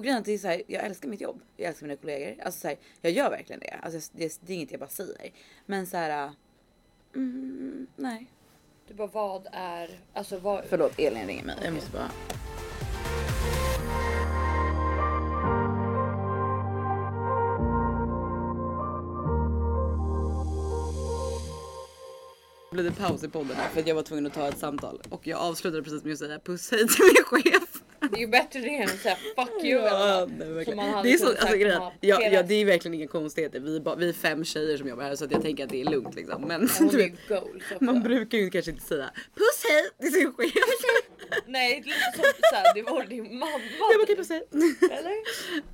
Och 0.00 0.04
grejen 0.04 0.30
är 0.30 0.38
så 0.38 0.48
här, 0.48 0.62
jag 0.66 0.84
älskar 0.84 1.08
mitt 1.08 1.20
jobb, 1.20 1.40
jag 1.56 1.68
älskar 1.68 1.86
mina 1.86 1.96
kollegor. 1.96 2.44
Alltså 2.44 2.60
så 2.60 2.68
här, 2.68 2.76
jag 3.00 3.12
gör 3.12 3.30
verkligen 3.30 3.60
det. 3.60 3.78
Alltså 3.82 4.12
det, 4.16 4.40
det 4.40 4.52
är 4.52 4.56
inget 4.56 4.70
jag 4.70 4.80
bara 4.80 4.88
säger. 4.88 5.32
Men 5.66 5.86
så 5.86 5.96
här, 5.96 6.32
mm, 7.14 7.86
nej. 7.96 8.26
Du 8.88 8.94
bara 8.94 9.06
vad 9.06 9.46
är, 9.52 10.00
alltså 10.12 10.38
vad. 10.38 10.64
Förlåt, 10.68 10.98
Elin 10.98 11.26
ringer 11.26 11.44
mig. 11.44 11.56
Jag 11.64 11.74
måste 11.74 11.90
bara... 11.90 12.10
Blev 22.70 22.84
det 22.84 22.92
paus 22.92 23.24
i 23.24 23.28
podden 23.28 23.56
här 23.56 23.68
för 23.68 23.80
att 23.80 23.86
jag 23.86 23.94
var 23.94 24.02
tvungen 24.02 24.26
att 24.26 24.34
ta 24.34 24.48
ett 24.48 24.58
samtal 24.58 25.02
och 25.08 25.26
jag 25.26 25.40
avslutade 25.40 25.82
precis 25.82 26.04
med 26.04 26.12
att 26.12 26.18
säga 26.18 26.38
puss 26.38 26.70
hej 26.70 26.88
till 26.88 27.04
min 27.04 27.42
chef. 27.42 27.69
Det 28.00 28.16
är 28.16 28.20
ju 28.20 28.26
bättre 28.26 28.60
det 28.60 28.76
än 28.76 28.84
att 28.84 28.98
säga 28.98 29.16
fuck 29.36 29.64
you. 29.64 29.80
Ja, 29.82 30.26
nej, 30.30 30.38
vad. 30.38 30.48
verkligen. 30.48 30.64
Som 30.64 30.76
man 30.76 30.94
hade 30.94 31.08
det 31.08 31.14
är 31.14 31.18
så, 31.18 31.24
kunnat 31.24 31.40
alltså, 31.40 31.56
grejen, 31.56 31.82
ja, 32.00 32.22
ja, 32.22 32.42
det 32.42 32.54
är 32.54 32.64
verkligen 32.64 32.94
inga 32.94 33.06
konstigheter. 33.06 33.60
Vi 33.60 33.76
är, 33.76 33.80
bara, 33.80 33.94
vi 33.94 34.08
är 34.08 34.12
fem 34.12 34.44
tjejer 34.44 34.76
som 34.76 34.88
jobbar 34.88 35.04
här 35.04 35.16
så 35.16 35.24
att 35.24 35.32
jag 35.32 35.42
tänker 35.42 35.64
att 35.64 35.70
det 35.70 35.80
är 35.80 35.84
lugnt 35.84 36.14
liksom. 36.14 36.42
Men 36.42 36.68
du 36.90 37.02
är 37.02 37.10
vet, 37.10 37.42
också. 37.42 37.74
man 37.80 38.02
brukar 38.02 38.38
ju 38.38 38.50
kanske 38.50 38.70
inte 38.70 38.84
säga 38.84 39.10
puss 39.34 39.64
hej 39.68 39.90
till 40.00 40.12
sin 40.12 40.32
chef. 40.32 40.52
Nej, 41.46 41.80
det 41.84 41.88
lite 41.88 42.12
som 42.14 42.24
såhär, 42.50 42.74
det 42.74 42.82
var 42.82 43.04
din 43.04 43.38
mamma. 43.38 43.60
Jag 43.90 43.98
bara 43.98 44.02
okej 44.02 44.16
puss 44.16 44.28
hej. 44.28 44.46
Eller? 44.90 45.12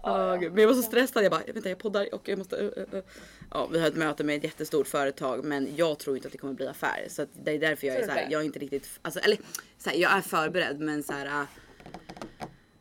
Ja, 0.03 0.27
Ja, 0.37 0.37
gud. 0.37 0.53
Men 0.53 0.61
jag 0.61 0.69
var 0.69 0.75
så 0.75 0.83
stressad. 0.83 1.25
Jag 1.25 1.31
bara, 1.31 1.43
vänta 1.53 1.69
jag 1.69 1.79
poddar 1.79 2.15
och 2.15 2.29
jag 2.29 2.39
måste... 2.39 2.57
Uh, 2.57 2.65
uh, 2.65 2.95
uh. 2.95 3.05
Ja, 3.51 3.69
vi 3.73 3.79
har 3.81 3.89
ett 3.89 3.97
möte 3.97 4.25
med 4.25 4.37
ett 4.37 4.45
jättestort 4.45 4.87
företag 4.89 5.45
men 5.45 5.77
jag 5.77 5.99
tror 5.99 6.17
inte 6.17 6.29
att 6.29 6.33
det 6.33 6.39
kommer 6.39 6.55
bli 6.55 6.67
affär. 6.67 7.07
Så 7.09 7.23
att 7.23 7.29
det 7.45 7.51
är 7.51 7.59
därför 7.59 7.87
jag 7.87 7.97
är 7.97 8.01
Tror 8.01 8.09
så 8.09 8.15
du 8.15 8.19
här, 8.19 8.27
det? 8.27 8.33
jag 8.33 8.41
är 8.41 8.47
inte 8.47 8.59
riktigt... 8.59 8.99
Alltså, 9.03 9.21
eller 9.21 9.39
så 9.79 9.91
här, 9.91 9.97
jag 9.97 10.13
är 10.13 10.21
förberedd 10.21 10.81
men 10.81 11.03
så 11.03 11.13
här... 11.13 11.27
uh, 11.27 11.47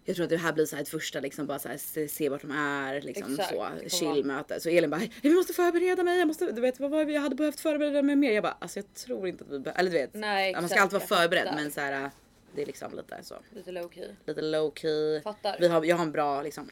jag 0.05 0.15
tror 0.15 0.23
att 0.23 0.29
det 0.29 0.37
här 0.37 0.53
blir 0.53 0.65
så 0.65 0.77
ett 0.77 0.89
första 0.89 1.19
liksom 1.19 1.47
bara 1.47 1.59
så 1.59 1.69
här, 1.69 2.07
se, 2.07 2.29
vart 2.29 2.41
de 2.41 2.51
är 2.51 3.01
liksom 3.01 3.33
Exakt, 3.33 3.49
så 3.49 3.99
chillmöte. 3.99 4.59
Så 4.59 4.69
Elin 4.69 4.89
bara, 4.89 5.01
vi 5.21 5.29
måste 5.29 5.53
förbereda 5.53 6.03
mig. 6.03 6.19
Jag 6.19 6.27
måste, 6.27 6.51
du 6.51 6.61
vet 6.61 6.79
vad 6.79 6.91
var 6.91 7.05
jag 7.05 7.21
hade 7.21 7.35
behövt 7.35 7.59
förbereda 7.59 8.01
mig 8.01 8.15
mer. 8.15 8.31
Jag 8.31 8.43
bara, 8.43 8.57
alltså 8.59 8.79
jag 8.79 8.93
tror 8.93 9.27
inte 9.27 9.43
att 9.43 9.49
vi 9.49 9.59
behöver, 9.59 9.79
eller 9.79 9.91
du 9.91 9.97
vet. 9.97 10.13
Nej, 10.13 10.53
man 10.53 10.69
ska 10.69 10.81
alltid 10.81 10.93
vara 10.93 11.03
jag 11.09 11.21
förberedd 11.21 11.53
men 11.55 11.71
så 11.71 11.81
här, 11.81 12.11
det 12.55 12.61
är 12.61 12.65
liksom 12.65 12.95
lite 12.95 13.23
så. 13.23 13.35
Lite 13.51 13.71
low 13.71 13.89
key. 13.89 14.07
Lite 14.25 14.41
low 14.41 14.71
key. 14.75 15.21
Fattar. 15.21 15.57
Vi 15.59 15.67
har, 15.67 15.83
jag 15.83 15.95
har 15.95 16.05
en 16.05 16.11
bra 16.11 16.41
liksom 16.41 16.69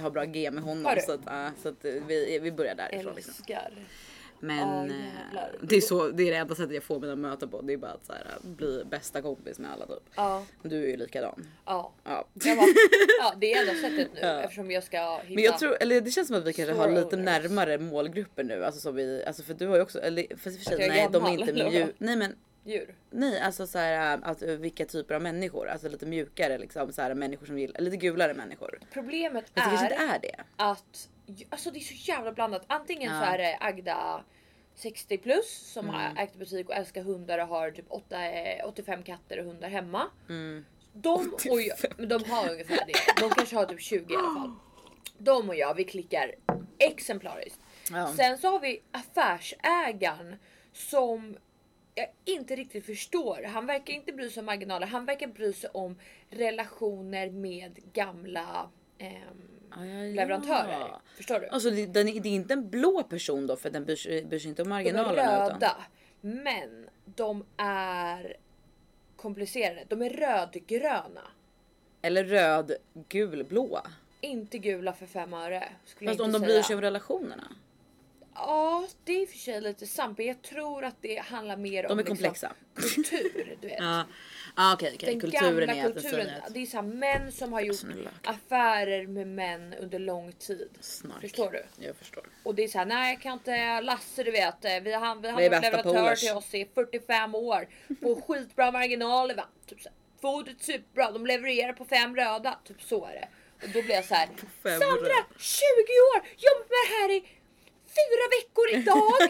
ha 0.00 0.10
bra 0.10 0.24
G 0.24 0.50
med 0.50 0.62
honom. 0.64 0.84
Har? 0.84 0.96
Så 0.96 1.12
att, 1.12 1.52
så 1.62 1.68
att 1.68 1.84
eh, 1.84 1.92
vi, 2.06 2.38
vi 2.38 2.52
börjar 2.52 2.74
därifrån. 2.74 3.14
Liksom. 3.14 3.34
Men 4.40 4.90
eh, 4.90 4.96
jävlar. 4.96 5.50
det, 5.62 5.76
är 5.76 5.80
så, 5.80 6.08
det 6.08 6.22
är 6.22 6.30
det 6.30 6.36
enda 6.36 6.54
sättet 6.54 6.74
jag 6.74 6.82
får 6.82 7.00
mina 7.00 7.16
möten 7.16 7.48
på. 7.48 7.60
Det 7.60 7.72
är 7.72 7.76
bara 7.76 7.90
att 7.90 8.06
så 8.06 8.12
här, 8.12 8.22
bli 8.42 8.84
bästa 8.90 9.22
kompis 9.22 9.58
med 9.58 9.72
alla 9.72 9.86
typ. 9.86 10.02
Ja, 10.16 10.44
Du 10.62 10.82
är 10.84 10.88
ju 10.88 10.96
likadan. 10.96 11.46
ja. 11.64 11.92
Ja. 12.04 12.26
Bara, 12.34 12.66
ja 13.20 13.34
det 13.40 13.52
är 13.52 13.60
enda 13.60 13.74
sättet 13.74 14.08
nu 14.14 14.20
Ja. 14.20 14.40
eftersom 14.40 14.70
jag 14.70 14.82
ska 14.84 15.16
hitta. 15.16 15.34
Men 15.34 15.44
jag 15.44 15.58
tror, 15.58 15.76
eller 15.80 16.00
det 16.00 16.10
känns 16.10 16.28
som 16.28 16.36
att 16.36 16.44
vi 16.46 16.52
kanske 16.52 16.74
har 16.74 16.88
lite 16.90 17.16
owners. 17.16 17.24
närmare 17.24 17.78
målgrupper 17.78 18.44
nu. 18.44 18.64
Alltså, 18.64 18.80
som 18.80 18.94
vi, 18.94 19.24
alltså 19.26 19.42
för 19.42 19.54
du 19.54 19.66
har 19.66 19.76
ju 19.76 19.82
också, 19.82 20.00
eller 20.00 20.36
för 20.36 20.50
Att 20.50 20.56
sig 20.62 20.82
är 20.84 20.88
nej 20.88 21.08
de 21.12 21.24
är 21.24 21.30
inte 21.30 21.52
mjuk, 21.52 21.94
nej 21.98 22.16
men 22.16 22.36
djur. 22.64 22.94
nej 23.10 23.40
alltså 23.40 23.66
så 23.66 23.78
här, 23.78 24.20
att 24.22 24.42
eh, 24.42 24.48
vilka 24.54 24.84
typer 24.86 25.14
av 25.14 25.22
människor, 25.22 25.68
alltså 25.68 25.88
lite 25.88 26.06
mjukare 26.06 26.58
liksom 26.58 26.92
så 26.92 27.02
här 27.02 27.14
människor 27.14 27.46
som 27.46 27.58
gillar, 27.58 27.80
lite 27.80 27.96
gulare 27.96 28.34
människor. 28.34 28.78
Problemet 28.92 29.44
Men 29.54 29.70
det 29.88 29.94
är 29.94 30.24
är 30.24 30.44
att 30.56 31.08
alltså 31.50 31.70
det 31.70 31.78
är 31.78 31.80
så 31.80 31.94
jävla 32.12 32.32
blandat. 32.32 32.62
Antingen 32.66 33.12
Ja. 33.14 33.20
så 33.20 33.24
är 33.26 33.38
det 33.38 33.56
Agda 33.60 34.24
60 34.74 35.18
plus 35.18 35.72
som 35.72 35.88
Mm. 35.88 36.00
har 36.00 36.22
ägt 36.22 36.34
butik 36.36 36.68
och 36.68 36.74
älskar 36.74 37.02
hundar 37.02 37.38
och 37.38 37.46
har 37.48 37.70
typ 37.70 37.86
8, 37.88 38.24
eh, 38.30 38.66
85 38.68 39.02
katter 39.02 39.38
och 39.38 39.44
hundar 39.44 39.68
hemma. 39.68 40.06
Mm. 40.28 40.64
De 40.92 41.32
och 41.50 41.60
jag, 41.62 41.76
men 41.96 42.08
de 42.08 42.24
har 42.24 42.50
ungefär 42.50 42.76
det. 42.86 43.20
De 43.20 43.30
kanske 43.30 43.56
har 43.56 43.64
typ 43.66 43.80
20 43.80 44.14
i 44.14 44.16
alla 44.16 44.34
fall. 44.40 44.52
De 45.18 45.48
och 45.48 45.54
jag 45.56 45.74
vi 45.74 45.84
klickar 45.84 46.34
exemplariskt. 46.78 47.60
Ja. 47.90 48.12
Sen 48.16 48.38
så 48.38 48.48
har 48.48 48.60
vi 48.60 48.82
affärsägaren 48.90 50.36
som 50.72 51.36
jag 51.94 52.06
inte 52.24 52.56
riktigt 52.56 52.86
förstår. 52.86 53.42
Han 53.42 53.66
verkar 53.66 53.94
inte 53.94 54.12
bry 54.12 54.30
sig 54.30 54.40
om 54.40 54.46
marginaler. 54.46 54.86
Han 54.86 55.04
verkar 55.04 55.26
bry 55.26 55.52
sig 55.52 55.70
om 55.70 55.98
relationer 56.30 57.30
med 57.30 57.78
gamla 57.92 58.70
ehm, 58.98 59.53
Ja, 59.76 59.82
leverantörer. 59.82 60.96
Förstår 61.16 61.40
du? 61.40 61.48
Alltså 61.48 61.70
det, 61.70 61.86
den 61.86 62.08
är, 62.08 62.20
det 62.20 62.28
är 62.28 62.32
inte 62.32 62.54
en 62.54 62.70
blå 62.70 63.02
person 63.02 63.46
då 63.46 63.56
för 63.56 63.70
den 63.70 63.84
bryr 63.84 63.96
sig, 63.96 64.24
bryr 64.24 64.38
sig 64.38 64.48
inte 64.48 64.62
om 64.62 64.68
De 64.68 64.74
är 64.74 64.76
marginalerna. 64.76 65.46
Utan, 65.46 65.50
röda. 65.50 65.76
Men 66.20 66.88
de 67.04 67.44
är 67.56 68.36
komplicerade. 69.16 69.84
De 69.88 70.02
är 70.02 70.10
rödgröna. 70.10 71.30
eller 72.02 72.24
röd, 72.24 72.72
gul, 73.08 73.44
blå. 73.44 73.80
Inte 74.20 74.58
gula 74.58 74.92
för 74.92 75.06
fem 75.06 75.34
öre. 75.34 75.68
Fast 76.06 76.20
om 76.20 76.32
de 76.32 76.42
bryr 76.42 76.62
sig 76.62 76.76
om 76.76 76.82
relationerna. 76.82 77.56
Ja, 78.34 78.86
det 79.04 79.12
är 79.12 79.22
i 79.22 79.24
och 79.24 79.28
för 79.28 79.38
sig 79.38 79.60
lite 79.60 79.86
sant. 79.86 80.18
Men 80.18 80.26
jag 80.26 80.42
tror 80.42 80.84
att 80.84 80.96
det 81.00 81.18
handlar 81.18 81.56
mer 81.56 81.82
De 81.82 81.92
om 81.92 81.98
är 81.98 82.02
komplexa. 82.02 82.52
Liksom, 82.76 83.02
kultur. 83.02 83.56
Du 83.60 83.68
vet. 83.68 83.78
Ja, 84.56 84.64
ah, 84.64 84.74
okej 84.74 84.92
okej. 84.94 85.10
Den 85.10 85.20
Kulturen 85.20 85.68
gamla 85.68 85.74
är 85.74 85.92
kulturen. 85.92 86.28
Det 86.50 86.62
är 86.62 86.66
så 86.66 86.76
här, 86.76 86.84
män 86.84 87.32
som 87.32 87.52
har 87.52 87.60
gjort 87.60 87.76
affärer 88.24 89.06
med 89.06 89.26
män 89.26 89.74
under 89.74 89.98
lång 89.98 90.32
tid. 90.32 90.68
snark. 90.80 91.20
Förstår 91.20 91.50
du? 91.50 91.86
Jag 91.86 91.96
förstår. 91.96 92.24
Och 92.42 92.54
det 92.54 92.64
är 92.64 92.68
så 92.68 92.78
här, 92.78 92.86
nej 92.86 93.12
jag 93.12 93.22
kan 93.22 93.32
inte, 93.32 93.80
Lasse 93.80 94.22
du 94.22 94.30
vet, 94.30 94.64
eh, 94.64 94.80
vi 94.82 94.92
har, 94.92 95.16
vi 95.16 95.28
har 95.28 95.38
Vi 95.38 95.46
är 95.46 95.50
varit 95.50 95.62
bästa 95.62 95.76
leverantör 95.76 96.16
till 96.16 96.32
oss 96.32 96.54
i 96.54 96.68
45 96.74 97.34
år. 97.34 97.68
På 98.00 98.22
skitbra 98.26 98.72
marginaler 98.72 99.34
va. 99.34 99.44
Typ 99.66 99.82
så 99.82 99.88
här, 99.88 99.96
Fodret 100.20 100.60
är 100.60 100.64
superbra, 100.64 101.10
de 101.10 101.26
levererar 101.26 101.72
på 101.72 101.84
fem 101.84 102.16
röda. 102.16 102.58
Typ 102.64 102.82
så 102.82 103.04
är 103.04 103.12
det. 103.12 103.28
Och 103.62 103.68
då 103.72 103.82
blir 103.82 103.94
jag 103.94 104.04
så 104.04 104.14
här, 104.14 104.28
Sandra 104.62 104.96
röda. 104.96 105.26
20 105.38 105.64
år, 106.14 106.20
med 106.58 106.68
det 106.70 106.94
här 106.94 107.10
i 107.16 107.24
fyra 107.98 108.24
veckor 108.36 108.66
idag. 108.78 109.20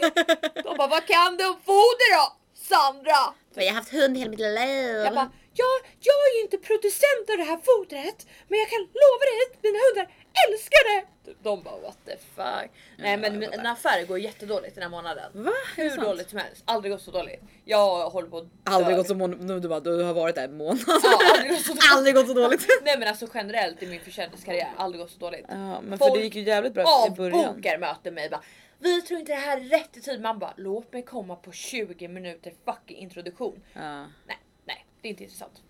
De 0.65 0.77
bara, 0.77 0.87
vad 0.87 1.05
kan 1.13 1.37
du 1.37 1.43
om 1.47 1.59
foder 1.65 2.09
då? 2.17 2.25
Sandra! 2.69 3.19
Jag 3.53 3.65
har 3.65 3.71
haft 3.81 3.93
hund 3.97 4.17
hela 4.17 4.31
mitt 4.31 4.39
liv. 4.39 4.95
Jag 5.07 5.13
bara, 5.19 5.31
ja, 5.61 5.71
jag 6.09 6.19
är 6.27 6.31
ju 6.37 6.41
inte 6.41 6.57
producent 6.57 7.25
av 7.31 7.37
det 7.37 7.47
här 7.51 7.59
fodret, 7.69 8.19
men 8.47 8.59
jag 8.61 8.69
kan 8.73 8.81
lova 9.03 9.23
dig 9.29 9.37
att 9.45 9.63
mina 9.65 9.79
hundar 9.85 10.07
älskar 10.45 10.83
det. 10.91 11.01
De 11.43 11.63
bara 11.63 11.79
what 11.79 11.97
the 12.05 12.17
fuck. 12.35 12.71
Nej 12.97 13.17
men 13.17 13.39
mina 13.39 13.71
affärer 13.71 14.05
går 14.05 14.19
jättedåligt 14.19 14.75
den 14.75 14.81
här 14.81 14.89
månaden. 14.89 15.31
Va? 15.33 15.51
Hur 15.75 15.97
dåligt 15.97 16.29
som 16.29 16.39
helst. 16.39 16.63
Aldrig 16.65 16.91
gått 16.91 17.01
så 17.01 17.11
dåligt. 17.11 17.41
Jag 17.65 18.09
håller 18.09 18.29
på 18.29 18.37
att 18.37 18.45
Aldrig 18.63 18.95
dö. 18.95 18.97
gått 18.97 19.07
så 19.07 19.27
nu 19.27 19.59
du 19.59 19.67
bara 19.67 19.79
du 19.79 20.03
har 20.03 20.13
varit 20.13 20.35
där 20.35 20.43
en 20.43 20.57
månad. 20.57 20.79
Ja, 20.87 21.19
aldrig 21.33 21.51
gått 21.51 21.61
så 21.61 21.73
dåligt. 21.73 21.91
Aldrig 21.93 22.15
gått 22.15 22.27
så 22.27 22.33
dåligt. 22.33 22.67
Nej 22.83 22.99
men 22.99 23.07
alltså 23.07 23.27
generellt 23.33 23.83
i 23.83 23.87
min 23.87 24.01
försäljningskarriär, 24.01 24.71
aldrig 24.77 25.01
gått 25.01 25.11
så 25.11 25.19
dåligt. 25.19 25.45
Ja, 25.49 25.81
men 25.81 25.97
för 25.97 26.05
Folk 26.05 26.19
det 26.19 26.23
gick 26.23 26.35
ju 26.35 26.41
jävligt 26.41 26.73
bra 26.73 27.07
i 27.07 27.11
början. 27.11 27.45
Avbokar 27.45 27.77
möten 27.77 28.13
mig 28.13 28.29
bara. 28.29 28.41
Vi 28.79 29.01
tror 29.01 29.19
inte 29.19 29.31
det 29.31 29.39
här 29.39 29.57
är 29.57 29.61
rätt 29.61 29.97
i 29.97 30.01
tid. 30.01 30.21
Man 30.21 30.39
bara 30.39 30.53
låt 30.57 30.93
mig 30.93 31.01
komma 31.03 31.35
på 31.35 31.51
20 31.51 32.07
minuter 32.07 32.53
fucking 32.65 32.97
introduktion. 32.97 33.61
Ja. 33.73 34.01
Nej, 34.01 34.37
nej, 34.65 34.85
det 35.01 35.07
är 35.07 35.09
inte 35.09 35.23
intressant. 35.23 35.61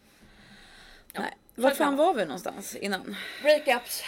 Nej. 1.13 1.37
Vart 1.55 1.75
fan 1.75 1.95
var 1.95 2.13
vi 2.13 2.25
någonstans 2.25 2.75
innan? 2.75 3.15
Breakups. 3.41 4.03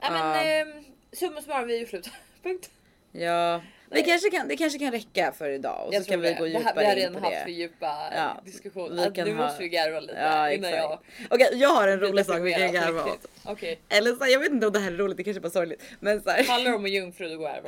Nej 0.00 0.10
men 0.10 0.46
Ja. 0.46 0.60
eh, 0.60 0.66
summa 1.12 1.40
summarum 1.42 1.68
vi 1.68 1.74
är 1.76 1.78
ju 1.80 1.86
slut. 1.86 2.10
Punkt. 2.42 2.70
Ja, 3.12 3.60
vi 3.90 4.02
kanske 4.02 4.30
kan, 4.30 4.48
det 4.48 4.56
kanske 4.56 4.78
kan 4.78 4.92
räcka 4.92 5.32
för 5.38 5.50
idag 5.50 5.80
och 5.86 5.92
så 5.92 5.94
Jag 5.96 6.02
ska 6.02 6.12
tror 6.12 6.22
vi 6.22 6.28
det. 6.28 6.34
gå 6.38 6.44
Det 6.44 6.50
här- 6.50 6.58
djupare 6.58 6.74
Vi 6.80 6.84
har 6.86 6.92
in 6.92 6.98
redan 6.98 7.14
på 7.14 7.20
haft 7.20 7.32
det. 7.36 7.42
för 7.42 7.50
djupa 7.50 8.12
Ja, 8.16 8.40
diskussioner. 8.44 9.08
vi 9.08 9.14
kan 9.14 9.28
nu 9.28 9.34
ha- 9.34 9.44
måste 9.46 9.62
vi 9.62 9.68
garva 9.68 10.00
lite 10.00 10.14
Ja, 10.14 10.50
innan 10.50 10.70
exakt. 10.70 10.76
jag 10.90 10.98
Okej, 11.30 11.48
jag 11.52 11.68
har 11.68 11.88
en 11.88 12.00
rolig 12.00 12.26
sak 12.26 12.40
vi 12.42 12.52
kan 12.52 12.66
på 12.68 12.72
garva 12.72 13.04
åt. 13.04 13.26
Okej. 13.44 13.78
Eller 13.88 14.12
så, 14.12 14.26
jag 14.30 14.40
vet 14.40 14.50
inte 14.52 14.66
om 14.66 14.72
det 14.72 14.78
här 14.78 14.92
är 14.92 14.96
roligt, 14.96 15.16
det 15.16 15.24
kanske 15.24 15.40
bara 15.40 15.46
är 15.48 15.50
sorgligt. 15.50 15.82
Men 16.00 16.22
så 16.22 16.30
här, 16.30 16.44
Handlar 16.44 16.70
det 16.70 16.76
om 16.76 16.84
en 16.84 16.92
jungfru 16.92 17.28
då 17.28 17.36
går 17.38 17.48
jag. 17.48 17.62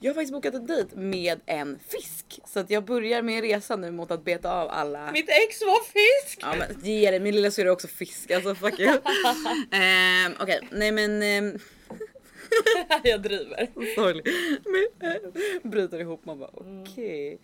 Jag 0.00 0.10
har 0.10 0.14
faktiskt 0.14 0.32
bokat 0.32 0.54
en 0.54 0.66
dejt 0.66 0.96
med 0.96 1.40
en 1.46 1.78
fisk. 1.88 2.40
Så 2.46 2.60
att 2.60 2.70
jag 2.70 2.84
börjar 2.84 3.22
min 3.22 3.42
resa 3.42 3.76
nu 3.76 3.90
mot 3.90 4.10
att 4.10 4.24
beta 4.24 4.52
av 4.52 4.68
alla. 4.70 5.12
Mitt 5.12 5.28
ex 5.28 5.60
var 5.60 5.84
fisk! 5.84 6.38
Ja 6.42 6.54
men 6.58 6.84
ge 6.84 7.10
det, 7.10 7.20
min 7.20 7.34
lilla 7.34 7.50
syrra 7.50 7.68
är 7.68 7.72
också 7.72 7.88
fisk 7.88 8.30
alltså 8.30 8.54
fuck 8.54 8.80
you. 8.80 8.92
Ehm, 9.70 10.32
Okej, 10.40 10.60
nej 10.70 10.92
men 10.92 11.22
ehm, 11.22 11.58
jag 13.02 13.22
driver. 13.22 13.66
sorglig. 13.94 14.26
Men, 14.64 15.10
eh, 15.10 15.70
bryter 15.70 16.00
ihop 16.00 16.24
man 16.24 16.38
bara 16.38 16.50
okej. 16.54 17.40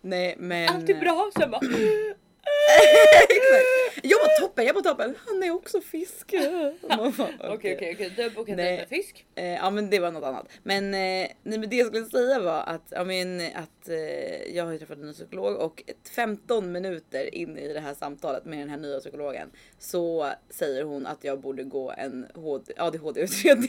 Nej 0.00 0.34
men. 0.38 0.68
Allt 0.68 0.88
är 0.88 1.00
bra. 1.00 1.30
Sen 1.38 1.50
bara 1.50 1.60
Exakt. 1.62 2.20
Jag 4.02 4.18
var 4.18 4.40
toppen, 4.40 4.66
jag 4.66 4.74
var 4.74 4.82
toppen. 4.82 5.14
Han 5.26 5.42
är 5.42 5.50
också 5.50 5.80
fisk. 5.80 6.34
Okej 6.88 7.74
okej 7.74 7.94
okej. 7.94 8.12
Du 8.16 8.30
bokat 8.30 8.56
Nej. 8.56 8.76
med 8.76 8.88
fisk. 8.88 9.26
Eh, 9.34 9.54
ja 9.54 9.70
men 9.70 9.90
det 9.90 9.98
var 9.98 10.10
något 10.10 10.24
annat. 10.24 10.48
Men, 10.62 10.84
eh, 10.84 11.28
nej, 11.42 11.58
men 11.58 11.68
det 11.70 11.76
jag 11.76 11.86
skulle 11.86 12.04
säga 12.06 12.40
var 12.40 12.60
att, 12.60 12.86
ja, 12.90 13.04
men, 13.04 13.40
att 13.40 13.88
eh, 13.88 14.56
jag 14.56 14.64
har 14.64 14.72
ju 14.72 14.78
träffat 14.78 14.98
en 14.98 15.06
ny 15.06 15.12
psykolog 15.12 15.56
och 15.56 15.82
ett 15.86 16.08
15 16.08 16.72
minuter 16.72 17.34
in 17.34 17.58
i 17.58 17.72
det 17.72 17.80
här 17.80 17.94
samtalet 17.94 18.44
med 18.44 18.58
den 18.58 18.70
här 18.70 18.76
nya 18.76 19.00
psykologen 19.00 19.50
så 19.78 20.32
säger 20.50 20.82
hon 20.84 21.06
att 21.06 21.24
jag 21.24 21.40
borde 21.40 21.64
gå 21.64 21.94
en 21.98 22.26
HD, 22.34 22.74
ADHD-utredning. 22.76 23.68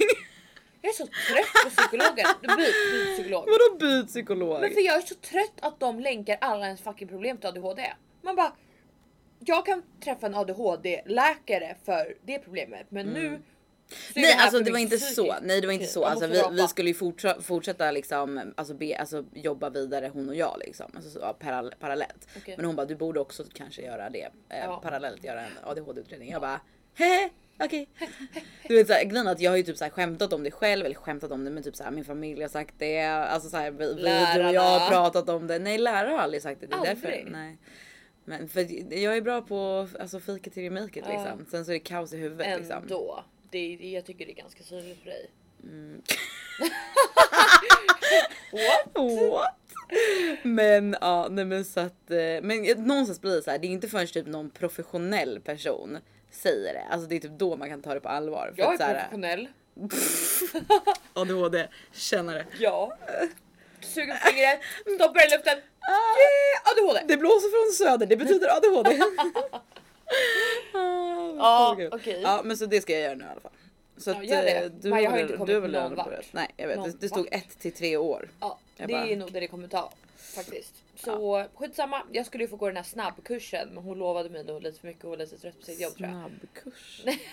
Jag 0.81 0.89
är 0.89 0.93
så 0.93 1.05
trött 1.05 1.63
på 1.63 1.69
psykologer. 1.69 2.27
Du 2.41 2.47
byt, 2.57 2.75
byt 2.93 3.15
psykolog. 3.15 3.45
Vadå 3.45 3.77
byt 3.79 4.07
psykolog? 4.07 4.61
Men 4.61 4.73
för 4.73 4.81
jag 4.81 4.95
är 4.95 5.01
så 5.01 5.15
trött 5.15 5.53
att 5.59 5.79
de 5.79 5.99
länkar 5.99 6.37
alla 6.41 6.65
ens 6.65 6.81
fucking 6.81 7.07
problem 7.07 7.37
till 7.37 7.47
ADHD. 7.47 7.93
Man 8.21 8.35
bara. 8.35 8.51
Jag 9.45 9.65
kan 9.65 9.83
träffa 10.03 10.25
en 10.27 10.35
ADHD-läkare 10.35 11.75
för 11.85 12.15
det 12.25 12.39
problemet 12.39 12.85
men 12.89 13.05
nu. 13.05 13.27
Mm. 13.27 13.41
Nej 14.15 14.25
här 14.25 14.43
alltså 14.43 14.59
det 14.59 14.71
var 14.71 14.79
inte 14.79 14.95
psykisk- 14.97 15.15
så. 15.15 15.35
Nej 15.41 15.61
det 15.61 15.67
var 15.67 15.73
inte 15.73 15.85
så. 15.85 16.05
Alltså, 16.05 16.27
vi, 16.27 16.41
vi 16.51 16.67
skulle 16.67 16.89
ju 16.89 16.93
fortsätta, 16.93 17.41
fortsätta 17.41 17.91
liksom, 17.91 18.53
alltså, 18.57 18.73
be, 18.73 18.97
alltså 18.97 19.25
jobba 19.33 19.69
vidare 19.69 20.11
hon 20.13 20.29
och 20.29 20.35
jag 20.35 20.55
liksom. 20.65 20.91
Alltså, 20.95 21.09
så, 21.11 21.33
parall, 21.39 21.73
parallellt. 21.79 22.27
Okej. 22.37 22.53
Men 22.57 22.65
hon 22.65 22.75
bara 22.75 22.85
du 22.85 22.95
borde 22.95 23.19
också 23.19 23.43
kanske 23.53 23.81
göra 23.81 24.09
det. 24.09 24.21
Eh, 24.49 24.59
Ja. 24.63 24.79
Parallellt 24.83 25.23
göra 25.23 25.41
en 25.41 25.51
ADHD-utredning. 25.63 26.31
Jag 26.31 26.41
bara 26.41 26.61
hehe 26.95 27.29
okej. 27.59 27.89
Du 28.67 28.75
vet 28.75 28.87
såhär 28.87 29.03
grejen 29.03 29.27
att 29.27 29.39
jag 29.39 29.51
har 29.51 29.57
ju 29.57 29.63
typ 29.63 29.77
såhär 29.77 29.91
skämtat 29.91 30.33
om 30.33 30.43
det 30.43 30.51
själv 30.51 30.85
eller 30.85 30.95
skämtat 30.95 31.31
om 31.31 31.45
det 31.45 31.51
men 31.51 31.63
typ 31.63 31.75
såhär 31.75 31.91
min 31.91 32.05
familj 32.05 32.41
har 32.41 32.49
sagt 32.49 32.75
det. 32.77 32.99
Alltså 33.05 33.49
såhär 33.49 33.71
vi, 33.71 33.93
vi 33.93 34.03
och 34.47 34.53
jag 34.53 34.61
har 34.61 34.89
pratat 34.89 35.29
om 35.29 35.47
det. 35.47 35.59
Nej 35.59 35.77
lärare 35.77 36.09
har 36.11 36.19
aldrig 36.19 36.41
sagt 36.43 36.61
det. 36.61 36.67
Det 36.67 36.75
är 36.75 36.85
därför. 36.85 37.07
Aldrig? 37.07 37.27
Nej. 37.31 37.57
Men 38.25 38.49
för 38.49 38.93
jag 38.93 39.17
är 39.17 39.21
bra 39.21 39.41
på 39.41 39.87
alltså 39.99 40.19
fika 40.19 40.49
till 40.49 40.71
make 40.71 40.99
it 40.99 41.05
liksom. 41.07 41.45
Sen 41.51 41.65
så 41.65 41.71
är 41.71 41.73
det 41.73 41.79
kaos 41.79 42.13
i 42.13 42.17
huvudet 42.17 42.57
liksom. 42.59 42.77
Ändå. 42.83 43.23
Det, 43.51 43.57
är- 43.57 43.93
jag 43.93 44.05
tycker 44.05 44.25
det 44.25 44.31
är 44.31 44.35
ganska 44.35 44.63
tydligt 44.63 44.99
för 44.99 45.05
dig. 45.09 45.29
What? 48.51 49.05
What? 49.31 49.55
Men 50.43 50.95
ja, 51.01 51.27
nej 51.31 51.45
men 51.45 51.65
så 51.65 51.79
att, 51.79 52.11
eh, 52.11 52.17
men 52.41 52.61
någonstans 52.87 53.21
blir 53.21 53.35
det 53.35 53.41
så 53.43 53.51
här, 53.51 53.57
det 53.59 53.67
är 53.67 53.69
inte 53.69 53.87
förrän 53.87 54.07
typ 54.07 54.27
någon 54.27 54.49
professionell 54.49 55.39
person 55.39 55.97
säger 56.31 56.73
det. 56.73 56.83
Alltså 56.89 57.07
det 57.09 57.15
är 57.15 57.19
typ 57.19 57.31
då 57.39 57.55
man 57.55 57.69
kan 57.69 57.81
ta 57.81 57.93
det 57.93 57.99
på 57.99 58.09
allvar. 58.09 58.51
För 58.55 58.61
Jag 58.61 58.69
är 58.69 58.73
att 58.73 58.79
så 58.79 58.83
här, 58.85 58.93
professionell. 58.93 59.47
ADHD, 61.13 61.67
kännare. 61.91 62.45
Ja. 62.59 62.97
Suger 63.89 64.13
på 64.17 64.27
fingret, 64.27 64.59
stoppar 64.95 65.27
i 65.27 65.29
luften. 65.35 65.57
Ah. 65.79 66.15
Yeah, 66.21 66.71
ADHD. 66.93 67.13
Det 67.13 67.17
blåser 67.17 67.49
från 67.49 67.87
söder, 67.87 68.05
det 68.05 68.17
betyder 68.17 68.49
ADHD. 68.57 68.99
Ah, 70.73 71.35
Ja, 71.37 71.67
så 71.71 71.75
kul. 71.75 71.89
okej. 71.93 72.21
Ja 72.21 72.41
men 72.45 72.57
så 72.57 72.65
det 72.65 72.81
ska 72.81 72.93
jag 72.93 73.01
göra 73.01 73.15
nu 73.15 73.23
i 73.23 73.27
alla 73.27 73.41
fall. 73.41 73.51
Så 73.97 74.09
Ja, 74.11 74.23
gör 74.23 74.43
det. 74.43 74.51
eh, 74.51 74.71
du 74.71 74.89
Men 74.89 75.03
jag 75.03 75.11
har 75.11 75.17
inte 75.17 75.37
kommit 75.37 75.47
du 75.63 75.67
någon 75.67 75.95
vart. 75.95 76.05
börjat? 76.05 76.25
Nej 76.31 76.47
jag 76.57 76.67
vet, 76.67 76.77
Någon 76.77 76.97
det, 76.99 77.07
stod 77.09 77.19
vart. 77.25 77.33
ett 77.33 77.59
till 77.59 77.73
tre 77.73 77.97
år. 77.97 78.29
Ja, 78.39 78.59
Jag 78.77 78.87
det 78.87 78.93
bara- 78.93 79.07
är 79.07 79.15
nog 79.17 79.31
det 79.31 79.39
det 79.39 79.47
kommer 79.47 79.67
ta 79.67 79.91
faktiskt. 80.17 80.73
Så 80.95 81.45
skitsamma. 81.55 82.01
Jag 82.11 82.25
skulle 82.25 82.43
ju 82.43 82.47
få 82.47 82.55
gå 82.55 82.67
den 82.67 82.75
här 82.77 82.83
snabbkursen 82.83 83.69
men 83.73 83.83
hon 83.83 83.97
lovade 83.99 84.29
mig 84.29 84.43
nog 84.43 84.61
lite 84.63 84.79
för 84.79 84.87
mycket 84.87 85.03
och 85.03 85.09
var 85.09 85.17
lite 85.17 85.37
trött 85.37 85.59
på 85.59 85.65
sitt 85.65 85.79
jobb 85.81 85.97
tror 85.97 86.09
jag. 86.09 86.17
Snabbkurs. 86.19 87.01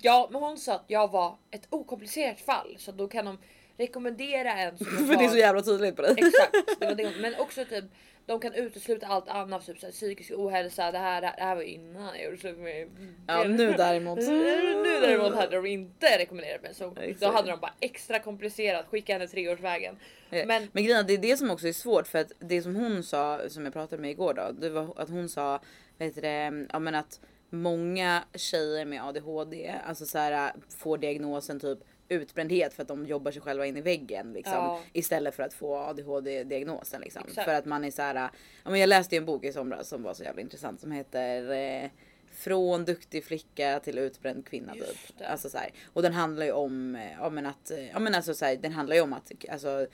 Ja, 0.00 0.28
men 0.32 0.42
hon 0.42 0.58
sa 0.58 0.72
att 0.74 0.84
jag 0.86 1.10
var 1.10 1.36
ett 1.50 1.66
okomplicerat 1.70 2.40
fall 2.40 2.76
så 2.78 2.92
då 2.92 3.08
kan 3.08 3.24
de 3.24 3.38
rekommendera 3.78 4.52
en 4.52 4.78
som 4.78 4.86
För 5.06 5.16
det 5.16 5.24
är 5.24 5.28
så 5.28 5.36
jävla 5.36 5.62
tydligt 5.62 5.96
på 5.96 6.02
dig. 6.02 6.14
Exakt, 6.16 6.80
det 6.80 6.86
var 6.86 6.94
det. 6.94 7.12
men 7.20 7.34
också 7.34 7.64
typ 7.64 7.84
de 8.26 8.40
kan 8.40 8.54
utesluta 8.54 9.06
allt 9.06 9.28
annat, 9.28 9.66
typ 9.66 9.78
såhär, 9.78 9.92
psykisk 9.92 10.30
ohälsa. 10.34 10.92
Det 10.92 10.98
här, 10.98 11.20
det 11.20 11.34
här 11.38 11.54
var 11.56 11.62
innan 11.62 12.16
jag 12.16 12.24
gjorde 12.24 12.36
slut 12.36 12.58
med 12.58 12.88
Ja 13.26 13.44
nu 13.44 13.72
däremot. 13.72 14.18
Nu 14.28 15.00
däremot 15.00 15.34
hade 15.34 15.56
de 15.56 15.66
inte 15.66 16.18
rekommenderat 16.18 16.62
mig 16.62 16.74
så 16.74 16.94
Exakt. 17.00 17.20
då 17.20 17.26
hade 17.26 17.50
de 17.50 17.60
bara 17.60 17.74
extra 17.80 18.18
komplicerat 18.18 18.86
skicka 18.86 19.12
henne 19.12 19.26
treårsvägen. 19.26 19.96
Men, 20.30 20.46
Men 20.46 20.68
men 20.72 20.84
grejen 20.84 21.06
det 21.06 21.12
är 21.12 21.18
det 21.18 21.36
som 21.36 21.50
också 21.50 21.68
är 21.68 21.72
svårt 21.72 22.06
för 22.06 22.18
att 22.18 22.32
det 22.38 22.62
som 22.62 22.76
hon 22.76 23.02
sa 23.02 23.40
som 23.48 23.64
jag 23.64 23.72
pratade 23.72 24.02
med 24.02 24.10
igår 24.10 24.34
då, 24.34 24.52
det 24.60 24.70
var 24.70 24.94
att 24.96 25.08
hon 25.08 25.28
sa 25.28 25.60
vet 25.98 26.14
du, 26.14 26.20
det, 26.20 26.66
ja, 26.72 26.78
men 26.78 26.94
att 26.94 27.20
många 27.50 28.24
tjejer 28.34 28.84
med 28.84 29.04
ADHD 29.04 29.74
alltså 29.86 30.06
så 30.06 30.18
här, 30.18 30.52
får 30.78 30.98
diagnosen 30.98 31.60
typ 31.60 31.78
utbrändhet 32.08 32.74
för 32.74 32.82
att 32.82 32.88
de 32.88 33.06
jobbar 33.06 33.30
sig 33.32 33.42
själva 33.42 33.66
in 33.66 33.76
i 33.76 33.80
väggen 33.80 34.32
liksom, 34.32 34.54
Ja. 34.54 34.80
istället 34.92 35.34
för 35.34 35.42
att 35.42 35.54
få 35.54 35.76
ADHD 35.76 36.44
diagnosen 36.44 37.00
liksom. 37.00 37.22
Exakt. 37.28 37.44
För 37.44 37.54
att 37.54 37.64
man 37.64 37.84
är 37.84 37.90
så 37.90 38.02
här, 38.02 38.14
ja, 38.64 38.70
men 38.70 38.80
jag 38.80 38.88
läste 38.88 39.14
ju 39.14 39.18
en 39.18 39.24
bok 39.26 39.44
i 39.44 39.52
somras 39.52 39.88
som 39.88 40.02
var 40.02 40.14
så 40.14 40.22
jävla 40.22 40.40
intressant 40.40 40.80
som 40.80 40.92
heter 40.92 41.50
eh, 41.50 41.90
från 42.32 42.84
duktig 42.84 43.24
flicka 43.24 43.80
till 43.84 43.98
utbränd 43.98 44.46
kvinna 44.46 44.72
typ. 44.72 45.26
Alltså 45.30 45.48
så 45.48 45.58
här. 45.58 45.70
Och 45.92 46.02
den 46.02 46.12
handlar 46.12 46.46
ju 46.46 46.52
om, 46.52 46.96
eh, 46.96 47.12
ja 47.18 47.30
men 47.30 47.46
att, 47.46 47.70
eh, 47.70 47.86
ja 47.90 47.98
men 47.98 48.14
alltså 48.14 48.34
så 48.34 48.44
här, 48.44 48.56
den 48.56 48.72
handlar 48.72 48.96
ju 48.96 49.02
om 49.02 49.12
att 49.12 49.32
alltså 49.50 49.86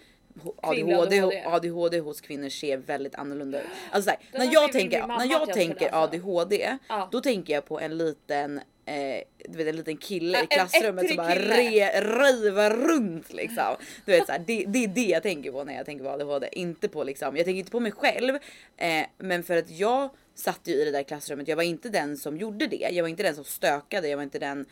ADHD, 0.62 0.94
ADHD. 0.94 1.42
ADHD 1.46 1.98
hos 2.00 2.20
kvinnor 2.20 2.48
ser 2.48 2.76
väldigt 2.76 3.14
annorlunda 3.14 3.60
ut. 3.60 3.68
Alltså 3.90 4.10
när 4.32 4.52
jag 4.52 4.72
tänker, 4.72 5.06
när 5.06 5.30
jag 5.30 5.52
tänker. 5.52 5.90
ADHD, 6.02 6.78
Ja. 6.88 7.08
då 7.12 7.20
tänker 7.20 7.54
jag 7.54 7.64
på 7.64 7.80
en 7.80 7.96
liten 7.98 8.60
eh, 8.86 9.22
du 9.48 9.58
vet 9.58 9.66
en 9.66 9.76
liten 9.76 9.96
kille 9.96 10.42
i 10.42 10.46
klassrummet 10.46 11.08
som 11.08 11.16
bara 11.16 11.34
re, 11.34 12.00
river 12.00 12.70
runt 12.70 13.32
liksom. 13.32 13.76
Du 14.04 14.12
vet, 14.12 14.26
så 14.26 14.32
här, 14.32 14.44
det, 14.46 14.64
det 14.68 14.84
är 14.84 14.88
det 14.88 15.00
jag 15.00 15.22
tänker 15.22 15.52
på 15.52 15.64
när 15.64 15.74
jag 15.74 15.86
tänker 15.86 16.04
på 16.04 16.10
ADHD. 16.10 16.48
Inte 16.52 16.88
på 16.88 17.04
liksom, 17.04 17.36
jag 17.36 17.44
tänker 17.44 17.58
inte 17.58 17.70
på 17.70 17.80
mig 17.80 17.92
själv. 17.92 18.34
Eh, 18.76 19.06
men 19.18 19.42
för 19.42 19.56
att 19.56 19.70
jag 19.70 20.10
satt 20.34 20.60
ju 20.64 20.72
i 20.72 20.84
det 20.84 20.90
där 20.90 21.02
klassrummet. 21.02 21.48
Jag 21.48 21.56
var 21.56 21.62
inte 21.62 21.88
den 21.88 22.16
som 22.16 22.36
gjorde 22.36 22.66
det. 22.66 22.88
Jag 22.92 23.02
var 23.02 23.08
inte 23.08 23.22
den 23.22 23.34
som 23.34 23.44
stökade. 23.44 24.08
Jag 24.08 24.16
var 24.16 24.24
inte 24.24 24.38
den 24.38 24.66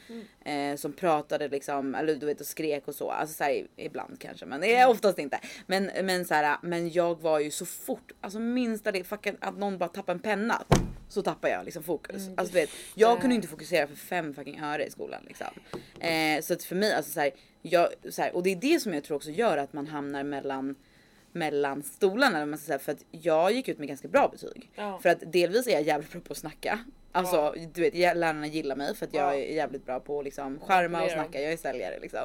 eh, 0.45 0.77
som 0.77 0.93
pratade 0.93 1.49
liksom, 1.49 1.95
eller 1.95 2.15
du 2.15 2.27
vet 2.27 2.41
och 2.41 2.47
skrek 2.47 2.89
och 2.89 2.95
så. 2.95 3.11
Alltså 3.11 3.37
så 3.37 3.45
här, 3.45 3.67
ibland 3.77 4.21
kanske, 4.21 4.47
men 4.47 4.61
det 4.61 4.75
är 4.75 4.89
oftast 4.89 5.19
inte. 5.19 5.41
Men, 5.67 5.91
men 6.03 6.25
så 6.25 6.35
här, 6.35 6.57
men 6.63 6.91
jag 6.91 7.21
var 7.21 7.41
ju 7.41 7.51
så 7.51 7.67
fort, 7.67 8.13
alltså 8.21 8.39
minsta 8.39 8.93
det, 8.93 9.05
fucking, 9.05 9.37
att 9.41 9.59
någon 9.59 9.79
bara 9.79 9.89
tappar 9.89 10.13
en 10.13 10.21
penna. 10.21 10.63
Så 11.09 11.23
tappar 11.23 11.49
jag 11.49 11.65
liksom 11.65 11.83
fokus. 11.83 12.29
alltså 12.37 12.55
du 12.55 12.61
vet, 12.61 12.71
jag 12.95 13.21
kunde 13.21 13.37
inte 13.37 13.49
fokusera 13.49 13.87
för 13.87 13.97
fem 13.97 14.35
fucking 14.35 14.61
öre 14.61 14.87
i 14.87 14.91
skolan 14.91 15.23
liksom. 15.27 15.47
Eh, 16.01 16.41
så 16.41 16.53
att 16.53 16.63
för 16.63 16.77
mig, 16.77 16.93
alltså 16.93 17.13
så 17.13 17.21
här, 17.21 17.31
jag, 17.63 17.89
så 18.11 18.23
här, 18.23 18.37
och 18.37 18.43
det 18.43 18.51
är 18.51 18.57
det 18.57 18.81
som 18.81 18.95
jag 18.95 19.05
tror 19.05 19.17
också 19.17 19.31
gör 19.31 19.59
att 19.59 19.73
man 19.73 19.87
hamnar 19.87 20.25
mellan 20.25 20.75
mellan 21.33 21.83
stolarna. 21.83 22.47
Man 22.47 22.59
ska 22.59 22.67
säga, 22.67 22.79
för 22.79 22.93
att 22.93 23.05
jag 23.11 23.53
gick 23.53 23.69
ut 23.69 23.79
med 23.79 23.89
ganska 23.89 24.09
bra 24.09 24.29
betyg. 24.29 24.71
Ja. 24.75 24.99
För 25.03 25.09
att 25.09 25.33
delvis 25.33 25.67
är 25.67 25.71
jag 25.73 25.83
jävligt 25.83 26.13
bra 26.13 26.21
på 26.21 26.33
att 26.33 26.39
snacka. 26.39 26.79
Alltså 27.15 27.37
Ja. 27.37 27.55
du 27.75 27.81
vet 27.81 27.95
lärarna 27.95 28.47
gillar 28.47 28.77
mig 28.77 28.95
för 28.97 29.07
att 29.07 29.15
jag 29.15 29.25
Ja. 29.25 29.35
är 29.41 29.55
jävligt 29.55 29.87
bra 29.87 30.01
på 30.01 30.19
att 30.19 30.25
liksom 30.25 30.61
charma 30.61 31.03
och 31.05 31.11
snacka. 31.11 31.41
Jag 31.41 31.53
är 31.53 31.57
säljare 31.57 31.99
liksom. 32.01 32.21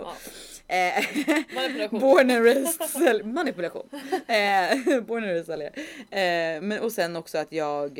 Ja. 0.67 0.75
Eh, 0.75 1.03
Manipulation. 1.55 1.99
Born 1.99 2.31
and 2.31 2.45
raised 2.45 2.81
sälj- 2.89 3.23
manipulation. 3.23 3.89
Eh, 4.27 5.01
born 5.01 5.23
and 5.23 5.31
raised 5.31 5.45
säljare. 5.45 5.73
Eh, 6.09 6.61
men 6.61 6.79
och 6.79 6.91
sen 6.91 7.15
också 7.15 7.37
att 7.37 7.51
jag 7.51 7.99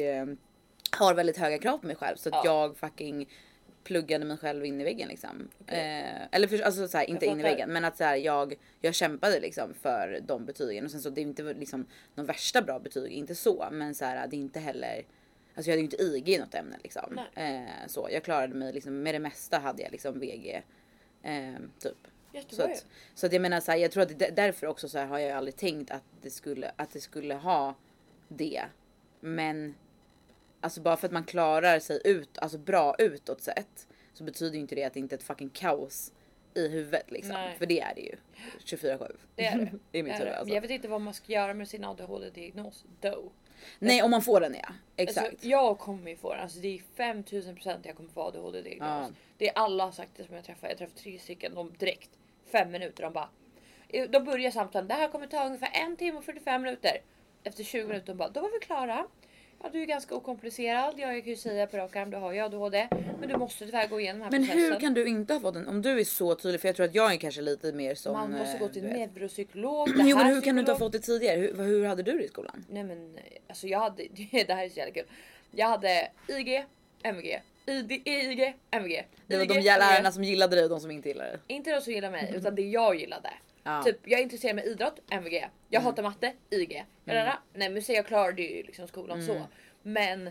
har 0.92 1.14
väldigt 1.14 1.38
höga 1.38 1.58
krav 1.58 1.78
på 1.78 1.88
mig 1.88 1.96
själv 1.96 2.16
så 2.16 2.30
att 2.30 2.36
Ja. 2.36 2.42
jag 2.46 2.78
fucking 2.78 3.28
pluggade 3.88 4.26
mig 4.26 4.38
själv 4.38 4.66
in 4.66 4.82
i 4.82 4.84
väggen 4.84 5.10
liksom. 5.10 5.50
Eh, 5.68 6.28
eller 6.32 6.48
för, 6.48 6.60
alltså 6.60 6.88
så 6.88 6.98
här, 6.98 7.10
inte 7.10 7.26
in 7.26 7.40
i 7.40 7.44
väggen 7.44 7.70
men 7.70 7.86
att 7.86 7.98
så 7.98 8.04
här, 8.04 8.16
jag, 8.16 8.54
jag 8.82 8.96
kämpade 8.96 9.40
liksom 9.40 9.74
för 9.74 10.20
de 10.28 10.46
betygen 10.46 10.86
och 10.86 10.92
sen 10.92 11.02
så 11.02 11.10
det 11.10 11.22
är 11.22 11.24
inte 11.24 11.44
liksom 11.44 11.86
de 12.16 12.26
värsta 12.26 12.62
bra 12.62 12.80
betyg, 12.80 13.12
inte 13.12 13.36
så 13.36 13.68
men 13.72 13.96
så 13.96 14.06
här, 14.06 14.28
det 14.28 14.36
är 14.36 14.40
inte 14.40 14.60
heller 14.60 15.06
Alltså 15.56 15.72
jag 15.72 15.74
hade 15.74 15.82
ju 15.82 15.84
inte 15.84 16.04
IG 16.04 16.30
i 16.30 16.38
något 16.38 16.56
ämne 16.56 16.78
liksom. 16.84 17.20
Eh, 17.36 17.88
så 17.88 18.08
jag 18.12 18.24
klarade 18.24 18.56
mig 18.56 18.74
liksom 18.74 19.04
med 19.04 19.16
det 19.16 19.20
mesta 19.20 19.60
hade 19.60 19.84
jag 19.84 19.92
liksom 19.92 20.20
VG. 20.20 20.64
Eh, 21.24 21.54
typ. 21.80 21.98
Så 22.32 22.38
Jättebra 22.38 22.66
att, 22.66 22.86
så 23.16 23.26
att 23.26 23.34
jag 23.34 23.42
menar 23.42 23.60
så 23.60 23.72
här, 23.72 23.78
jag 23.78 23.92
tror 23.92 24.04
att 24.04 24.20
det, 24.20 24.36
därför 24.36 24.68
också 24.68 24.90
så 24.90 24.98
här 24.98 25.06
har 25.06 25.20
jag 25.20 25.38
aldrig 25.38 25.56
tänkt 25.56 25.92
att 25.92 26.04
det 26.22 26.30
skulle, 26.30 26.72
att 26.76 26.92
det 26.92 27.00
skulle 27.00 27.34
ha 27.34 27.76
det. 28.28 28.64
Men 29.20 29.76
alltså 30.62 30.82
bara 30.82 30.98
för 30.98 31.08
att 31.08 31.14
man 31.14 31.24
klarar 31.24 31.80
sig 31.80 32.02
ut, 32.06 32.38
alltså 32.38 32.58
bra 32.58 32.96
utåt 32.98 33.42
sett 33.42 33.88
så 34.14 34.24
betyder 34.24 34.54
ju 34.54 34.60
inte 34.60 34.76
det 34.76 34.84
att 34.84 34.94
det 34.94 35.00
inte 35.00 35.16
är 35.16 35.18
ett 35.18 35.24
fucking 35.24 35.50
kaos 35.50 36.12
i 36.54 36.68
huvudet 36.68 37.12
liksom. 37.12 37.34
Nej. 37.34 37.56
För 37.58 37.66
det 37.66 37.80
är 37.80 37.96
det 37.96 38.02
ju. 38.02 38.16
24-7. 38.66 39.16
Det 39.36 39.46
är 39.46 39.58
det. 39.58 39.72
I 40.00 40.04
mitt 40.04 40.20
huvud 40.20 40.34
alltså. 40.34 40.54
Jag 40.54 40.62
vet 40.62 40.72
inte 40.72 40.88
vad 40.88 41.02
man 41.02 41.14
ska 41.14 41.34
göra 41.34 41.54
med 41.54 41.68
sin 41.68 41.84
ADHD-diagnos. 41.84 42.86
Though. 43.02 43.32
Nej 43.80 44.04
om 44.04 44.12
man 44.12 44.22
får 44.22 44.40
den 44.40 44.56
ja. 44.62 44.70
Exakt. 44.96 45.28
Alltså, 45.28 45.48
jag 45.48 45.80
kommer 45.80 46.10
ju 46.10 46.18
få 46.18 46.34
den. 46.34 46.44
Alltså, 46.44 46.60
det 46.60 46.68
är 46.68 46.82
5000% 47.14 47.80
jag 47.84 47.96
kommer 47.96 48.10
få 48.10 48.22
ADHD-diagnos. 48.22 49.08
Ja. 49.08 49.10
Det 49.38 49.50
är 49.50 49.58
alla 49.58 49.86
har 49.86 49.92
sagt 49.92 50.12
det 50.16 50.24
som 50.24 50.36
jag 50.36 50.44
träffar. 50.44 50.68
Jag 50.68 50.78
träffar 50.78 50.98
tre 50.98 51.20
stycken. 51.20 51.56
De 51.56 51.74
direkt 51.78 52.10
fem 52.52 52.72
minuter. 52.72 53.04
De 53.04 53.14
bara. 53.14 53.30
De 54.10 54.24
börjar 54.24 54.52
samtalet. 54.52 54.90
Det 54.90 54.96
här 54.96 55.08
kommer 55.08 55.28
ta 55.28 55.46
ungefär 55.46 55.70
en 55.74 55.98
timme 55.98 56.18
och 56.18 56.24
45 56.24 56.62
minuter. 56.62 56.98
Efter 57.44 57.64
20 57.64 57.88
minuter 57.88 58.08
de 58.08 58.18
bara. 58.18 58.30
Då 58.30 58.42
var 58.42 58.50
vi 58.60 58.66
klara. 58.66 59.08
Ja, 59.64 59.70
du 59.74 59.82
är 59.82 59.86
ganska 59.86 60.16
okomplicerad. 60.16 60.94
Ja, 60.98 61.14
jag 61.14 61.24
kan 61.24 61.30
ju 61.30 61.36
säga 61.36 61.68
på 61.68 61.78
rak 61.78 61.96
arm. 61.96 62.10
Du 62.12 62.18
har 62.18 62.34
ju 62.34 62.40
ADHD. 62.40 62.88
Men 63.20 63.30
du 63.30 63.38
måste 63.38 63.66
tyvärr 63.66 63.88
gå 63.88 64.00
igenom 64.00 64.20
den 64.22 64.34
här 64.34 64.40
Men 64.40 64.48
processen. 64.50 64.74
hur 64.74 64.80
kan 64.80 64.94
du 64.94 65.08
inte 65.08 65.34
ha 65.34 65.40
fått 65.40 65.54
den? 65.54 65.68
Om 65.68 65.82
du 65.82 66.00
är 66.00 66.04
så 66.04 66.36
tydlig, 66.36 66.62
för 66.62 66.68
jag 66.68 66.76
tror 66.76 66.86
att 66.86 66.96
jag 66.96 67.14
är 67.14 67.18
kanske 67.18 67.42
lite 67.42 67.72
mer 67.74 67.96
som... 67.96 68.14
Man 68.14 68.32
måste 68.32 68.54
eh, 68.54 68.60
gå 68.60 68.68
till 68.68 68.82
du 68.82 68.88
vet. 68.88 69.16
neuropsykolog. 69.16 69.88
det 69.98 70.04
Jo 70.04 70.18
men 70.18 70.26
här 70.26 70.34
hur 70.34 70.42
kan 70.42 70.56
du 70.56 70.60
inte 70.60 70.72
ha 70.72 70.76
psykolog. 70.76 70.94
fått 70.94 71.02
det 71.02 71.14
tidigare? 71.14 71.40
Hur, 71.40 71.64
hur 71.64 71.86
hade 71.86 72.04
du 72.04 72.18
det 72.18 72.24
i 72.24 72.28
skolan? 72.28 72.66
Nej 72.70 72.84
men 72.84 73.18
alltså 73.48 73.68
jag 73.68 73.80
hade, 73.80 74.04
det 74.32 74.54
här 74.54 74.66
är 74.66 74.70
så 74.70 74.78
jävla 74.80 74.94
kul. 74.94 75.06
Jag 75.52 75.68
hade 75.68 76.08
IG, 76.28 76.66
MVG, 77.04 77.42
ID, 77.66 77.92
IG, 77.92 78.54
MVG. 78.72 79.06
Det 79.28 79.36
var 79.38 79.44
IG, 79.44 79.50
de 79.50 79.54
MVG. 79.54 79.66
lärarna 79.66 80.12
som 80.12 80.24
gillade 80.24 80.56
dig 80.56 80.64
och 80.64 80.70
de 80.70 80.80
som 80.80 80.92
inte 80.92 81.10
gillade 81.10 81.30
dig. 81.30 81.40
Inte 81.48 81.72
de 81.76 81.82
som 81.82 81.94
gillar 81.94 82.12
mig 82.12 82.34
utan 82.36 82.56
det 82.56 82.62
jag 82.62 82.96
gillade. 82.96 83.30
Ja. 83.68 83.84
Typ 83.84 84.00
jag 84.04 84.20
är 84.20 84.24
intresserad 84.24 84.56
med 84.56 84.66
idrott, 84.66 85.00
MVG. 85.10 85.48
Jag 85.70 85.82
hatar 85.82 86.04
matte, 86.04 86.34
IG. 86.50 86.86
Mm. 87.06 87.34
Nej 87.54 87.70
men 87.70 87.82
så 87.82 87.92
jag 87.94 88.06
klarade 88.08 88.42
ju 88.42 88.64
liksom 88.64 88.88
skolan 88.88 89.24
så. 89.26 89.42
Men 89.82 90.30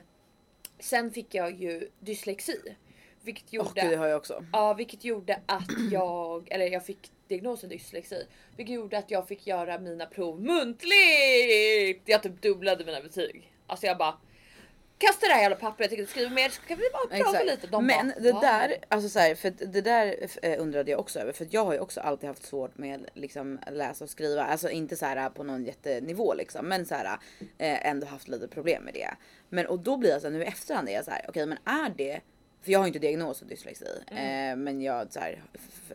sen 0.79 1.11
fick 1.11 1.35
jag 1.35 1.63
ju 1.63 1.89
dyslexi. 2.01 2.77
Vilket 3.23 3.53
gjorde, 3.53 3.81
gud 3.81 3.91
det 3.91 3.97
har 3.97 4.07
jag 4.07 4.17
också. 4.17 4.45
ja, 4.53 4.75
vilket 4.75 5.05
gjorde 5.05 5.41
att 5.47 5.71
jag, 5.93 6.49
eller 6.51 6.67
jag 6.67 6.87
fick 6.87 7.11
diagnosen 7.29 7.71
dyslexi. 7.71 8.27
Vilket 8.57 8.75
gjorde 8.75 8.99
att 8.99 9.11
jag 9.11 9.29
fick 9.29 9.47
göra 9.47 9.79
mina 9.79 10.07
prov 10.07 10.41
muntligt. 10.41 12.03
Jag 12.05 12.23
typ 12.23 12.43
dubblade 12.43 12.85
mina 12.85 13.01
betyg. 13.01 13.53
Alltså 13.67 13.87
jag 13.87 13.99
bara 13.99 14.19
Kasta 14.99 15.27
det 15.27 15.33
här 15.33 15.43
jävla 15.43 15.57
pappret, 15.57 15.81
jag 15.81 15.91
tänker 15.91 16.03
inte 16.03 16.13
skriva 16.13 16.31
mer 16.31 16.49
så 16.49 16.63
kan 16.63 16.79
vi 16.79 16.85
bara 16.93 17.07
prata 17.19 17.39
Exakt. 17.39 17.47
lite. 17.47 17.67
De 17.67 17.87
Men 17.87 18.09
bara, 18.09 18.21
det 18.21 18.33
"Wow." 18.33 18.41
där, 18.41 18.77
alltså 18.89 19.09
så 19.09 19.19
här, 19.19 19.35
för 19.35 19.51
det 19.51 19.81
där 19.81 20.17
eh, 20.43 20.61
undrade 20.63 20.91
jag 20.91 21.01
också 21.01 21.19
över 21.21 21.33
för 21.33 21.47
jag 21.51 21.65
har 21.65 21.73
ju 21.73 21.79
också 21.79 22.01
alltid 22.01 22.29
haft 22.29 22.47
svårt 22.47 22.79
med 22.79 23.09
liksom 23.15 23.59
läsa 23.71 24.05
och 24.05 24.11
skriva, 24.11 24.45
alltså 24.45 24.71
inte 24.71 24.97
så 24.97 25.07
här 25.07 25.31
på 25.31 25.43
någon 25.43 25.65
jättenivå 25.65 26.35
liksom, 26.35 26.69
men 26.69 26.87
så 26.87 26.95
här 26.95 27.19
eh, 27.59 27.87
ändå 27.87 28.07
haft 28.07 28.29
lite 28.29 28.49
problem 28.49 28.83
med 28.85 28.95
det. 28.95 29.11
Men 29.49 29.67
och 29.67 29.79
då 29.79 29.97
blir 29.97 30.11
jag 30.11 30.21
så 30.21 30.27
här, 30.27 30.33
nu 30.35 30.43
i 30.43 30.47
efterhand 30.47 30.89
är 30.89 30.93
jag 30.93 31.05
så 31.05 31.11
här, 31.11 31.25
okej 31.29 31.47
men 31.47 31.59
är 31.65 31.93
det 31.97 32.21
för 32.63 32.73
jag 32.73 32.79
har 32.79 32.87
inte 32.87 32.99
diagnos 32.99 33.43
och 33.43 33.49
dyslexi, 33.49 34.03
eh, 34.07 34.57
men 34.57 34.81
jag 34.83 35.13
så 35.13 35.21
här, 35.21 35.43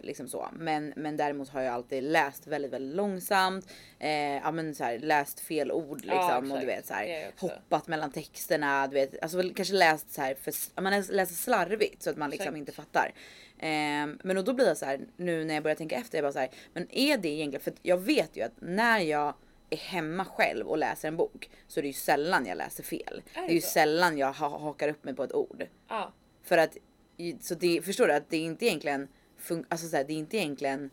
liksom 0.02 0.28
så. 0.28 0.50
Men, 0.54 0.94
men 0.96 1.18
däremot 1.18 1.50
har 1.50 1.62
jag 1.62 1.74
alltid 1.74 2.04
läst 2.04 2.48
väldigt, 2.48 2.72
väldigt 2.74 2.96
långsamt. 2.96 3.72
Eh, 4.00 4.36
ja 4.36 4.52
men 4.52 4.76
så 4.76 4.84
här, 4.84 5.00
läst 5.00 5.40
fel 5.40 5.72
ord 5.72 5.98
liksom 6.02 6.50
Ja, 6.50 6.54
och 6.54 6.60
du 6.60 6.66
vet 6.66 6.86
så 6.86 6.94
här, 6.94 7.32
hoppat 7.38 7.88
mellan 7.88 8.12
texterna, 8.12 8.88
du 8.88 8.94
vet, 8.94 9.22
alltså 9.22 9.42
kanske 9.56 9.74
läst 9.74 10.14
så 10.14 10.22
här 10.22 10.36
för 10.36 10.82
man 10.82 11.02
läser 11.02 11.36
slarvigt 11.36 12.04
så 12.04 12.10
att 12.10 12.18
man 12.18 12.30
liksom 12.30 12.48
Exakt. 12.48 12.58
inte 12.58 12.72
fattar. 12.72 13.14
Ehm, 13.60 14.20
men 14.24 14.38
och 14.38 14.44
då 14.44 14.54
blir 14.54 14.68
jag 14.68 14.78
så 14.78 14.86
här 14.86 15.00
nu 15.18 15.44
när 15.44 15.54
jag 15.54 15.64
börjar 15.64 15.76
tänka 15.76 15.96
efter, 15.96 16.18
jag 16.18 16.24
bara 16.24 16.34
så 16.34 16.40
här, 16.40 16.50
men 16.74 16.88
är 16.92 17.18
det 17.18 17.30
egentligen 17.30 17.64
för 17.64 17.74
jag 17.82 17.98
vet 17.98 18.38
ju 18.38 18.42
att 18.42 18.54
när 18.60 19.00
jag 19.00 19.34
är 19.70 19.78
hemma 19.78 20.26
själv 20.26 20.68
och 20.68 20.78
läser 20.78 21.08
en 21.08 21.18
bok 21.18 21.50
så 21.68 21.80
är 21.80 21.82
det 21.82 21.88
ju 21.88 21.94
sällan 21.94 22.46
jag 22.46 22.58
läser 22.58 22.84
fel. 22.84 23.22
Är 23.34 23.42
det 23.42 23.48
det 23.48 23.54
är 23.54 23.56
ju 23.56 23.62
så? 23.62 23.68
sällan 23.68 24.18
jag 24.18 24.34
ha, 24.34 24.58
hakar 24.58 24.90
upp 24.90 25.04
mig 25.04 25.16
på 25.16 25.24
ett 25.24 25.34
ord. 25.34 25.68
Ja. 25.88 26.14
För 26.44 26.58
att, 26.58 26.78
så 27.42 27.56
det, 27.56 27.82
förstår 27.86 28.08
du 28.08 28.14
att 28.14 28.30
det 28.30 28.38
är 28.38 28.42
inte 28.42 28.66
egentligen, 28.66 29.08
fun, 29.38 29.66
alltså 29.70 29.88
så 29.88 29.96
här, 29.98 30.04
det 30.04 30.14
är 30.14 30.18
inte 30.18 30.38
egentligen 30.38 30.90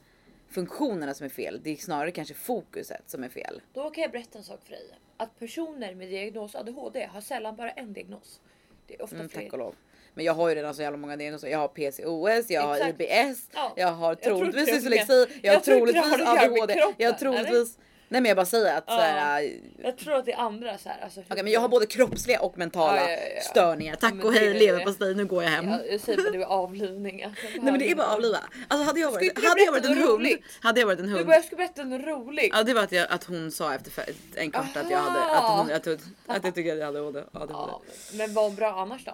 funktionerna 0.50 1.14
som 1.14 1.24
är 1.24 1.28
fel, 1.30 1.60
det 1.62 1.70
är 1.70 1.76
snarare 1.76 2.10
kanske 2.10 2.34
fokuset 2.34 3.02
som 3.06 3.24
är 3.24 3.28
fel. 3.28 3.62
Då 3.74 3.90
kan 3.90 4.02
jag 4.02 4.10
berätta 4.10 4.38
en 4.38 4.44
sak 4.44 4.60
för 4.64 4.70
dig. 4.70 4.90
Att 5.16 5.38
personer 5.38 5.94
med 5.94 6.08
diagnos 6.08 6.54
ADHD 6.54 7.06
har 7.12 7.20
sällan 7.20 7.56
bara 7.56 7.70
en 7.70 7.92
diagnos. 7.92 8.40
Det 8.86 8.94
är 8.94 9.02
ofta 9.02 9.16
Mm, 9.16 9.28
fler. 9.28 9.42
tack 9.42 9.52
och 9.52 9.58
lov. 9.58 9.74
Men 10.14 10.24
jag 10.24 10.32
har 10.34 10.48
ju 10.48 10.54
redan 10.54 10.74
så 10.74 10.82
jävla 10.82 10.98
många 10.98 11.16
diagnoser. 11.16 11.48
Jag 11.48 11.58
har 11.58 11.68
PCOS, 11.68 12.50
jag 12.50 12.62
har 12.62 12.74
Exakt. 12.76 13.00
IBS, 13.00 13.48
Ja. 13.54 13.72
jag 13.76 13.88
har 13.92 14.14
troligtvis 14.14 14.66
dyslexi, 14.70 15.26
jag 15.42 15.50
har 15.50 15.54
jag 15.56 15.64
troligtvis 15.64 16.02
har 16.04 16.18
med 16.18 16.28
ADHD, 16.44 16.92
jag 16.98 17.12
har 17.12 17.18
troligtvis 17.18 17.78
Nej 18.10 18.20
men 18.20 18.28
jag 18.28 18.36
bara 18.36 18.46
säger 18.46 18.76
att 18.78 18.84
Ja. 18.86 18.92
såhär, 18.96 19.36
okej 19.38 19.62
Jag 19.82 19.98
tror 19.98 20.14
att 20.16 20.24
det 20.24 20.32
är 20.32 20.36
andra 20.38 20.78
så 20.78 20.88
här. 20.88 21.00
Alltså, 21.04 21.20
men 21.28 21.46
jag 21.48 21.60
har 21.60 21.68
både 21.68 21.86
kroppsliga 21.86 22.40
och 22.40 22.58
mentala 22.58 23.10
Ja, 23.10 23.16
ja, 23.34 23.40
störningar. 23.40 23.96
Tack 23.96 24.14
men 24.14 24.26
och 24.26 24.32
hej 24.32 24.54
leverpastej 24.58 25.14
nu 25.14 25.24
går 25.26 25.42
jag 25.42 25.50
hem. 25.50 25.68
Ja, 25.68 25.78
jag 25.90 26.00
säger 26.00 26.22
bara 26.22 26.30
det 26.30 26.38
är 26.38 26.44
avlivning. 26.46 27.24
Alltså, 27.24 27.42
Nej 27.54 27.60
men 27.72 27.78
det 27.78 27.90
är 27.90 27.94
bara 27.94 28.06
avliva. 28.14 28.38
Alltså 28.68 28.86
hade 28.86 29.00
jag 29.00 29.10
varit, 29.12 29.36
du 29.36 29.48
hade 29.48 29.60
jag 29.62 29.72
varit 29.72 29.84
en 29.84 29.90
något 29.90 29.98
hund. 30.00 30.10
roligt? 30.10 30.44
Hade 30.60 30.80
jag 30.80 30.86
varit 30.86 30.98
en 31.00 31.06
Du 31.06 31.12
hund. 31.12 31.26
bara 31.26 31.36
jag 31.36 31.44
ska 31.44 31.56
berätta 31.56 31.84
något 31.84 32.06
roligt. 32.06 32.50
Ja 32.52 32.62
det 32.62 32.74
var 32.74 32.82
att, 32.82 32.92
jag, 32.92 33.06
att 33.10 33.24
hon 33.24 33.50
sa 33.50 33.74
efter 33.74 34.04
en 34.34 34.50
kvart 34.50 34.76
att 34.76 34.90
jag 34.90 34.98
hade, 34.98 35.24
att, 35.24 35.42
hon, 35.58 35.70
att, 35.72 35.84
hon, 35.84 35.98
att 36.26 36.44
jag 36.44 36.54
tycker 36.54 36.72
att 36.72 36.78
jag 36.78 36.86
hade 36.86 36.98
ADHD. 37.00 37.20
Ja, 37.32 37.80
men- 38.10 38.18
men 38.18 38.34
vad 38.34 38.52
bra 38.54 38.80
annars 38.82 39.04
då? 39.04 39.12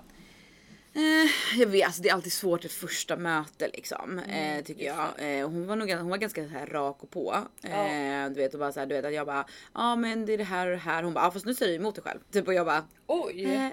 Eh, 0.95 1.59
jag 1.61 1.66
vet, 1.66 1.86
alltså 1.86 2.03
det 2.03 2.09
är 2.09 2.14
alltid 2.14 2.32
svårt 2.32 2.64
ett 2.64 2.72
första 2.72 3.16
möte 3.16 3.68
liksom. 3.68 4.18
Mm, 4.18 4.59
eh, 4.59 4.64
tycker 4.64 4.84
jag. 4.84 5.09
Eh, 5.18 5.49
hon 5.49 5.66
var 5.66 5.76
nog 5.76 5.90
hon 5.90 6.09
var 6.09 6.16
ganska 6.16 6.45
så 6.45 6.51
här 6.51 6.66
rak 6.66 7.03
och 7.03 7.11
på. 7.11 7.34
Eh, 7.62 8.28
du 8.28 8.34
vet 8.34 8.55
och 8.55 8.61
bara 8.61 8.72
så 8.72 8.80
här, 8.80 8.86
du 8.86 8.95
vet 8.95 9.05
att 9.05 9.14
jag 9.14 9.26
bara 9.26 9.45
ja 9.47 9.47
ah, 9.72 9.97
men 9.97 10.26
det 10.26 10.32
är 10.32 10.38
det 10.38 10.45
här 10.45 10.66
och 10.66 10.72
det 10.72 10.78
här. 10.78 11.03
Hon 11.03 11.14
bara 11.14 11.26
ah, 11.26 11.30
fast 11.30 11.47
nu 11.47 11.55
säger 11.55 11.72
du 11.72 11.76
emot 11.78 11.95
dig 11.95 12.05
själv. 12.05 12.20
Typ 12.32 12.47
och 12.47 12.55
jag 12.55 12.66
bara 12.66 12.84
Oj. 13.07 13.45
eh, 13.45 13.68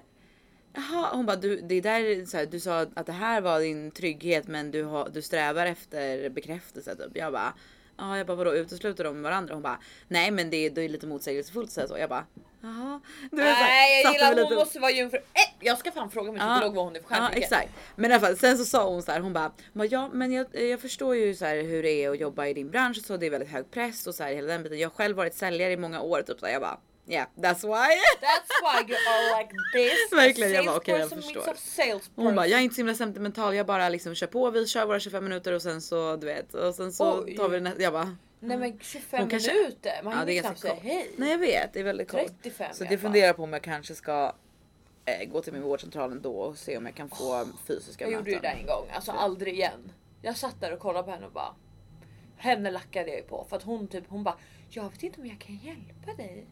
Jaha, 0.73 1.09
hon 1.15 1.25
bara 1.25 1.35
du, 1.35 1.61
det 1.61 1.81
där, 1.81 2.25
så 2.25 2.37
här, 2.37 2.45
du 2.45 2.59
sa 2.59 2.81
att 2.93 3.05
det 3.05 3.11
här 3.11 3.41
var 3.41 3.59
din 3.59 3.91
trygghet 3.91 4.47
men 4.47 4.71
du, 4.71 4.83
har, 4.83 5.09
du 5.09 5.21
strävar 5.21 5.65
efter 5.65 6.29
bekräftelse 6.29 6.95
typ. 6.95 7.17
Jag 7.17 7.33
bara 7.33 7.53
Ja 8.01 8.17
jag 8.17 8.27
bara 8.27 8.35
vadå 8.37 8.53
utesluter 8.55 9.03
de 9.03 9.21
varandra? 9.23 9.53
Hon 9.53 9.63
bara 9.63 9.79
nej 10.07 10.31
men 10.31 10.49
det, 10.49 10.57
är- 10.65 10.69
det 10.69 10.81
är 10.81 10.89
lite 10.89 11.07
motsägelsefullt 11.07 11.71
så, 11.71 11.81
här, 11.81 11.87
så. 11.87 11.97
Jag 11.97 12.09
bara 12.09 12.25
jaha. 12.61 13.01
Nej 13.31 14.01
jag 14.03 14.13
gillar 14.13 14.27
att 14.31 14.33
hon 14.37 14.43
lite- 14.43 14.55
måste 14.55 14.79
vara 14.79 14.91
jungfru. 14.91 15.17
Eh, 15.17 15.23
jag 15.59 15.77
ska 15.77 15.91
fan 15.91 16.11
fråga 16.11 16.31
min 16.31 16.41
Ja. 16.41 16.53
psykolog 16.55 16.75
vad 16.75 16.85
hon 16.85 16.95
är 16.95 16.99
för 16.99 17.07
Ja 17.09 17.15
stjärntecken. 17.15 17.43
exakt. 17.43 17.69
Men 17.95 18.11
i 18.11 18.13
alla 18.13 18.27
fall 18.27 18.37
sen 18.37 18.57
så 18.57 18.65
sa 18.65 18.89
hon 18.89 19.03
så 19.03 19.11
här, 19.11 19.19
hon 19.19 19.33
bara, 19.33 19.51
ja 19.73 20.09
men 20.13 20.31
jag, 20.31 20.47
jag 20.61 20.79
förstår 20.79 21.15
ju 21.15 21.35
så 21.35 21.45
här 21.45 21.61
hur 21.61 21.83
det 21.83 21.91
är 22.03 22.09
att 22.09 22.19
jobba 22.19 22.47
i 22.47 22.53
din 22.53 22.69
bransch 22.69 23.05
så 23.05 23.17
det 23.17 23.25
är 23.25 23.29
väldigt 23.29 23.49
hög 23.49 23.71
press 23.71 24.07
och 24.07 24.15
så 24.15 24.23
här 24.23 24.33
hela 24.33 24.47
den 24.47 24.63
biten. 24.63 24.79
Jag 24.79 24.89
har 24.89 24.95
själv 24.95 25.17
varit 25.17 25.33
säljare 25.35 25.71
i 25.73 25.77
många 25.77 26.01
år 26.01 26.21
typ 26.21 26.39
så 26.39 26.45
här, 26.45 26.53
jag 26.53 26.61
bara 26.61 26.77
yeah 27.11 27.27
that's 27.35 27.63
why. 27.63 27.89
That's 28.27 28.51
why 28.63 28.91
you 28.91 28.97
are 29.11 29.39
like 29.41 29.53
this. 29.73 30.11
Verkligen, 30.19 30.53
jag 30.53 30.65
bara, 30.65 30.77
okej, 30.77 30.99
jag 30.99 31.09
Salesperson 31.09 31.55
förstår. 31.55 32.23
Hon 32.23 32.35
bara 32.35 32.47
jag 32.47 32.59
är 32.59 32.63
inte 32.63 32.75
så 32.75 32.79
himla 32.79 32.95
sentimental, 32.95 33.55
jag 33.55 33.65
bara 33.65 33.89
liksom 33.89 34.15
kör 34.15 34.27
på, 34.27 34.49
vi 34.51 34.67
kör 34.67 34.85
våra 34.85 34.99
25 34.99 35.23
minuter 35.23 35.53
och 35.53 35.61
sen 35.61 35.81
så 35.81 36.15
du 36.15 36.25
vet 36.27 36.53
och 36.53 36.75
sen 36.75 36.93
så 36.93 37.23
Oj. 37.23 37.35
tar 37.37 37.49
vi 37.49 37.59
nästa. 37.61 37.81
Jag 37.81 37.93
bara 37.93 38.17
Nej 38.39 38.57
men 38.57 38.79
25 38.79 39.19
Hon 39.19 39.29
kanske- 39.29 39.53
minuter. 39.53 40.01
Man 40.03 40.17
ja 40.17 40.25
det 40.25 40.31
hinner 40.31 40.41
knappt 40.43 40.59
säga 40.59 40.75
hej. 40.81 41.11
Nej 41.17 41.31
jag 41.31 41.37
vet 41.37 41.73
det 41.73 41.79
är 41.79 41.83
väldigt 41.83 42.11
kort. 42.11 42.19
35 42.43 42.73
Så 42.73 42.83
det 42.83 42.89
fall. 42.89 42.97
funderar 42.97 43.33
på 43.33 43.43
om 43.43 43.53
jag 43.53 43.61
kanske 43.61 43.95
ska 43.95 44.33
eh, 45.05 45.29
gå 45.29 45.41
till 45.41 45.53
min 45.53 45.61
vårdcentral 45.61 46.11
ändå 46.11 46.35
och 46.35 46.57
se 46.57 46.77
om 46.77 46.85
jag 46.85 46.95
kan 46.95 47.09
få 47.09 47.45
fysiska 47.67 48.03
Jag 48.05 48.13
gjorde 48.13 48.31
ju 48.31 48.35
det 48.35 48.41
möten. 48.41 48.59
en 48.59 48.65
gång, 48.65 48.85
alltså 48.93 49.11
aldrig 49.11 49.53
igen. 49.53 49.91
Jag 50.21 50.37
satt 50.37 50.61
där 50.61 50.73
och 50.73 50.79
kollade 50.79 51.03
på 51.05 51.11
henne 51.11 51.25
och 51.25 51.31
bara. 51.31 51.55
Henne 52.37 52.71
lackade 52.71 53.07
jag 53.09 53.17
ju 53.17 53.23
på 53.23 53.45
för 53.49 53.55
att 53.57 53.63
hon 53.63 53.87
typ 53.87 54.03
hon 54.07 54.23
bara. 54.23 54.37
Jag 54.69 54.83
vet 54.91 55.03
inte 55.03 55.21
om 55.21 55.27
jag 55.27 55.39
kan 55.39 55.55
hjälpa 55.55 56.13
dig. 56.23 56.45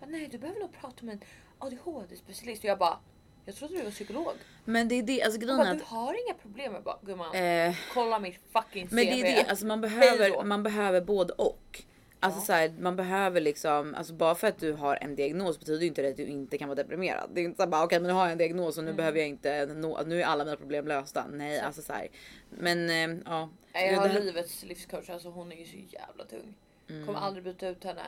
Bara, 0.00 0.06
Nej 0.10 0.28
du 0.32 0.38
behöver 0.38 0.60
nog 0.60 0.72
prata 0.80 1.04
med 1.04 1.12
en 1.12 1.20
ADHD 1.58 2.16
specialist 2.16 2.64
och 2.64 2.70
jag 2.70 2.78
bara. 2.78 2.98
Jag 3.44 3.54
trodde 3.56 3.76
du 3.76 3.82
var 3.82 3.90
psykolog. 3.90 4.32
Men 4.64 4.88
det 4.88 4.94
är 4.94 5.02
det, 5.02 5.22
alltså 5.22 5.40
grejen 5.40 5.56
bara, 5.56 5.68
är 5.68 5.74
du 5.74 5.80
att 5.80 5.86
har 5.86 6.26
inga 6.26 6.34
problem. 6.34 6.72
Jag 6.74 6.82
bara 6.82 6.98
gumman. 7.02 7.34
eh, 7.34 7.74
Kolla 7.94 8.18
mitt 8.18 8.40
fucking 8.52 8.86
CV. 8.88 8.94
Men 8.94 9.06
det 9.06 9.12
är 9.20 9.22
det, 9.44 9.50
alltså 9.50 9.66
man 9.66 9.80
behöver, 9.80 10.44
man 10.44 10.62
behöver 10.62 11.00
både 11.00 11.32
och. 11.32 11.82
Alltså 12.22 12.40
Ja. 12.40 12.44
så 12.44 12.52
här, 12.52 12.74
man 12.80 12.96
behöver 12.96 13.40
liksom, 13.40 13.94
alltså 13.94 14.12
bara 14.12 14.34
för 14.34 14.46
att 14.48 14.58
du 14.58 14.72
har 14.72 14.96
en 15.00 15.16
diagnos 15.16 15.58
betyder 15.58 15.80
ju 15.80 15.86
inte 15.86 16.02
det 16.02 16.08
att 16.08 16.16
du 16.16 16.26
inte 16.26 16.58
kan 16.58 16.68
vara 16.68 16.76
deprimerad. 16.76 17.30
Det 17.34 17.40
är 17.40 17.44
inte 17.44 17.56
så 17.56 17.62
här 17.62 17.70
bara 17.70 17.84
okej 17.84 18.00
men 18.00 18.08
nu 18.08 18.12
har 18.14 18.22
jag 18.22 18.32
en 18.32 18.38
diagnos 18.38 18.78
och 18.78 18.84
nu 18.84 18.90
Mm. 18.90 18.96
behöver 18.96 19.18
jag 19.18 19.28
inte, 19.28 19.66
nå, 19.66 20.00
nu 20.06 20.20
är 20.22 20.26
alla 20.26 20.44
mina 20.44 20.56
problem 20.56 20.86
lösta. 20.88 21.26
Nej 21.32 21.60
alltså 21.60 21.82
så 21.82 21.92
här. 21.92 22.08
Men 22.50 22.90
eh, 22.90 23.18
ja. 23.26 23.48
Jag 23.72 23.96
har 24.00 24.08
det 24.08 24.20
livets 24.20 24.64
livscoach, 24.64 25.10
alltså 25.10 25.28
hon 25.28 25.52
är 25.52 25.56
ju 25.56 25.64
så 25.66 25.76
jävla 25.76 26.24
tung. 26.24 26.54
Mm. 26.90 27.06
Kommer 27.06 27.18
aldrig 27.20 27.44
byta 27.44 27.68
ut 27.68 27.84
henne. 27.84 28.02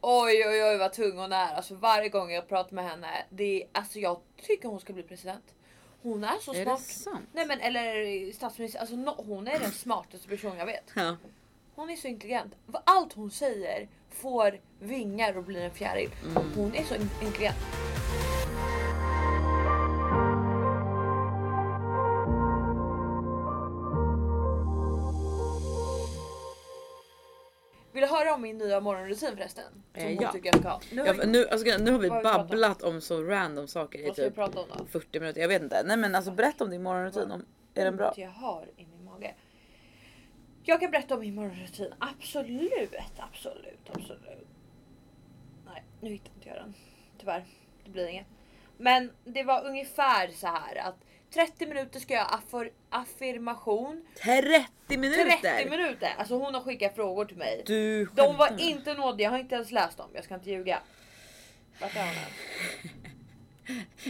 Oj 0.00 0.44
oj 0.46 0.62
oj 0.64 0.76
vad 0.78 0.92
tung 0.92 1.18
hon 1.18 1.32
är. 1.32 1.54
Alltså 1.54 1.74
varje 1.74 2.08
gång 2.08 2.30
jag 2.32 2.48
pratar 2.48 2.74
med 2.74 2.84
henne. 2.84 3.24
Det 3.30 3.62
är, 3.62 3.68
alltså 3.72 3.98
jag 3.98 4.20
tycker 4.42 4.68
hon 4.68 4.80
ska 4.80 4.92
bli 4.92 5.02
president. 5.02 5.44
Hon 6.02 6.24
är 6.24 6.38
så 6.40 6.52
Är 6.52 6.58
det 6.58 6.64
smart. 6.64 6.80
sant? 6.80 7.28
Nej 7.32 7.46
men 7.46 7.60
eller 7.60 8.32
statsminister. 8.32 8.80
Alltså 8.80 8.96
no, 8.96 9.14
hon 9.26 9.48
är 9.48 9.58
den 9.58 9.72
smartaste 9.72 10.28
person 10.28 10.56
jag 10.58 10.66
vet. 10.66 10.90
Ja. 10.94 11.16
Hon 11.74 11.90
är 11.90 11.96
så 11.96 12.08
intelligent. 12.08 12.54
Allt 12.84 13.12
hon 13.12 13.30
säger 13.30 13.88
får 14.10 14.60
vingar 14.80 15.36
och 15.36 15.44
blir 15.44 15.60
en 15.62 15.70
fjäril. 15.74 16.10
Mm. 16.30 16.52
Hon 16.56 16.74
är 16.74 16.84
så 16.84 16.94
in- 16.94 17.10
intelligent. 17.22 17.56
Vill 27.98 28.08
du 28.08 28.14
höra 28.14 28.34
om 28.34 28.42
min 28.42 28.58
nya 28.58 28.80
morgonrutin 28.80 29.36
förresten? 29.36 29.64
Som 29.94 30.02
Eh, 30.02 30.12
ja. 30.14 30.32
tycker 30.32 30.46
jag 30.48 30.58
ska 30.60 30.68
ha. 30.68 30.80
Nu, 30.92 31.02
Ja, 31.06 31.14
för 31.14 31.26
nu, 31.26 31.48
alltså, 31.48 31.78
nu 31.78 31.90
har 31.92 31.98
vi 31.98 32.08
har 32.08 32.20
pratat 32.20 32.40
om? 32.40 32.46
babblat 32.46 32.82
om 32.82 33.00
så 33.00 33.22
random 33.22 33.68
saker 33.68 33.98
i 33.98 34.14
typ 34.14 34.34
prata 34.34 34.60
om 34.60 34.66
då? 34.78 34.84
40 34.84 35.20
minuter. 35.20 35.40
Jag 35.40 35.48
vet 35.48 35.62
inte. 35.62 35.82
Nej 35.86 35.96
men 35.96 36.14
alltså 36.14 36.30
berätta 36.30 36.64
om 36.64 36.70
din 36.70 36.82
morgonrutin. 36.82 37.30
Om, 37.30 37.44
är 37.74 37.84
den 37.84 37.96
bra? 37.96 38.12
Jag 38.16 38.30
har 38.30 38.66
i 38.76 38.86
min 38.86 39.04
mage. 39.04 39.34
Jag 40.62 40.80
kan 40.80 40.90
berätta 40.90 41.14
om 41.14 41.20
min 41.20 41.34
morgonrutin. 41.34 41.92
Absolut, 41.98 42.94
absolut, 43.16 43.90
absolut. 43.92 44.48
Nej, 45.66 45.84
nu 46.00 46.10
hittar 46.10 46.30
inte 46.34 46.48
jag 46.48 46.56
den. 46.56 46.74
Tyvärr, 47.18 47.44
det 47.84 47.90
blir 47.90 48.06
inget. 48.06 48.26
Men 48.76 49.10
det 49.24 49.42
var 49.42 49.66
ungefär 49.66 50.28
så 50.28 50.46
här 50.46 50.76
att 50.76 50.96
30 51.34 51.66
minuter 51.66 52.00
ska 52.00 52.14
jag 52.14 52.26
affor, 52.30 52.70
affirmation. 52.90 54.06
30 54.22 54.66
minuter! 54.88 55.30
30 55.56 55.70
minuter! 55.70 56.14
Alltså 56.18 56.34
hon 56.38 56.54
har 56.54 56.60
skickat 56.60 56.94
frågor 56.94 57.24
till 57.24 57.36
mig. 57.36 57.62
Du 57.66 58.04
De 58.04 58.36
var 58.36 58.60
inte 58.60 58.94
nådiga, 58.94 59.26
jag 59.26 59.30
har 59.30 59.38
inte 59.38 59.54
ens 59.54 59.70
läst 59.70 59.96
dem. 59.98 60.10
Jag 60.14 60.24
ska 60.24 60.34
inte 60.34 60.50
ljuga. 60.50 60.78
Vart 61.80 61.96
är 61.96 62.00
hon? 62.04 62.14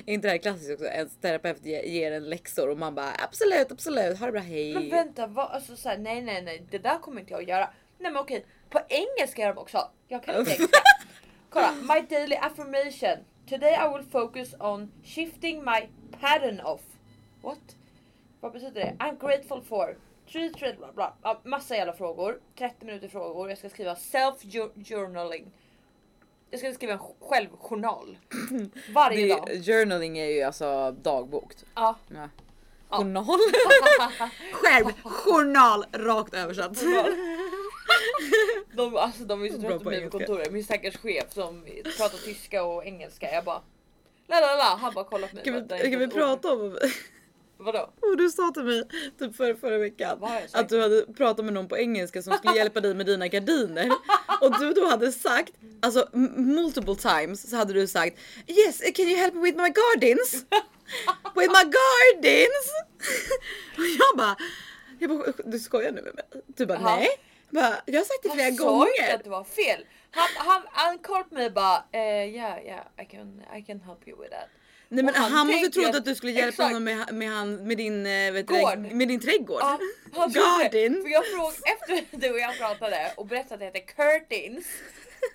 Är 0.06 0.12
inte 0.14 0.28
det 0.28 0.32
här 0.32 0.38
klassiskt 0.38 0.70
också? 0.72 0.86
En 0.86 1.08
terapeut 1.10 1.64
ge- 1.66 1.86
ger 1.88 2.12
en 2.12 2.30
läxor 2.30 2.68
och 2.68 2.78
man 2.78 2.94
bara 2.94 3.12
absolut, 3.18 3.72
absolut, 3.72 4.18
ha 4.18 4.26
det 4.26 4.32
bra, 4.32 4.40
hej. 4.40 4.74
Men 4.74 4.90
vänta, 4.90 5.26
vad, 5.26 5.50
alltså, 5.50 5.76
så 5.76 5.88
här, 5.88 5.98
nej 5.98 6.22
nej 6.22 6.42
nej 6.42 6.62
det 6.70 6.78
där 6.78 6.98
kommer 6.98 7.20
inte 7.20 7.32
jag 7.32 7.42
att 7.42 7.48
göra. 7.48 7.70
Nej 7.98 8.12
men 8.12 8.16
okej, 8.22 8.44
på 8.70 8.80
engelska 8.88 9.42
gör 9.42 9.48
de 9.54 9.58
också. 9.58 9.90
Jag 10.08 10.22
kan 10.24 10.38
inte 10.38 10.50
engelska. 10.50 10.78
Kolla, 11.50 11.72
my 11.72 12.00
daily 12.00 12.36
affirmation. 12.36 13.24
Today 13.48 13.74
I 13.74 13.96
will 13.98 14.06
focus 14.10 14.54
on 14.60 14.92
shifting 15.04 15.64
my 15.64 15.88
pattern 16.20 16.60
of. 16.60 16.80
What? 17.42 17.76
Vad 18.40 18.52
betyder 18.52 18.72
det? 18.80 18.96
I'm 18.98 19.20
grateful 19.20 19.62
for. 19.62 19.96
Three, 20.32 20.50
three, 20.52 20.74
bla, 20.74 20.92
bla. 20.92 21.14
Ja, 21.22 21.40
massa 21.44 21.76
jävla 21.76 21.92
frågor. 21.92 22.40
30 22.58 22.84
minuter 22.84 23.08
frågor. 23.08 23.48
Jag 23.48 23.58
ska 23.58 23.68
skriva 23.68 23.96
self 23.96 24.36
journaling. 24.88 25.50
Jag 26.50 26.60
ska 26.60 26.72
skriva 26.72 26.92
en 26.92 26.98
självjournal. 27.20 28.18
Varje 28.94 29.26
Det, 29.26 29.28
dag. 29.34 29.64
journaling 29.66 30.18
är 30.18 30.26
ju 30.26 30.42
alltså 30.42 30.90
dagbok. 31.02 31.52
Ja. 31.74 31.96
Ja. 32.08 32.28
Ja. 32.90 32.96
Journal. 32.96 33.24
Själv, 34.52 34.86
journal 35.02 35.84
rakt 35.92 36.34
översatt. 36.34 36.78
De, 38.72 38.96
alltså, 38.96 39.24
de 39.24 39.44
är 39.44 39.48
så 39.48 39.60
trötta 39.60 39.78
på 39.84 39.90
mig 39.90 40.04
på 40.10 40.18
kontoret. 40.18 40.52
Min 40.52 40.64
stackars 40.64 40.96
chef 40.96 41.32
som 41.32 41.64
pratar 41.98 42.18
tyska 42.18 42.64
och 42.64 42.84
engelska. 42.86 43.32
Jag 43.32 43.44
bara... 43.44 43.60
La, 44.26 44.40
la, 44.40 44.56
la. 44.56 44.76
Han 44.80 44.94
bara 44.94 45.04
kollar 45.04 45.28
på 45.28 45.34
mig. 45.34 45.44
Kan 45.44 45.54
vi, 45.54 45.60
"Det 45.60 45.74
är 45.74 45.90
kan 45.90 45.98
vi 45.98 46.04
inte 46.04 46.18
ett 46.18 46.24
ord." 46.24 46.42
prata 46.42 46.52
om 46.52 46.78
Vadå? 47.60 47.92
vad 48.00 48.18
du 48.18 48.30
sa 48.30 48.50
till 48.54 48.62
mig 48.64 48.82
typ 49.18 49.36
förra, 49.36 49.56
förra 49.56 49.78
veckan? 49.78 50.24
Att 50.52 50.68
du 50.68 50.82
hade 50.82 51.02
pratat 51.16 51.44
med 51.44 51.54
någon 51.54 51.68
på 51.68 51.78
engelska 51.78 52.22
som 52.22 52.32
skulle 52.32 52.56
hjälpa 52.56 52.80
dig 52.80 52.94
med 52.94 53.06
dina 53.06 53.28
gardiner. 53.28 53.90
Och 54.40 54.58
du 54.58 54.72
då 54.72 54.86
hade 54.88 55.12
sagt, 55.12 55.52
alltså 55.82 56.08
multiple 56.36 56.96
times 56.96 57.50
så 57.50 57.56
hade 57.56 57.72
du 57.72 57.86
sagt 57.86 58.18
Yes, 58.46 58.80
can 58.94 59.06
you 59.06 59.16
help 59.16 59.34
me 59.34 59.40
with 59.42 59.56
my 59.58 59.68
gardens? 59.68 60.32
With 61.34 61.50
my 61.50 61.70
gardens! 61.76 62.72
Och 63.76 63.84
jag 63.98 64.16
bara, 64.16 64.36
jag 64.98 65.10
bara 65.10 65.32
du 65.44 65.58
skojar 65.58 65.92
nu 65.92 66.02
med 66.02 66.14
mig? 66.14 66.24
Du 66.46 66.66
bara 66.66 66.78
Jaha. 66.80 66.96
nej. 66.96 67.08
Jag 67.50 67.62
Bara, 67.62 67.76
jag 67.86 68.00
har 68.00 68.04
sagt 68.04 68.22
det 68.22 68.30
flera 68.30 68.44
Han 68.46 68.56
sa 68.56 68.86
inte 68.86 69.02
gånger. 69.02 69.14
att 69.14 69.24
det 69.24 69.30
var 69.30 69.44
fel. 69.44 69.84
Han, 70.10 70.28
han, 70.36 70.62
han 70.66 70.98
kollade 70.98 71.24
på 71.28 71.34
mig 71.34 71.46
och 71.46 71.52
bara 71.52 71.84
eh, 71.92 72.00
yeah, 72.34 72.64
yeah, 72.64 72.86
I 73.02 73.04
can, 73.04 73.42
I 73.58 73.62
can 73.62 73.80
help 73.80 74.08
you 74.08 74.20
with 74.22 74.30
that. 74.30 74.48
Nej 74.90 75.04
men 75.04 75.14
han, 75.14 75.32
han 75.32 75.46
måste 75.46 75.68
trott 75.70 75.86
att- 75.88 75.96
att 75.96 76.04
du 76.04 76.14
skulle 76.14 76.32
hjälpa 76.32 76.48
exakt. 76.48 76.68
honom 76.68 76.84
med, 76.84 77.14
med, 77.14 77.28
han, 77.30 77.54
med, 77.66 77.76
din, 77.76 78.06
eh, 78.06 78.32
vet 78.32 78.46
Gård. 78.46 78.78
det, 78.78 78.94
med 78.94 79.08
din 79.08 79.20
trädgård. 79.20 79.60
Ja, 79.62 79.78
han 80.14 80.32
trodde. 80.32 80.64
Garden. 80.64 81.02
För 81.02 81.08
jag 81.10 81.26
frågade 81.26 81.56
efter 81.66 82.16
du 82.16 82.30
och 82.30 82.38
jag 82.38 82.58
pratade 82.58 83.12
och 83.16 83.26
berättade 83.26 83.54
att 83.54 83.72
det 83.74 83.78
heter 83.78 83.94
curtains. 83.94 84.66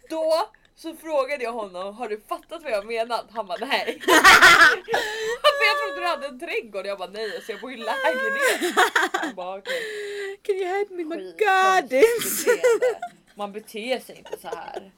Då 0.09 0.49
så 0.75 0.95
frågade 0.95 1.43
jag 1.43 1.51
honom, 1.51 1.95
har 1.95 2.09
du 2.09 2.21
fattat 2.27 2.63
vad 2.63 2.71
jag 2.71 2.85
menat? 2.85 3.25
Han 3.33 3.47
bara 3.47 3.65
nej. 3.65 3.99
För 4.01 5.65
jag 5.67 5.77
trodde 5.87 6.01
du 6.01 6.07
hade 6.07 6.27
en 6.27 6.39
trädgård. 6.39 6.85
Jag 6.85 6.97
bara 6.97 7.09
nej, 7.09 7.35
alltså 7.35 7.51
jag 7.51 7.61
bor 7.61 7.73
i 7.73 7.77
lägenhet. 7.77 8.75
Han 9.13 9.35
bara 9.35 9.57
okej. 9.57 9.81
Can 10.43 10.55
you 10.55 10.65
help 10.65 10.89
me 10.89 11.03
my 11.05 11.33
gardens? 11.37 12.45
Man 13.35 13.51
beter 13.51 13.99
sig 13.99 14.17
inte 14.17 14.37
så 14.41 14.47
här. 14.47 14.91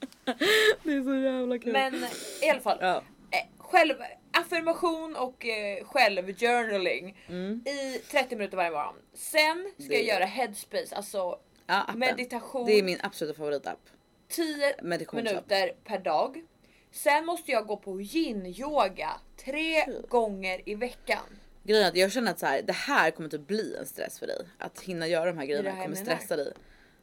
det 0.82 0.92
är 0.92 1.04
så 1.04 1.14
jävla 1.14 1.58
kul. 1.58 1.72
Men 1.72 2.06
i 2.42 2.50
alla 2.50 2.60
fall. 2.60 2.78
ja. 2.80 2.96
eh, 3.30 3.46
Själv, 3.58 3.94
affirmation 4.40 5.16
och 5.16 5.46
eh, 5.46 5.84
självjournaling 5.84 7.24
Mm. 7.28 7.62
i 7.66 7.98
30 8.10 8.36
minuter 8.36 8.56
varje 8.56 8.70
morgon. 8.70 8.94
Sen 9.14 9.72
ska 9.78 9.88
Det- 9.88 9.94
jag 9.94 10.04
göra 10.04 10.24
headspace, 10.24 10.96
alltså 10.96 11.38
Ja, 11.66 11.86
meditation. 11.94 12.66
Det 12.66 12.72
är 12.78 12.82
min 12.82 12.98
absoluta 13.02 13.36
favoritapp. 13.38 13.80
10 14.28 14.74
Meditationsapp. 14.82 15.32
minuter 15.34 15.72
per 15.84 15.98
dag. 15.98 16.42
Sen 16.90 17.26
måste 17.26 17.50
jag 17.52 17.66
gå 17.66 17.76
på 17.76 18.00
yin-yoga 18.00 19.10
tre 19.44 19.84
gånger 20.08 20.68
i 20.68 20.74
veckan. 20.74 21.24
Grejen 21.62 21.86
att 21.88 21.96
jag 21.96 22.12
känner 22.12 22.30
att 22.30 22.38
så 22.38 22.46
här, 22.46 22.62
det 22.62 22.72
här 22.72 23.10
kommer 23.10 23.28
typ 23.28 23.46
bli 23.46 23.76
en 23.76 23.86
stress 23.86 24.18
för 24.18 24.26
dig. 24.26 24.46
Att 24.58 24.80
hinna 24.80 25.06
göra 25.06 25.24
de 25.32 25.38
här 25.38 25.46
grejerna 25.46 25.70
här 25.70 25.82
kommer 25.82 25.96
stressa 25.96 26.36
dig. 26.36 26.52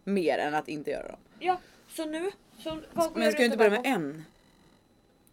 Mer 0.03 0.37
än 0.37 0.53
att 0.55 0.67
inte 0.67 0.91
göra 0.91 1.07
dem. 1.07 1.19
Ja, 1.39 1.57
så 1.89 2.05
nu... 2.05 2.31
Så, 2.59 2.75
Men 2.75 2.83
jag 2.95 3.11
ska 3.13 3.21
ju 3.23 3.27
runt 3.29 3.39
inte 3.39 3.57
börja 3.57 3.71
med 3.71 3.81
en. 3.85 4.25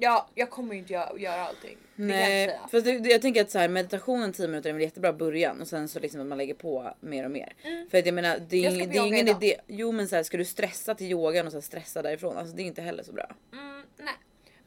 Ja, 0.02 0.28
jag 0.34 0.50
kommer 0.50 0.72
ju 0.74 0.78
inte 0.80 0.92
göra, 0.92 1.18
göra 1.18 1.40
allting. 1.46 1.76
Det 1.96 2.02
kan 2.08 2.08
jag 2.08 2.28
Nej, 2.28 2.46
säga. 2.48 2.60
för 2.70 2.80
det, 2.80 3.10
jag 3.10 3.22
tänker 3.22 3.40
att 3.40 3.50
så 3.50 3.58
här, 3.58 3.68
meditationen 3.68 4.32
10 4.32 4.48
minuter 4.48 4.70
är 4.70 4.74
en 4.74 4.80
jättebra 4.80 5.12
början 5.12 5.60
och 5.60 5.66
sen 5.68 5.88
så 5.88 5.98
liksom 6.00 6.20
att 6.20 6.26
man 6.26 6.38
lägger 6.38 6.54
på 6.54 6.94
mer 7.00 7.24
och 7.24 7.30
mer. 7.30 7.52
För 7.90 7.98
att 7.98 8.06
jag 8.06 8.14
menar 8.14 8.38
det 8.48 8.64
är, 8.66 8.68
Mm. 8.70 8.78
Jag 8.80 8.88
det 8.90 8.98
är 8.98 9.06
ingen 9.06 9.28
idag. 9.28 9.44
idé. 9.44 9.56
Jo 9.66 9.92
men 9.92 10.08
så 10.08 10.16
här, 10.16 10.22
ska 10.22 10.36
du 10.36 10.44
stressa 10.44 10.94
till 10.94 11.06
yogan 11.10 11.46
och 11.46 11.52
så 11.52 11.60
stressa 11.62 12.02
därifrån? 12.02 12.36
Alltså 12.36 12.56
det 12.56 12.62
är 12.62 12.64
inte 12.64 12.82
heller 12.82 13.02
så 13.02 13.12
bra. 13.12 13.26
Mm, 13.52 13.82
nej, 13.96 14.14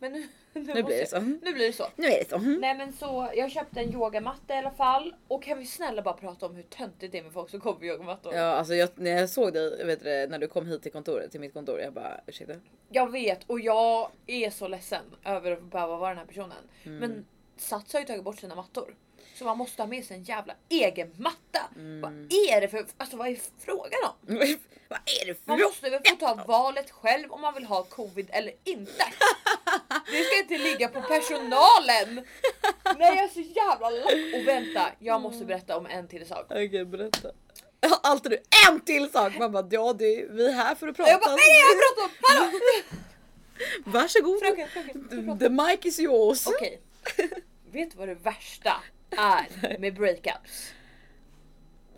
men 0.03 0.11
nu, 0.11 0.19
nu, 0.53 0.61
Nu 0.73 0.83
blir 0.83 0.83
det 0.83 0.99
jag- 0.99 1.09
så. 1.09 1.19
Nu 1.19 1.53
blir 1.53 1.67
det 1.67 1.73
så. 1.73 1.87
Nu 1.95 2.07
är 2.07 2.19
det 2.19 2.29
så. 2.29 2.35
Mm. 2.35 2.61
Nej 2.61 2.75
men 2.75 2.93
så, 2.93 3.31
jag 3.35 3.51
köpte 3.51 3.79
en 3.79 3.93
yogamatta 3.93 4.55
i 4.55 4.57
alla 4.57 4.71
fall. 4.71 5.15
Och 5.27 5.43
kan 5.43 5.59
vi 5.59 5.65
snälla 5.65 6.01
bara 6.01 6.13
prata 6.13 6.45
om 6.45 6.55
hur 6.55 6.63
töntigt 6.63 7.11
det 7.11 7.17
är 7.17 7.23
med 7.23 7.33
folk 7.33 7.49
som 7.49 7.59
kommer 7.59 7.79
på 7.79 7.85
yogamattor? 7.85 8.33
Ja 8.33 8.43
alltså 8.43 8.75
jag, 8.75 8.89
när 8.95 9.11
jag 9.11 9.29
såg 9.29 9.53
dig 9.53 9.85
vet 9.85 10.03
du, 10.03 10.27
när 10.27 10.39
du 10.39 10.47
kom 10.47 10.67
hit 10.67 10.81
till 10.83 10.91
kontoret, 10.91 11.31
till 11.31 11.39
mitt 11.39 11.53
kontor, 11.53 11.79
jag 11.79 11.93
bara 11.93 12.21
ursäkta? 12.27 12.53
Jag 12.89 13.11
vet 13.11 13.43
och 13.47 13.59
jag 13.59 14.09
är 14.27 14.49
så 14.49 14.67
ledsen 14.67 15.05
över 15.25 15.51
att 15.51 15.63
behöva 15.63 15.97
vara 15.97 16.09
den 16.09 16.17
här 16.17 16.25
personen. 16.25 16.57
Mm. 16.83 16.97
Men 16.97 17.25
Sats 17.57 17.93
har 17.93 17.99
ju 17.99 18.05
tagit 18.05 18.23
bort 18.23 18.39
sina 18.39 18.55
mattor. 18.55 18.95
Så 19.35 19.45
man 19.45 19.57
måste 19.57 19.81
ha 19.81 19.87
med 19.87 20.05
sig 20.05 20.17
en 20.17 20.23
jävla 20.23 20.55
egen 20.69 21.15
matta. 21.17 21.69
Mm. 21.75 22.01
Vad 22.01 22.11
är 22.33 22.61
det 22.61 22.67
för, 22.67 22.85
alltså 22.97 23.17
vad 23.17 23.27
är 23.27 23.39
frågan 23.59 23.99
om? 24.03 24.37
Vad 24.87 24.99
är 25.21 25.25
det 25.25 25.33
för 25.33 25.41
Man 25.47 25.59
måste 25.59 25.89
väl 25.89 26.01
få 26.05 26.15
ta 26.15 26.43
valet 26.47 26.91
själv 26.91 27.31
om 27.31 27.41
man 27.41 27.53
vill 27.53 27.65
ha 27.65 27.83
covid 27.83 28.29
eller 28.31 28.53
inte. 28.63 28.91
Det 30.11 30.23
ska 30.23 30.39
inte 30.39 30.57
ligga 30.57 30.87
på 30.87 31.01
personalen. 31.01 32.25
Nej 32.97 33.15
jag 33.15 33.23
är 33.23 33.27
så 33.27 33.39
jävla 33.39 33.89
lack. 33.89 34.33
Och 34.35 34.47
vänta, 34.47 34.91
jag 34.99 35.21
måste 35.21 35.45
berätta 35.45 35.77
om 35.77 35.85
en 35.85 36.07
till 36.07 36.27
sak. 36.27 36.45
Okej 36.49 36.85
berätta. 36.85 37.31
Alltid 38.03 38.31
du 38.31 38.41
en 38.69 38.79
till 38.79 39.11
sak. 39.11 39.37
Man 39.39 39.51
bara 39.51 39.67
ja 39.71 39.93
det, 39.93 40.25
vi 40.29 40.47
är 40.47 40.51
här 40.51 40.75
för 40.75 40.87
att 40.87 40.95
prata. 40.95 41.11
Jag 41.11 41.19
bara 41.19 41.35
nej 41.35 41.59
jag 41.69 41.77
pratar 41.79 42.03
om, 42.03 42.11
hallå! 42.21 42.59
Varsågod. 43.85 44.39
Fröken, 44.39 44.67
fröken. 44.67 45.39
The 45.39 45.49
mic 45.49 45.79
is 45.81 45.99
yours. 45.99 46.47
Okej. 46.47 46.81
Vet 47.71 47.91
du 47.91 47.97
vad 47.97 48.07
det 48.07 48.15
värsta 48.15 48.73
är 49.17 49.79
med 49.79 49.95
breakups? 49.95 50.73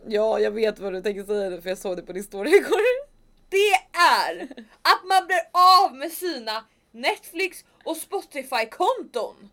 Ja 0.07 0.39
jag 0.39 0.51
vet 0.51 0.79
vad 0.79 0.93
du 0.93 1.01
tänker 1.01 1.23
säga 1.23 1.49
nu, 1.49 1.61
för 1.61 1.69
jag 1.69 1.77
såg 1.77 1.97
det 1.97 2.03
på 2.03 2.13
din 2.13 2.23
story 2.23 2.55
igår. 2.55 3.05
Det 3.49 3.97
är 3.99 4.41
att 4.81 5.03
man 5.03 5.27
blir 5.27 5.41
av 5.51 5.95
med 5.95 6.11
sina 6.11 6.65
Netflix 6.95 7.65
och 7.83 7.97
Spotify 7.97 8.65
konton. 8.71 9.49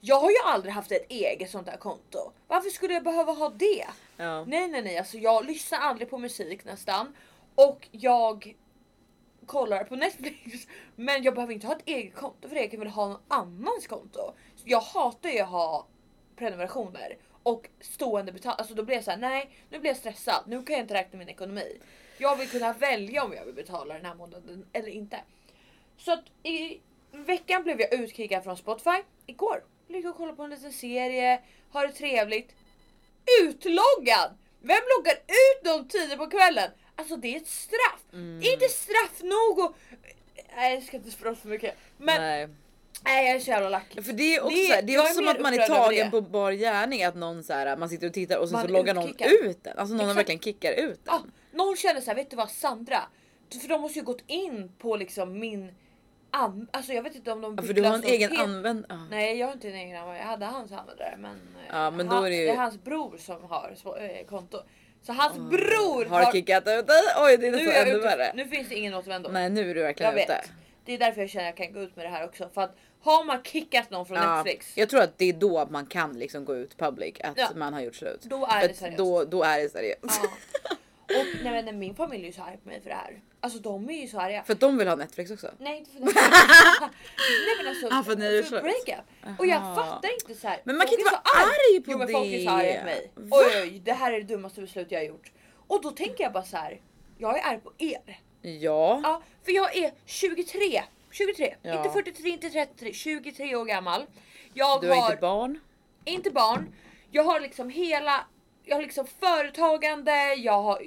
Jag 0.00 0.20
har 0.20 0.30
ju 0.30 0.36
aldrig 0.44 0.74
haft 0.74 0.92
ett 0.92 1.10
eget 1.10 1.50
sånt 1.50 1.66
där 1.66 1.76
konto. 1.76 2.32
Varför 2.46 2.70
skulle 2.70 2.94
jag 2.94 3.04
behöva 3.04 3.32
ha 3.32 3.48
det? 3.48 3.86
Ja. 4.16 4.44
Nej 4.44 4.68
nej 4.68 4.82
nej, 4.82 4.98
alltså 4.98 5.18
jag 5.18 5.46
lyssnar 5.46 5.78
aldrig 5.78 6.10
på 6.10 6.18
musik 6.18 6.64
nästan. 6.64 7.16
Och 7.54 7.88
jag 7.90 8.56
kollar 9.46 9.84
på 9.84 9.96
Netflix. 9.96 10.68
Men 10.96 11.22
jag 11.22 11.34
behöver 11.34 11.54
inte 11.54 11.66
ha 11.66 11.76
ett 11.76 11.82
eget 11.88 12.14
konto 12.14 12.48
för 12.48 12.54
det. 12.54 12.60
Jag 12.60 12.70
kan 12.70 12.80
väl 12.80 12.88
ha 12.88 13.08
någon 13.08 13.22
annans 13.28 13.86
konto. 13.86 14.32
Jag 14.64 14.80
hatar 14.80 15.28
ju 15.30 15.40
att 15.40 15.48
ha 15.48 15.86
prenumerationer 16.36 17.16
och 17.42 17.68
stående 17.80 18.32
betalning. 18.32 18.58
Alltså 18.58 18.74
då 18.74 18.82
blir 18.82 18.96
jag 18.96 19.04
så 19.04 19.10
här: 19.10 19.18
nej 19.18 19.50
nu 19.70 19.78
blir 19.78 19.90
jag 19.90 19.96
stressad. 19.96 20.44
Nu 20.46 20.62
kan 20.62 20.76
jag 20.76 20.84
inte 20.84 20.94
räkna 20.94 21.18
min 21.18 21.28
ekonomi. 21.28 21.80
Jag 22.18 22.36
vill 22.36 22.48
kunna 22.48 22.72
välja 22.72 23.24
om 23.24 23.32
jag 23.32 23.44
vill 23.44 23.54
betala 23.54 23.94
den 23.94 24.04
här 24.04 24.14
månaden 24.14 24.66
eller 24.72 24.88
inte. 24.88 25.20
Så 25.98 26.12
att 26.12 26.24
i 26.42 26.80
veckan 27.12 27.62
blev 27.62 27.80
jag 27.80 27.94
utkickad 27.94 28.44
från 28.44 28.56
Spotify. 28.56 29.02
Igår 29.26 29.64
ligger 29.88 30.08
och 30.08 30.16
kollar 30.16 30.32
på 30.32 30.42
en 30.42 30.50
liten 30.50 30.72
serie, 30.72 31.40
har 31.70 31.86
det 31.86 31.92
trevligt. 31.92 32.54
Utloggad! 33.42 34.30
Vem 34.60 34.80
loggar 34.98 35.14
ut 35.14 35.64
de 35.64 35.88
tider 35.88 36.16
på 36.16 36.26
kvällen? 36.26 36.70
Alltså 36.96 37.16
det 37.16 37.28
är 37.34 37.36
ett 37.36 37.48
straff. 37.48 38.02
Det 38.10 38.48
är 38.48 38.52
inte 38.52 38.68
straff 38.68 39.22
nog 39.22 39.58
och... 39.58 39.76
Nej 40.56 40.74
jag 40.74 40.82
ska 40.82 40.96
inte 40.96 41.16
prata 41.16 41.36
för 41.40 41.48
mycket. 41.48 41.74
Men 41.96 42.20
nej. 42.22 42.48
Nej. 43.04 43.26
jag 43.26 43.36
är 43.36 43.40
så 43.40 43.50
jävla 43.50 43.68
lack. 43.68 44.04
För 44.04 44.12
det 44.12 44.36
är 44.36 44.40
också, 44.44 44.56
Det- 44.56 44.80
det 44.80 44.94
är 44.94 44.98
också 45.00 45.10
är 45.10 45.14
som 45.14 45.28
att 45.28 45.40
man 45.40 45.54
är 45.54 45.66
tagen 45.66 46.10
på 46.10 46.20
bar 46.20 46.52
gärning 46.52 47.04
att 47.04 47.14
någon 47.16 47.44
så 47.44 47.52
här, 47.52 47.76
man 47.76 47.88
sitter 47.88 48.06
och 48.06 48.12
tittar 48.12 48.38
och 48.38 48.48
sen 48.48 48.52
Man 48.52 48.66
så 48.66 48.72
loggar 48.72 48.94
någon 48.94 49.14
ut 49.42 49.64
den. 49.64 49.78
Alltså 49.78 49.94
någon 49.94 50.00
Exakt. 50.00 50.18
verkligen 50.18 50.40
kickar 50.40 50.72
ut 50.72 51.04
den. 51.04 51.14
Ja, 51.14 51.22
någon 51.52 51.76
känner 51.76 52.00
så 52.00 52.06
här, 52.10 52.14
vet 52.14 52.30
du 52.30 52.36
vad 52.36 52.50
Sandra? 52.50 53.02
För 53.62 53.68
de 53.68 53.80
måste 53.80 53.98
ju 53.98 54.04
gått 54.04 54.22
in 54.26 54.72
på 54.78 54.96
liksom 54.96 55.38
min... 55.38 55.74
An- 56.36 56.68
alltså 56.70 56.92
jag 56.92 57.02
vet 57.02 57.14
inte 57.14 57.32
om 57.32 57.40
de 57.40 57.54
Ja, 57.56 57.62
för 57.62 57.72
du 57.74 57.82
har 57.82 57.94
en 57.94 58.04
egen 58.04 58.30
helt- 58.30 58.42
användare. 58.42 59.00
Nej 59.10 59.38
jag 59.38 59.46
har 59.46 59.52
inte 59.52 59.68
en 59.68 59.74
egen 59.74 59.96
användare, 59.96 60.18
jag 60.18 60.26
hade 60.26 60.46
hans 60.46 60.72
användare 60.72 61.14
men, 61.18 61.30
eh, 61.32 61.38
Ja, 61.70 61.90
men 61.90 62.06
då 62.08 62.14
han, 62.14 62.24
är 62.26 62.30
det 62.30 62.36
ju- 62.36 62.48
är 62.48 62.56
hans 62.56 62.82
bror 62.84 63.16
som 63.18 63.44
har 63.44 63.72
så- 63.76 63.96
eh, 63.96 64.26
konto. 64.26 64.58
Så 65.02 65.12
hans 65.12 65.34
bror 65.36 66.04
Har 66.04 66.32
kickat 66.32 66.62
ut 66.66 66.86
dig? 66.86 67.02
Oj 67.18 67.36
det 67.36 67.46
är 67.46 67.50
nu, 67.50 67.64
nästan 67.66 67.86
ännu 67.88 67.98
värre. 67.98 68.32
nu 68.34 68.44
finns 68.48 68.68
det 68.68 68.74
ingen 68.74 68.94
återvändo. 68.94 69.28
Nej 69.32 69.50
nu 69.50 69.70
är 69.70 69.74
du 69.74 69.82
verkligen 69.82 70.12
jag 70.12 70.22
ute. 70.22 70.32
vet. 70.32 70.50
Det 70.84 70.92
är 70.94 70.98
därför 70.98 71.20
jag 71.20 71.30
känner 71.30 71.48
att 71.50 71.58
jag 71.58 71.66
kan 71.66 71.74
gå 71.74 71.80
ut 71.80 71.96
med 71.96 72.04
det 72.04 72.10
här 72.10 72.24
också. 72.24 72.48
För 72.54 72.60
att 72.62 72.76
har 73.02 73.24
man 73.24 73.42
kickat 73.42 73.90
någon 73.90 74.06
från 74.06 74.16
Ja, 74.16 74.34
Netflix. 74.36 74.76
jag 74.76 74.88
tror 74.88 75.00
att 75.02 75.18
det 75.18 75.24
är 75.28 75.32
då 75.32 75.66
man 75.70 75.86
kan 75.86 76.18
liksom 76.18 76.44
gå 76.44 76.56
ut 76.56 76.76
public 76.76 77.14
att 77.20 77.38
Ja. 77.38 77.48
man 77.56 77.74
har 77.74 77.80
gjort 77.80 77.94
slut. 77.94 78.22
Då 78.22 78.46
är 78.46 78.60
För 78.60 78.68
det 78.68 78.74
seriöst. 78.74 78.98
Då, 78.98 79.24
då 79.24 79.42
är 79.42 79.58
det 79.62 79.68
seriöst. 79.68 80.00
Ja. 80.22 80.28
Och 81.20 81.26
nej, 81.44 81.62
men 81.64 81.78
min 81.78 81.94
familj 81.94 82.22
är 82.22 82.26
ju 82.26 82.32
så 82.32 82.42
arg 82.42 82.56
på 82.62 82.68
mig 82.68 82.80
för 82.80 82.90
det 82.90 82.96
här. 82.96 83.20
Alltså 83.40 83.58
de 83.58 83.90
är 83.90 84.00
ju 84.02 84.08
så 84.08 84.20
arga. 84.20 84.42
För 84.42 84.52
att 84.52 84.60
de 84.60 84.78
vill 84.78 84.88
ha 84.88 84.96
Netflix 84.96 85.30
också. 85.30 85.50
Nej 85.58 85.78
inte 85.78 85.90
för 85.90 85.98
det. 86.00 86.04
Nej 87.46 87.56
men 87.58 87.68
alltså 87.68 87.88
Ah, 87.90 88.02
för 88.02 88.16
ni 88.16 88.38
är 88.38 88.42
för 88.42 88.60
breakup. 88.62 89.38
Och 89.38 89.46
jag 89.46 89.74
fattar 89.76 90.12
inte 90.14 90.34
så 90.40 90.48
här. 90.48 90.60
Men 90.64 90.76
man 90.76 90.86
kan 90.86 90.98
inte 90.98 91.08
är 91.08 91.12
vara 91.12 91.22
arg 91.46 91.80
på 91.84 91.92
jo, 91.92 91.98
men 91.98 92.08
folk 92.08 92.26
är 92.32 92.44
så 92.44 92.50
arga 92.50 92.78
på 92.78 92.84
mig. 92.84 93.10
Va? 93.14 93.36
Oj, 93.40 93.60
oj 93.62 93.80
det 93.84 93.92
här 93.92 94.12
är 94.12 94.18
det 94.20 94.24
dummaste 94.34 94.60
beslut 94.60 94.86
jag 94.90 94.98
har 94.98 95.04
gjort. 95.06 95.32
Och 95.66 95.82
då 95.82 95.90
tänker 95.90 96.24
jag 96.24 96.32
bara 96.32 96.44
så 96.44 96.56
här. 96.56 96.80
Jag 97.18 97.38
är 97.38 97.44
arg 97.50 97.60
på 97.60 97.72
er. 97.78 98.20
Ja. 98.42 99.00
Ja, 99.04 99.22
för 99.44 99.52
jag 99.52 99.76
är 99.76 99.92
23. 100.06 100.82
23, 101.10 101.54
Ja. 101.62 101.76
inte 101.76 101.90
43, 101.90 102.28
inte 102.30 102.50
33, 102.50 102.92
23 102.92 103.56
år 103.56 103.64
gammal. 103.64 104.04
Jag 104.54 104.80
Du 104.80 104.88
har 104.88 104.96
har 104.96 105.10
inte 105.10 105.20
barn. 105.20 105.60
inte 106.04 106.30
barn. 106.30 106.74
Jag 107.10 107.22
har 107.24 107.40
liksom 107.40 107.70
hela, 107.70 108.26
jag 108.64 108.76
har 108.76 108.82
liksom 108.82 109.06
företagande, 109.20 110.34
jag 110.34 110.62
har 110.62 110.82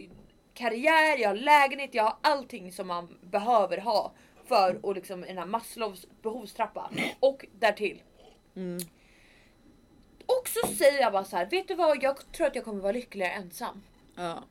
karriär, 0.59 1.17
jag 1.17 1.29
har 1.29 1.35
lägenhet, 1.35 1.93
jag 1.93 2.03
har 2.03 2.17
allting 2.21 2.71
som 2.71 2.87
man 2.87 3.17
behöver 3.21 3.77
ha 3.77 4.11
för 4.45 4.79
att 4.83 4.95
liksom 4.95 5.21
den 5.21 5.37
här 5.37 5.45
Maslows 5.45 6.07
behovstrappa 6.21 6.91
och 7.19 7.45
därtill. 7.59 8.01
Mm. 8.55 8.79
Och 10.25 10.47
så 10.47 10.67
säger 10.67 11.01
jag 11.01 11.13
bara 11.13 11.23
så 11.23 11.37
här, 11.37 11.45
vet 11.45 11.67
du 11.67 11.75
vad? 11.75 12.03
Jag 12.03 12.31
tror 12.31 12.47
att 12.47 12.55
jag 12.55 12.65
kommer 12.65 12.81
vara 12.81 12.91
lyckligare 12.91 13.31
ensam. 13.31 13.81
Ja. 14.15 14.43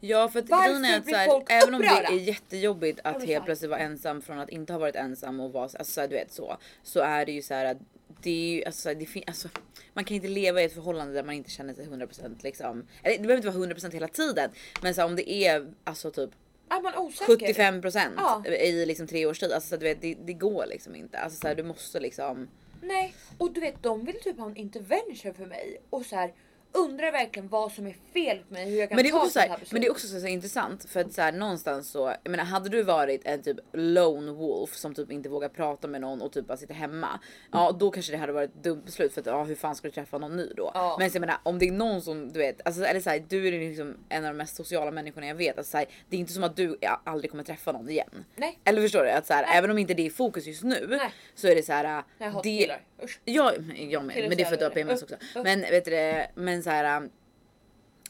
Ja 0.00 0.28
för 0.28 0.38
att 0.38 0.46
grejen 0.46 0.84
är 0.84 0.98
att 0.98 1.08
så 1.08 1.16
här, 1.16 1.42
även 1.48 1.74
om 1.74 1.80
det 1.80 1.86
är 1.86 2.12
jättejobbigt 2.12 3.00
att 3.04 3.26
helt 3.26 3.44
plötsligt 3.44 3.70
vara 3.70 3.80
ensam 3.80 4.22
från 4.22 4.38
att 4.38 4.50
inte 4.50 4.72
ha 4.72 4.80
varit 4.80 4.96
ensam 4.96 5.40
och 5.40 5.52
vara 5.52 5.64
alltså, 5.64 5.84
så 5.84 6.00
här, 6.00 6.08
du 6.08 6.14
vet 6.14 6.32
så. 6.32 6.56
Så 6.82 7.00
är 7.00 7.26
det 7.26 7.32
ju 7.32 7.42
så 7.42 7.54
här 7.54 7.64
att 7.64 7.78
det 8.22 8.30
är 8.30 8.56
ju 8.56 8.64
alltså, 8.64 8.94
det 8.94 9.06
fin- 9.06 9.24
alltså 9.26 9.48
man 9.94 10.04
kan 10.04 10.14
inte 10.14 10.28
leva 10.28 10.62
i 10.62 10.64
ett 10.64 10.74
förhållande 10.74 11.14
där 11.14 11.22
man 11.22 11.34
inte 11.34 11.50
känner 11.50 11.74
sig 11.74 11.86
100% 11.86 12.42
liksom. 12.42 12.86
Eller 13.02 13.16
det 13.16 13.22
behöver 13.22 13.36
inte 13.46 13.58
vara 13.58 13.66
100% 13.66 13.92
hela 13.92 14.08
tiden. 14.08 14.50
Men 14.82 14.94
så 14.94 15.00
här, 15.00 15.08
om 15.08 15.16
det 15.16 15.30
är 15.32 15.72
alltså 15.84 16.10
typ 16.10 16.30
Är 16.68 16.82
man 16.82 16.96
osäker? 16.96 17.32
75% 17.54 18.10
Ja. 18.16 18.46
i 18.46 18.86
liksom 18.86 19.06
tre 19.06 19.26
års 19.26 19.38
tid. 19.38 19.52
Alltså 19.52 19.68
så 19.68 19.76
du 19.76 19.84
vet 19.84 20.00
det, 20.00 20.14
det 20.24 20.32
går 20.32 20.66
liksom 20.66 20.94
inte. 20.96 21.18
Alltså 21.18 21.40
så 21.40 21.48
här, 21.48 21.54
du 21.54 21.62
måste 21.62 22.00
liksom. 22.00 22.48
Nej, 22.82 23.14
och 23.38 23.52
du 23.52 23.60
vet 23.60 23.82
de 23.82 24.04
vill 24.04 24.20
typ 24.22 24.38
ha 24.38 24.46
en 24.46 24.56
intervention 24.56 25.34
för 25.34 25.46
mig 25.46 25.80
och 25.90 26.06
så 26.06 26.16
här 26.16 26.32
undrar 26.72 27.12
verkligen 27.12 27.48
vad 27.48 27.72
som 27.72 27.86
är 27.86 27.96
fel 28.12 28.38
på 28.48 28.54
mig, 28.54 28.70
hur 28.70 28.78
jag 28.78 28.88
kan 28.88 28.96
Men 28.96 29.04
det 29.04 29.08
är 29.08 29.12
ta 29.12 29.18
också 29.18 29.28
så 29.28 29.32
sånt 29.32 29.42
här 29.42 29.50
här, 29.50 29.58
beslut. 29.58 29.72
men 29.72 29.80
det 29.80 29.86
är 29.86 29.90
också 29.90 30.06
så, 30.06 30.20
så 30.20 30.26
intressant 30.26 30.90
för 30.90 31.00
att 31.00 31.12
så 31.12 31.22
här, 31.22 31.32
någonstans 31.32 31.90
så, 31.90 32.14
jag 32.22 32.30
menar 32.30 32.44
hade 32.44 32.68
du 32.68 32.82
varit 32.82 33.20
en 33.24 33.42
typ 33.42 33.56
lone 33.72 34.32
wolf 34.32 34.74
som 34.76 34.94
typ 34.94 35.10
inte 35.12 35.28
vågar 35.28 35.48
prata 35.48 35.88
med 35.88 36.00
någon 36.00 36.22
och 36.22 36.32
typ 36.32 36.46
bara 36.46 36.56
sitter 36.56 36.74
hemma. 36.74 37.20
Ja 37.52 37.72
då 37.72 37.90
kanske 37.90 38.12
det 38.12 38.18
hade 38.18 38.32
varit 38.32 38.50
ett 38.50 38.64
dumt 38.64 38.82
beslut 38.84 39.14
för 39.14 39.20
att 39.20 39.26
ja, 39.26 39.44
hur 39.44 39.54
fan 39.54 39.74
ska 39.74 39.88
du 39.88 39.92
träffa 39.92 40.18
någon 40.18 40.36
ny 40.36 40.52
då? 40.56 40.70
Ja. 40.74 40.96
Men 40.98 41.10
så 41.10 41.16
jag 41.16 41.20
menar 41.20 41.38
om 41.42 41.58
det 41.58 41.68
är 41.68 41.72
någon 41.72 42.02
som 42.02 42.32
du 42.32 42.38
vet, 42.38 42.60
alltså 42.64 42.84
eller 42.84 43.00
så 43.00 43.10
här, 43.10 43.24
du 43.28 43.48
är 43.48 43.52
liksom 43.52 43.96
en 44.08 44.24
av 44.24 44.30
de 44.32 44.36
mest 44.36 44.56
sociala 44.56 44.90
människorna 44.90 45.26
jag 45.26 45.34
vet. 45.34 45.58
Alltså, 45.58 45.70
så 45.70 45.76
här, 45.76 45.86
det 46.08 46.16
är 46.16 46.20
inte 46.20 46.32
som 46.32 46.44
att 46.44 46.56
du 46.56 46.78
aldrig 47.04 47.30
kommer 47.30 47.44
träffa 47.44 47.72
någon 47.72 47.88
igen. 47.88 48.24
Nej. 48.36 48.58
Eller 48.64 48.82
förstår 48.82 49.04
du? 49.04 49.10
Att 49.10 49.26
så 49.26 49.32
här, 49.34 49.58
även 49.58 49.70
om 49.70 49.78
inte 49.78 49.94
det 49.94 50.06
är 50.06 50.10
fokus 50.10 50.46
just 50.46 50.62
nu 50.62 50.86
Nej. 50.90 51.12
så 51.34 51.48
är 51.48 51.54
det 51.54 51.62
så 51.62 51.72
här. 51.72 52.02
Det. 52.42 52.76
Usch. 53.04 53.20
Ja, 53.24 53.52
jag 53.74 54.04
med. 54.04 54.28
Men 54.28 54.36
det 54.36 54.42
är 54.42 54.44
för 54.44 54.52
att 54.54 54.58
du 54.58 54.64
har. 54.64 54.70
PMS 54.70 55.02
också. 55.02 55.16
Men 55.34 55.60
vet 55.60 55.84
du 55.84 56.26
men 56.34 56.62
så 56.62 56.70
här. 56.70 57.08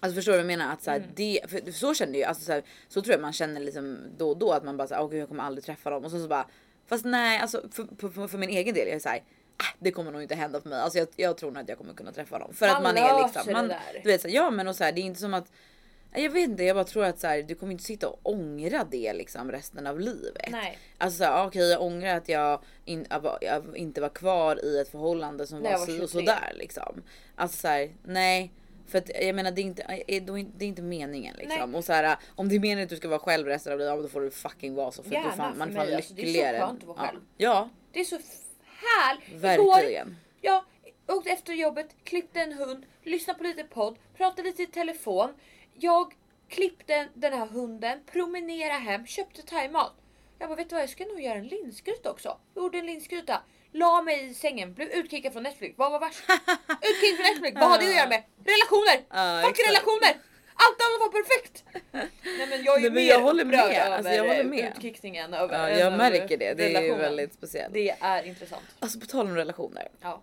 Alltså 0.01 0.15
förstår 0.17 0.33
du 0.33 0.39
vad 0.39 0.51
jag 0.51 0.59
menar? 0.59 0.73
Att 0.73 0.83
så, 0.83 0.91
här, 0.91 0.99
Mm. 0.99 1.11
det, 1.15 1.41
för 1.49 1.73
så 1.73 1.95
känner 1.95 2.19
jag, 2.19 2.29
alltså 2.29 2.45
så, 2.45 2.53
här, 2.53 2.63
så 2.89 3.03
tror 3.03 3.13
jag 3.13 3.21
man 3.21 3.33
känner 3.33 3.61
liksom 3.61 3.99
då 4.17 4.31
och 4.31 4.37
då 4.37 4.53
att 4.53 4.65
man 4.65 4.77
bara 4.77 4.89
såhär, 4.89 5.03
åh 5.03 5.11
gud 5.11 5.21
jag 5.21 5.29
kommer 5.29 5.43
aldrig 5.43 5.65
träffa 5.65 5.91
dem 5.91 6.05
och 6.05 6.11
så, 6.11 6.19
så 6.19 6.29
bara 6.29 6.47
fast 6.87 7.05
nej 7.05 7.39
alltså 7.39 7.63
för, 7.73 8.11
för, 8.11 8.29
för 8.29 8.39
min 8.39 8.51
egen 8.51 8.75
del 8.75 8.87
jag 8.87 8.97
är 8.97 9.01
såhär 9.01 9.17
äh, 9.17 9.23
det 9.79 9.91
kommer 9.91 10.13
nog 10.13 10.23
inte 10.23 10.35
hända 10.35 10.61
för 10.61 10.69
mig. 10.69 10.81
Alltså 10.81 10.99
jag, 10.99 11.09
jag 11.17 11.37
tror 11.37 11.51
nog 11.51 11.63
att 11.63 11.69
jag 11.69 11.79
kommer 11.79 11.95
kunna 11.95 12.13
träffa 12.13 12.39
dem 12.39 12.55
för 12.55 12.67
Man 12.67 12.77
att 12.77 12.83
man 12.83 12.97
är 12.97 13.23
liksom 13.23 13.53
man, 13.53 13.73
du 14.03 14.09
vet 14.11 14.21
så 14.21 14.29
här, 14.29 14.35
ja 14.35 14.51
men 14.51 14.69
och 14.69 14.77
så 14.77 14.85
här, 14.85 14.93
det 14.93 15.01
är 15.01 15.03
inte 15.03 15.21
som 15.21 15.35
att 15.35 15.53
Jag 16.15 16.31
vet 16.31 16.49
inte, 16.49 16.65
jag 16.65 16.77
bara 16.77 16.85
tror 16.85 17.05
att 17.05 17.19
så 17.19 17.27
här, 17.27 17.43
du 17.43 17.55
kommer 17.55 17.73
inte 17.73 17.85
sitta 17.85 18.09
och 18.09 18.21
ångra 18.23 18.85
det 18.91 19.13
liksom 19.13 19.53
resten 19.53 19.87
av 19.87 20.01
livet. 20.01 20.49
Nej. 20.51 20.79
Alltså 20.99 21.25
så 21.25 21.45
okej 21.47 21.71
jag 21.71 21.83
ångrar 21.83 22.17
att 22.17 22.29
jag, 22.29 22.63
in, 22.85 23.07
jag 23.41 23.77
inte 23.77 24.01
var 24.01 24.09
kvar 24.09 24.65
i 24.65 24.79
ett 24.81 24.89
förhållande 24.89 25.47
som 25.47 25.65
jag 25.65 25.71
var 25.73 25.79
var 25.79 25.87
23. 25.87 26.09
sådär 26.09 26.53
liksom. 26.55 27.03
Alltså 27.35 27.57
så 27.61 27.69
här, 27.69 27.91
nej. 28.03 28.53
För 28.87 28.99
att 28.99 29.11
jag 29.23 29.35
menar 29.35 29.51
det 29.51 29.61
är 29.61 29.65
inte, 29.65 29.83
eh, 29.83 30.23
det 30.25 30.65
är 30.65 30.69
inte 30.69 30.83
meningen 30.83 31.37
liksom. 31.39 31.71
Nej. 31.71 31.79
Och 31.79 31.85
så 31.85 31.93
här, 31.93 32.17
om 32.35 32.49
det 32.49 32.55
är 32.55 32.61
meningen 32.61 32.83
att 32.85 32.91
du 32.91 32.97
ska 32.97 33.09
vara 33.09 33.19
själv 33.19 33.47
resten 33.47 33.73
av 33.73 33.79
livet, 33.79 33.95
ja, 33.97 34.03
då 34.03 34.09
får 34.09 34.21
du 34.21 34.31
fucking 34.31 34.75
vara 34.75 34.91
så. 34.91 35.03
För 35.03 35.09
att 35.09 35.15
Gärna 35.15 35.31
du 35.31 35.37
fan, 35.37 35.59
man 35.59 35.69
är 35.69 35.75
mig, 35.75 35.87
fan 35.87 35.97
alltså, 35.97 36.15
det 36.15 36.23
är 36.23 36.27
så 36.27 36.33
lyckligare. 36.33 36.59
skönt 36.61 36.81
att 36.83 36.89
vara 36.89 36.99
själv. 36.99 37.21
Ja, 37.37 37.69
Det 37.93 38.01
är 38.01 38.05
så 38.05 38.19
härligt. 38.77 39.29
Igår, 39.29 39.73
verkligen. 39.75 40.17
jag 40.41 40.65
åkte 41.09 41.31
efter 41.31 41.53
jobbet, 41.53 41.87
klippte 42.05 42.41
en 42.41 42.53
hund, 42.53 42.87
lyssnade 43.03 43.39
på 43.39 43.45
lite 43.45 43.65
podd, 43.65 43.97
pratade 44.17 44.43
lite 44.43 44.63
i 44.63 44.67
telefon. 44.67 45.35
Jag 45.75 46.15
klippte 46.49 47.09
den 47.15 47.33
här 47.33 47.47
hunden, 47.47 47.99
promenerade 48.13 48.79
hem, 48.79 49.07
köpte 49.07 49.43
thaimat. 49.43 49.93
Jag 50.39 50.49
bara, 50.49 50.57
vet 50.57 50.69
du 50.69 50.75
vad? 50.75 50.83
Jag 50.83 50.91
ska 50.91 51.05
nog 51.05 51.21
göra 51.21 51.39
en 51.39 51.47
linsgryta 51.49 52.11
också. 52.11 52.37
Jag 52.55 52.63
gjorde 52.63 52.79
en 52.79 52.87
linsgryta. 52.87 53.43
La 53.73 54.03
mig 54.03 54.31
i 54.31 54.35
sängen, 54.35 54.75
blev 54.75 54.89
utkickad 54.89 55.33
från 55.33 55.43
Netflix. 55.43 55.75
Vad 55.79 55.93
var 55.93 56.01
värst? 56.01 56.21
Utkickad 56.91 57.17
från 57.17 57.27
Netflix, 57.27 57.55
vad 57.61 57.71
har 57.71 57.79
det 57.79 57.89
att 57.89 57.95
göra 57.97 58.09
med? 58.09 58.23
Relationer! 58.45 59.07
Ja, 59.11 59.49
Fuck 59.49 59.59
relationer! 59.69 60.17
Allt 60.55 60.79
annat 60.85 61.01
var 61.01 61.23
perfekt! 61.23 61.65
Nej 62.39 62.47
men 62.51 62.63
jag 62.65 62.77
är 62.77 62.81
Nej, 62.81 62.91
mer 62.91 63.09
jag 63.09 63.21
håller 63.21 63.45
med. 63.45 63.61
över 63.61 63.91
Alltså, 63.91 64.13
jag 64.13 64.25
håller 64.29 64.45
med. 64.45 64.73
utkickningen. 64.77 65.35
Över, 65.35 65.69
Ja, 65.71 65.79
jag 65.79 65.93
märker 65.93 66.37
det. 66.39 66.55
Det 66.55 66.75
är 66.89 66.99
väldigt 66.99 67.35
speciellt. 67.35 67.75
Det 67.75 67.91
är 68.01 68.23
intressant. 68.27 68.63
Alltså 68.81 69.01
på 69.01 69.07
tal 69.07 69.27
om 69.27 69.37
relationer. 69.37 69.89
Ja. 70.01 70.23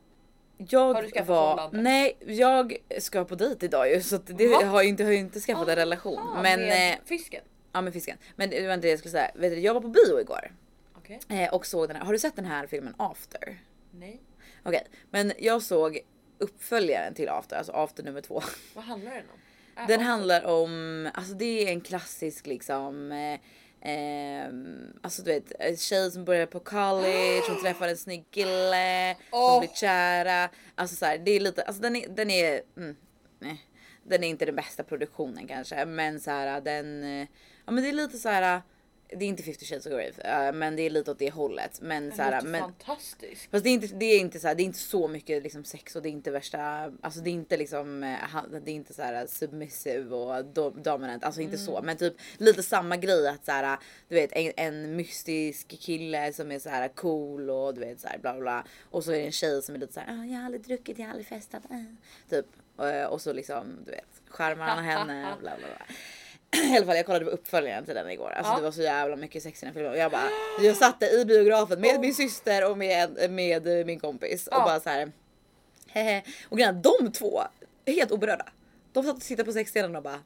Jag 0.68 0.94
Har 0.94 1.02
du 1.02 1.10
skaffat 1.10 1.28
var, 1.28 1.70
nej 1.72 2.18
jag 2.26 2.76
ska 3.00 3.26
på 3.26 3.36
dejt 3.36 3.66
idag 3.66 3.90
ju 3.94 4.02
så 4.02 4.18
det 4.18 4.48
Va? 4.48 4.66
har 4.66 4.82
ju 4.84 4.90
inte, 4.90 5.04
har 5.04 5.12
ju 5.12 5.18
inte 5.18 5.40
skaffat 5.40 5.68
en 5.68 5.76
relation. 5.76 6.18
Ah, 6.20 6.42
Men, 6.42 6.60
med 6.60 6.94
eh, 6.94 7.00
fisken. 7.06 7.44
ja 7.74 7.82
med 7.82 7.94
fisken. 7.94 8.18
Men 8.36 8.50
det 8.50 8.68
var 8.68 8.74
inte 8.74 8.88
det 8.88 8.92
jag 8.92 9.00
skulle 9.00 9.12
säga. 9.12 9.32
Vet 9.36 9.52
du, 9.54 9.60
jag 9.60 9.74
var 9.74 9.82
på 9.82 9.88
bio 9.88 10.20
igår 10.22 10.52
Okej. 10.98 11.20
eh, 11.30 11.54
och 11.54 11.66
såg 11.66 11.88
den 11.88 11.96
här. 11.96 12.04
Har 12.06 12.14
du 12.14 12.20
sett 12.20 12.36
den 12.36 12.46
här 12.46 12.68
filmen 12.68 12.94
After? 12.98 13.60
Nej. 13.92 14.22
Okej, 14.64 14.88
men 15.10 15.34
jag 15.40 15.62
såg 15.62 16.00
uppföljaren 16.38 17.14
till 17.14 17.30
After, 17.30 17.58
alltså 17.58 17.72
After 17.72 18.04
nummer 18.04 18.22
två. 18.22 18.42
Vad 18.74 18.84
handlar 18.84 19.12
den 19.12 19.24
om? 19.34 19.40
Äh, 19.82 19.88
Den 19.88 20.02
handlar 20.02 20.46
om, 20.46 21.10
alltså 21.14 21.34
det 21.34 21.64
är 21.68 21.72
en 21.72 21.82
klassisk 21.82 22.48
liksom 22.48 23.12
eh, 23.12 23.40
ehm, 23.82 24.94
alltså 25.02 25.22
du 25.22 25.32
vet, 25.32 25.52
en 25.60 25.78
tjej 25.78 26.12
som 26.12 26.26
börjar 26.26 26.46
på 26.46 26.60
college, 26.60 27.44
hon 27.48 27.62
träffar 27.64 27.88
en 27.88 27.98
snygg 27.98 28.26
kille, 28.32 29.16
Åh. 29.32 29.54
de 29.54 29.60
blir 29.60 29.76
kära. 29.76 30.50
Alltså 30.76 30.96
så 30.96 31.06
här, 31.06 31.18
det 31.18 31.32
är 31.32 31.40
lite, 31.40 31.64
alltså 31.64 31.82
den 31.82 31.96
är, 31.96 32.10
den 32.10 32.30
är, 32.30 32.62
mm, 32.78 32.96
nej, 33.40 33.66
den 34.04 34.24
är 34.24 34.28
inte 34.28 34.46
den 34.46 34.56
bästa 34.56 34.84
produktionen 34.84 35.48
kanske, 35.48 35.86
men 35.86 36.20
så 36.20 36.32
här 36.32 36.62
den, 36.62 37.04
eh, 37.04 37.28
ja 37.66 37.72
men 37.72 37.84
det 37.84 37.90
är 37.90 37.94
lite 37.94 38.18
så 38.18 38.30
här. 38.30 38.62
Det 39.12 39.26
är 39.26 39.30
inte 39.30 39.44
50 39.44 39.66
shades 39.66 39.86
of 39.86 39.92
Grey, 39.92 40.12
eh, 40.18 40.52
men 40.54 40.76
det 40.76 40.82
är 40.82 40.90
lite 40.90 41.12
åt 41.12 41.20
det 41.20 41.30
hållet. 41.30 41.82
Men 41.82 42.12
så 42.12 42.18
Den 42.18 42.26
här, 42.26 42.32
låter 42.32 42.48
men, 42.48 42.62
fantastisk. 42.62 43.52
Fast 43.52 43.64
det 43.64 43.70
är 43.70 43.74
inte, 43.74 43.88
det 43.88 44.06
är 44.06 44.20
inte 44.20 44.40
så 44.40 44.48
här, 44.48 44.56
det 44.56 44.64
är 44.64 44.66
inte 44.66 44.80
så 44.80 45.08
mycket 45.08 45.44
liksom 45.44 45.64
sex 45.64 45.96
och 45.96 46.02
det 46.02 46.10
är 46.10 46.12
inte 46.12 46.32
värsta, 46.32 46.92
alltså 47.02 47.20
det 47.20 47.30
är 47.30 47.32
inte 47.32 47.58
liksom, 47.58 48.04
eh, 48.04 48.44
det 48.64 48.72
är 48.72 48.76
inte 48.76 48.94
så 48.94 49.02
här 49.02 49.28
submissive 49.28 50.16
och 50.16 50.46
do, 50.46 50.70
dominant, 50.70 51.24
alltså 51.24 51.42
inte 51.42 51.58
så, 51.58 51.82
men 51.82 51.98
typ 51.98 52.14
lite 52.38 52.64
samma 52.64 52.98
grej 52.98 53.28
att 53.28 53.46
så 53.46 53.52
här, 53.52 53.78
du 54.08 54.16
vet 54.16 54.32
en, 54.32 54.52
en 54.56 54.96
mystisk 54.96 55.68
kille 55.68 56.34
som 56.34 56.52
är 56.52 56.60
så 56.60 56.70
här 56.70 56.88
cool 56.88 57.50
och 57.50 57.74
du 57.74 57.80
vet 57.80 58.00
så 58.00 58.08
här 58.08 58.18
bla 58.18 58.40
bla 58.40 58.66
och 58.90 59.04
så 59.04 59.12
är 59.12 59.16
det 59.16 59.26
en 59.26 59.32
tjej 59.32 59.62
som 59.62 59.76
är 59.76 59.80
lite 59.80 59.94
så 59.94 60.00
här, 60.00 60.20
"Ah, 60.20 60.26
jag 60.26 60.38
har 60.38 60.46
aldrig 60.46 60.64
druckit, 60.64 61.00
jag 61.00 61.06
har 61.06 61.12
aldrig 61.12 61.28
festat, 61.28 61.64
äh." 61.72 61.84
typ 62.30 62.46
Eh, 62.82 63.06
och 63.06 63.22
så 63.22 63.34
liksom 63.34 63.78
du 63.86 63.92
vet 63.92 64.22
charmar 64.28 64.66
han 64.66 64.84
henne 64.84 65.36
bla 65.42 65.58
bla 65.58 65.68
bla. 65.68 65.86
I 66.74 66.78
alla 66.78 66.86
fall 66.86 66.96
jag 66.96 67.06
kollade 67.06 67.26
på 67.26 67.32
uppföljaren 67.32 67.86
till 67.86 67.96
den 67.96 68.10
igår. 68.10 68.30
Alltså 68.32 68.52
Ja. 68.52 68.58
det 68.58 68.64
var 68.64 68.72
så 68.72 68.82
jävla 68.82 69.16
mycket 69.16 69.44
sex 69.44 69.64
i 69.64 69.66
den 69.66 69.74
filmen 69.74 69.92
och 69.92 69.98
jag 69.98 70.12
bara 70.12 70.30
jag 70.62 70.78
satt 70.78 71.04
i 71.04 71.26
biografen 71.26 71.82
med 71.82 71.96
Oh. 71.96 72.00
min 72.02 72.14
syster 72.16 72.70
och 72.72 72.78
med, 72.78 73.32
med 73.32 73.80
eh, 73.80 73.86
min 73.86 74.00
kompis 74.00 74.48
och 74.48 74.54
Ja. 74.54 74.64
bara 74.66 74.80
så 74.80 74.90
här. 74.90 75.12
Hehe. 75.88 76.24
Och 76.50 76.58
grejen 76.58 76.82
de 76.82 77.12
två 77.12 77.42
helt 77.88 78.12
oberörda. 78.12 78.46
De 78.94 79.04
satt 79.04 79.16
och 79.16 79.22
tittade 79.22 79.46
på 79.46 79.52
sexscenen 79.54 79.96
och 79.96 80.04
bara. 80.04 80.20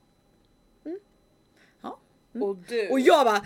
Ja. 2.33 2.45
Och 2.45 2.57
du. 2.57 2.89
Och 2.89 2.99
jag 2.99 3.25
bara 3.25 3.37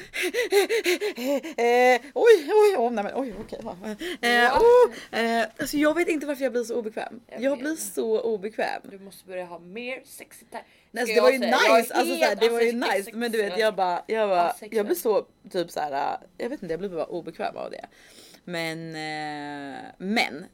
eh, 1.63 2.01
oj 2.13 2.51
oj 2.53 2.75
oj 2.77 2.89
nej 2.91 3.03
men 3.03 3.15
oj 3.15 3.33
okej. 3.39 3.59
Eh, 4.21 4.29
Ja. 4.31 4.59
oh, 4.59 5.19
eh, 5.19 5.45
alltså 5.59 5.77
jag 5.77 5.95
vet 5.95 6.07
inte 6.07 6.25
varför 6.25 6.43
jag 6.43 6.51
blir 6.51 6.63
så 6.63 6.75
obekväm. 6.75 7.19
Jag 7.27 7.41
Jag, 7.41 7.59
blir 7.59 7.75
så 7.75 8.21
obekväm. 8.21 8.81
Du 8.91 8.99
måste 8.99 9.25
börja 9.27 9.45
ha 9.45 9.59
mer 9.59 10.01
sex 10.05 10.41
i 10.41 10.45
där. 10.51 10.63
Nej, 10.91 11.01
alltså, 11.01 11.15
det 11.15 11.21
var 11.21 11.31
ju 11.31 11.39
säga. 11.39 11.57
Nice, 11.57 11.93
alltså, 11.93 12.15
såhär, 12.15 12.35
det 12.35 12.49
var 12.49 12.61
ju 12.61 12.71
nice 12.71 13.11
men 13.13 13.31
du 13.31 13.37
vet 13.37 13.57
jag 13.59 13.75
bara, 13.75 14.03
jag, 14.07 14.29
bara, 14.29 14.55
jag 14.71 14.85
blir 14.85 14.95
så 14.95 15.25
typ 15.51 15.71
så 15.71 15.79
här. 15.79 16.17
jag 16.37 16.49
vet 16.49 16.61
inte 16.63 16.73
jag 16.73 16.79
blir 16.79 16.89
bara 16.89 17.05
obekväm 17.05 17.57
av 17.57 17.71
det. 17.71 17.85
Men, 18.43 18.95
eh, 18.95 19.79
men, 19.97 20.45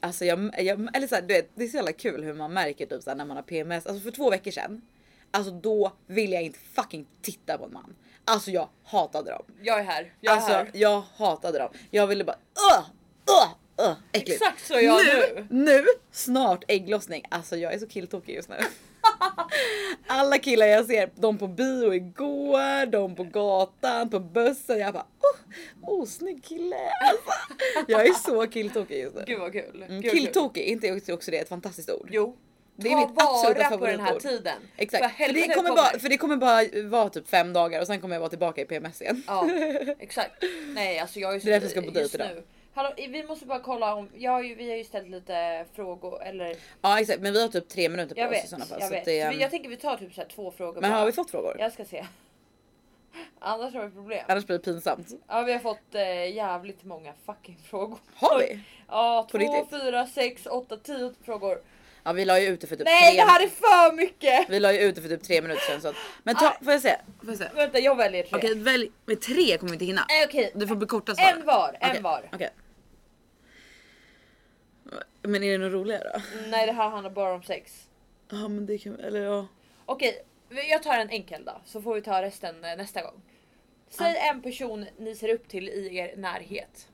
alltså 0.00 0.24
jag, 0.24 0.50
jag 0.58 0.96
eller 0.96 1.06
så 1.06 1.14
här, 1.14 1.22
du 1.22 1.34
vet 1.34 1.50
det 1.54 1.64
är 1.64 1.68
så 1.68 1.76
jävla 1.76 1.92
kul 1.92 2.24
hur 2.24 2.34
man 2.34 2.52
märker 2.52 2.86
typ 2.86 3.02
så 3.02 3.10
här, 3.10 3.16
när 3.16 3.24
man 3.24 3.36
har 3.36 3.44
PMS, 3.44 3.86
alltså 3.86 4.02
för 4.02 4.10
två 4.10 4.30
veckor 4.30 4.50
sedan. 4.50 4.82
Alltså 5.30 5.52
då 5.52 5.92
ville 6.06 6.34
jag 6.34 6.42
inte 6.42 6.58
fucking 6.58 7.06
titta 7.22 7.58
på 7.58 7.64
en 7.64 7.72
man. 7.72 7.94
Alltså 8.24 8.50
jag 8.50 8.68
hatade 8.84 9.30
dem. 9.30 9.42
Jag 9.62 9.78
är 9.80 9.84
här. 9.84 10.12
Jag 10.20 10.32
är 10.32 10.36
alltså 10.36 10.52
här. 10.52 10.70
jag 10.74 11.02
hatade 11.16 11.58
dem. 11.58 11.68
Jag 11.90 12.06
ville 12.06 12.24
bara 12.24 12.36
uh, 12.36 12.86
uh, 13.30 13.86
uh, 13.86 13.96
äckligt. 14.12 14.42
Exakt 14.42 14.66
så 14.66 14.74
är 14.74 14.80
jag 14.80 15.00
nu, 15.04 15.46
nu, 15.50 15.84
snart 16.10 16.64
ägglossning. 16.68 17.22
Alltså 17.28 17.56
jag 17.56 17.74
är 17.74 17.78
så 17.78 17.86
killtokig 17.86 18.34
just 18.34 18.48
nu. 18.48 18.56
Alla 20.06 20.38
killar 20.38 20.66
jag 20.66 20.86
ser, 20.86 21.10
de 21.14 21.38
på 21.38 21.46
bio 21.46 21.94
igår, 21.94 22.86
de 22.86 23.14
på 23.14 23.24
gatan, 23.24 24.10
på 24.10 24.20
bussen. 24.20 24.78
Jag 24.78 24.94
bara 24.94 25.06
oh, 25.20 25.94
oh 25.94 26.06
snygg 26.06 26.44
kille. 26.44 26.76
Alltså, 27.10 27.30
jag 27.86 28.06
är 28.06 28.12
så 28.12 28.46
killtokig 28.46 29.00
just 29.00 29.16
nu. 29.16 29.24
Gud 29.26 29.38
vad 29.40 29.52
kul. 29.52 29.84
Mm, 29.88 30.02
kul. 30.02 30.10
Killtokig, 30.10 30.64
inte 30.64 31.12
också 31.12 31.30
det 31.30 31.38
ett 31.38 31.48
fantastiskt 31.48 31.90
ord? 31.90 32.08
Jo. 32.12 32.36
Det 32.80 32.92
är 32.92 32.96
mitt 32.96 33.08
absoluta 33.22 33.78
på 33.78 33.86
den 33.86 34.00
här 34.00 34.18
tiden. 34.20 34.56
Exakt, 34.76 35.02
för, 35.02 35.08
det 35.08 35.24
helvete 35.24 35.54
kommer 35.54 35.70
bara, 35.70 35.98
för 35.98 36.08
det 36.08 36.16
kommer 36.16 36.36
bara 36.36 36.88
vara 36.88 37.08
typ 37.08 37.28
fem 37.28 37.52
dagar 37.52 37.80
och 37.80 37.86
sen 37.86 38.00
kommer 38.00 38.14
jag 38.14 38.20
vara 38.20 38.30
tillbaka 38.30 38.60
i 38.60 38.64
PMS 38.64 39.02
igen. 39.02 39.22
Ja, 39.26 39.48
exakt. 39.98 40.44
Nej 40.74 40.98
alltså 40.98 41.20
jag 41.20 41.34
är 41.34 41.40
Det 41.40 41.48
är 41.48 41.60
därför 41.60 41.64
jag 41.64 41.70
ska 41.70 41.82
på 41.82 41.90
dejt 41.90 42.16
idag. 42.16 42.28
nu. 42.34 42.42
Hallå, 42.74 42.92
vi 42.96 43.22
måste 43.24 43.46
bara 43.46 43.60
kolla 43.60 43.94
om, 43.94 44.08
jag 44.16 44.32
har 44.32 44.42
ju, 44.42 44.54
vi 44.54 44.70
har 44.70 44.76
ju 44.76 44.84
ställt 44.84 45.08
lite 45.10 45.64
frågor 45.74 46.22
eller 46.22 46.56
Ja 46.82 47.00
exakt, 47.00 47.20
men 47.20 47.32
vi 47.32 47.42
har 47.42 47.48
typ 47.48 47.68
tre 47.68 47.88
minuter 47.88 48.14
på 48.14 48.20
jag 48.20 48.30
oss 48.30 48.36
i 48.36 48.40
vet, 48.40 48.48
sådana 48.48 48.64
fall. 48.64 48.78
jag 48.80 48.88
så 48.88 48.94
vet. 48.94 49.00
att 49.00 49.04
det, 49.06 49.28
vi- 49.30 49.40
jag 49.42 49.50
tänker 49.50 49.68
vi 49.68 49.76
tar 49.76 49.96
typ 49.96 50.14
så 50.14 50.22
två 50.34 50.50
frågor 50.50 50.80
men 50.80 50.90
bara. 50.90 50.98
har 50.98 51.06
vi 51.06 51.12
fått 51.12 51.30
frågor? 51.30 51.56
Jag 51.58 51.72
ska 51.72 51.84
se. 51.84 52.06
Annars 53.38 53.74
har 53.74 53.84
vi 53.84 53.90
problem. 53.90 54.24
Annars 54.28 54.46
blir 54.46 54.58
det 54.58 54.64
pinsamt. 54.64 55.08
Ja 55.28 55.42
vi 55.42 55.52
har 55.52 55.58
fått 55.60 55.94
eh, 55.94 56.34
jävligt 56.34 56.84
många 56.84 57.12
fucking 57.26 57.58
frågor. 57.70 57.98
Har 58.14 58.38
vi? 58.38 58.60
Ja, 58.90 59.26
På 59.32 59.38
två, 59.38 59.38
riktigt? 59.38 59.80
fyra, 59.80 60.06
sex, 60.06 60.46
åtta, 60.46 60.76
tio 60.76 61.12
frågor. 61.24 61.62
Ja 62.02 62.12
vi 62.12 62.24
la 62.24 62.40
ju 62.40 62.46
ut 62.46 62.60
det 62.60 62.66
för 62.66 62.76
typ 62.76 62.84
Nej 62.84 63.12
tre 63.14 63.24
det 63.24 63.30
här 63.30 63.42
är 63.42 63.48
för 63.48 63.96
mycket! 63.96 64.50
Vi 64.50 64.60
la 64.60 64.72
ju 64.72 64.78
ut 64.78 64.94
det 64.94 65.02
för 65.02 65.08
typ 65.08 65.22
tre 65.22 65.42
minuter 65.42 65.60
sedan 65.60 65.80
så 65.80 65.88
att, 65.88 65.94
Men 66.22 66.34
ta, 66.34 66.56
får 66.62 66.72
jag 66.72 66.82
se? 66.82 66.96
Får 67.20 67.28
jag 67.28 67.38
se? 67.38 67.48
Vänta 67.54 67.78
jag 67.78 67.96
väljer 67.96 68.22
tre. 68.22 68.38
Okej 68.38 68.54
välj, 68.54 68.90
med 69.06 69.20
tre 69.20 69.58
kommer 69.58 69.70
vi 69.70 69.74
inte 69.74 69.84
hinna. 69.84 70.06
Nej, 70.08 70.24
okej. 70.24 70.52
Du 70.54 70.66
får 70.66 70.76
bekorta 70.76 71.14
svaren. 71.14 71.38
En 71.38 71.46
var, 71.46 71.76
en 71.80 71.90
Okej, 71.90 72.02
var. 72.02 72.28
Okej. 72.32 72.50
Men 75.22 75.42
är 75.42 75.52
det 75.52 75.58
något 75.58 75.72
roligare 75.72 76.10
då? 76.14 76.20
Nej 76.48 76.66
det 76.66 76.72
här 76.72 76.88
handlar 76.88 77.10
bara 77.10 77.34
om 77.34 77.42
sex. 77.42 77.88
Ja 78.30 78.48
men 78.48 78.66
det 78.66 78.78
kan 78.78 79.00
eller 79.00 79.20
ja. 79.20 79.46
Okej, 79.86 80.24
jag 80.70 80.82
tar 80.82 80.98
en 80.98 81.10
enkel 81.10 81.44
då 81.44 81.60
så 81.64 81.82
får 81.82 81.94
vi 81.94 82.02
ta 82.02 82.22
resten 82.22 82.64
eh, 82.64 82.76
nästa 82.76 83.02
gång. 83.02 83.22
Säg 83.88 84.16
en 84.16 84.42
person 84.42 84.86
ni 84.98 85.14
ser 85.14 85.28
upp 85.28 85.48
till 85.48 85.68
i 85.68 85.96
er 85.96 86.16
närhet. 86.16 86.88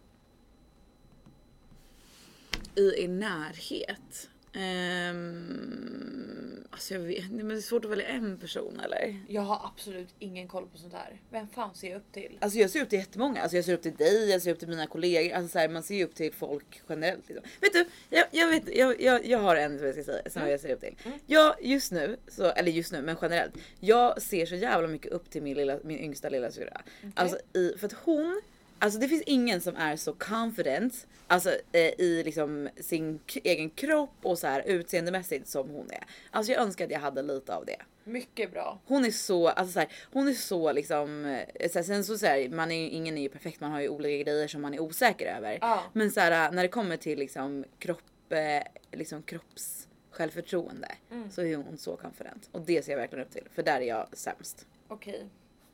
I 2.77 3.05
er 3.05 3.09
närhet. 3.09 4.29
Um, 4.57 6.65
alltså 6.71 6.95
jag 6.95 7.01
vet 7.01 7.31
men 7.31 7.49
det 7.49 7.55
är 7.55 7.61
svårt 7.61 7.85
att 7.85 7.91
välja 7.91 8.07
en 8.07 8.39
person 8.39 8.81
eller? 8.85 9.21
Jag 9.29 9.43
har 9.43 9.71
absolut 9.75 10.09
ingen 10.19 10.49
koll 10.49 10.67
på 10.73 10.79
sånt 10.79 10.93
här. 10.93 11.21
Vem 11.31 11.49
fan 11.49 11.75
ser 11.75 11.91
jag 11.91 11.97
upp 11.97 12.13
till? 12.13 12.39
Alltså 12.41 12.59
jag 12.59 12.71
ser 12.71 12.83
upp 12.83 12.89
till 12.89 12.99
jättemånga. 12.99 13.43
Alltså 13.43 13.57
jag 13.57 13.65
ser 13.65 13.75
upp 13.75 13.83
till 13.83 13.95
dig, 13.95 14.31
jag 14.31 14.43
ser 14.43 14.51
upp 14.51 14.59
till 14.59 14.69
mina 14.69 14.87
kollegor. 14.87 15.37
Alltså 15.37 15.53
så 15.53 15.59
här, 15.59 15.69
man 15.69 15.83
ser 15.83 15.95
ju 15.95 16.05
upp 16.05 16.15
till 16.15 16.33
folk 16.33 16.83
generellt. 16.89 17.29
Liksom. 17.29 17.47
Vet 17.61 17.73
du, 17.73 17.87
jag, 18.11 18.27
jag, 18.31 18.49
vet, 18.49 18.77
jag, 18.77 19.01
jag, 19.01 19.27
jag 19.27 19.39
har 19.39 19.57
en 19.57 19.79
som 19.79 19.87
jag 19.87 19.95
ska 19.95 20.05
säga 20.05 20.31
som 20.31 20.49
jag 20.49 20.61
ser 20.61 20.75
upp 20.75 20.81
till. 20.81 20.97
Mm. 21.05 21.19
Jag 21.27 21.55
just 21.61 21.93
nu, 21.93 22.17
så, 22.29 22.45
eller 22.45 22.73
just 22.73 22.93
nu 22.93 23.03
men 23.03 23.17
generellt. 23.23 23.55
Jag 23.81 24.23
ser 24.23 24.47
så 24.47 24.55
jävla 24.55 24.89
mycket 24.89 25.13
upp 25.13 25.31
till 25.31 25.43
min, 25.43 25.57
lilla, 25.57 25.79
min 25.83 25.99
yngsta 25.99 26.29
lilla 26.29 26.51
syrra. 26.51 26.83
Alltså 27.15 27.39
i, 27.55 27.75
för 27.79 27.87
att 27.87 27.93
hon, 27.93 28.43
alltså 28.79 28.99
det 28.99 29.09
finns 29.09 29.23
ingen 29.27 29.61
som 29.61 29.77
är 29.77 29.97
så 29.97 30.13
confident. 30.13 31.07
Alltså 31.27 31.51
eh, 31.73 32.01
i 32.01 32.23
liksom 32.25 32.69
sin 32.81 33.21
egen 33.45 33.71
kropp 33.71 34.11
och 34.23 34.39
så 34.39 34.47
här 34.47 34.63
utseendemässigt 34.67 35.49
som 35.49 35.69
hon 35.71 35.91
är. 35.91 36.05
Alltså 36.31 36.53
jag 36.53 36.63
önskar 36.63 36.85
att 36.85 36.91
jag 36.91 37.01
hade 37.01 37.23
lite 37.23 37.55
av 37.55 37.65
det. 37.67 37.77
Mycket 38.05 38.53
bra. 38.53 38.79
Hon 38.87 39.05
är 39.05 39.11
så, 39.11 39.49
alltså 39.49 39.73
så 39.73 39.79
här, 39.79 39.89
hon 40.13 40.29
är 40.29 40.33
så 40.33 40.73
liksom, 40.73 41.25
eh, 41.25 41.69
så 41.71 41.79
här, 41.79 41.83
sen 41.85 42.05
så, 42.05 42.19
så 42.19 42.27
här, 42.27 42.49
man 42.49 42.71
är 42.71 42.77
ju, 42.83 42.89
ingen 42.91 43.19
är 43.19 43.23
ju 43.23 43.29
perfekt, 43.29 43.61
man 43.61 43.71
har 43.73 43.81
ju 43.81 43.89
olika 43.89 44.31
grejer 44.31 44.49
som 44.49 44.63
man 44.63 44.75
är 44.75 44.81
osäker 44.81 45.37
över. 45.37 45.59
Ja. 45.61 45.83
Men 45.93 46.11
så 46.11 46.21
här, 46.21 46.53
när 46.53 46.63
det 46.63 46.69
kommer 46.69 46.97
till 46.97 47.19
liksom 47.19 47.65
kropp, 47.79 48.33
eh, 48.33 48.99
liksom 48.99 49.23
kropps 49.23 49.89
självförtroende 50.11 50.89
Mm. 51.11 51.31
så 51.31 51.43
är 51.43 51.57
hon 51.57 51.79
så 51.79 51.97
confident. 51.97 52.49
Och 52.53 52.61
det 52.61 52.85
ser 52.85 52.93
jag 52.93 52.99
verkligen 52.99 53.25
upp 53.25 53.31
till. 53.33 53.49
För 53.55 53.63
där 53.63 53.81
är 53.81 53.85
jag 53.85 54.09
sämst. 54.13 54.67
Okej. 54.89 55.27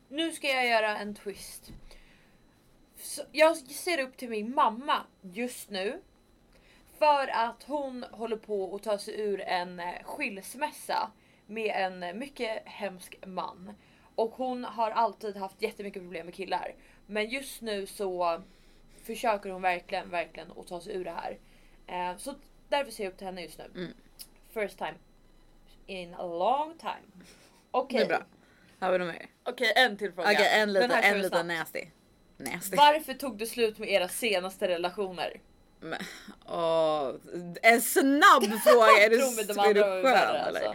Nu 0.09 0.33
ska 0.33 0.47
jag 0.49 0.67
göra 0.67 0.99
en 0.99 1.15
twist. 1.15 1.71
Så 3.03 3.23
jag 3.33 3.57
ser 3.57 4.01
upp 4.01 4.17
till 4.17 4.29
min 4.29 4.55
mamma 4.55 5.03
just 5.23 5.71
nu. 5.71 6.01
För 6.99 7.29
att 7.29 7.63
hon 7.63 8.05
håller 8.11 8.37
på 8.37 8.75
att 8.77 8.83
ta 8.83 8.99
sig 8.99 9.21
ur 9.21 9.41
en 9.41 9.81
eh, 9.81 9.95
skilsmässa 10.05 11.11
med 11.47 11.73
en 11.77 12.03
eh, 12.03 12.15
mycket 12.15 12.63
hemsk 12.65 13.19
man. 13.27 13.75
Och 14.15 14.31
hon 14.31 14.65
har 14.65 14.91
alltid 14.91 15.37
haft 15.37 15.63
jättemycket 15.63 16.03
problem 16.03 16.27
med 16.27 16.35
killar. 16.35 16.75
Men 17.07 17.29
just 17.31 17.61
nu 17.61 17.87
så 17.87 18.43
försöker 19.03 19.51
hon 19.51 19.63
verkligen, 19.63 20.11
verkligen 20.11 20.53
att 20.57 20.67
ta 20.67 20.81
sig 20.81 20.95
ur 20.97 21.05
det 21.05 21.11
här. 21.11 21.39
Eh, 21.87 22.17
så 22.17 22.35
därför 22.69 22.93
ser 22.93 23.05
jag 23.05 23.11
upp 23.11 23.19
till 23.19 23.27
henne 23.27 23.43
just 23.43 23.59
nu. 23.59 23.65
Mm. 23.75 23.93
First 24.55 24.79
time 24.79 24.95
in 25.87 26.15
a 26.15 26.27
long 26.27 26.79
time. 26.79 27.25
Okej. 27.71 27.99
Det 27.99 28.05
är 28.05 28.09
bra. 28.09 28.23
Har 28.79 28.93
vi 28.93 28.99
något 28.99 29.15
mer? 29.15 29.27
Okej, 29.45 29.73
en 29.77 29.97
till 29.97 30.13
fråga. 30.13 30.31
Okej, 30.33 30.49
en 30.61 30.73
Den 30.73 30.83
liten, 30.83 31.05
en 31.05 31.29
snabbt. 31.29 31.47
nasty. 31.47 31.87
Nasty. 32.41 32.77
Varför 32.77 33.15
tog 33.15 33.39
det 33.39 33.47
slut 33.47 33.79
med 33.79 33.91
era 33.91 34.09
senaste 34.09 34.69
relationer? 34.69 35.41
Men, 35.81 35.99
åh, 36.47 37.13
en 37.63 37.81
snabb 37.81 38.43
fråga! 38.65 39.05
Är 39.05 39.11
du, 39.11 39.17
är 39.17 39.75
du 39.75 39.81
skön 39.83 40.03
värre, 40.03 40.39
eller? 40.39 40.61
alltså. 40.61 40.75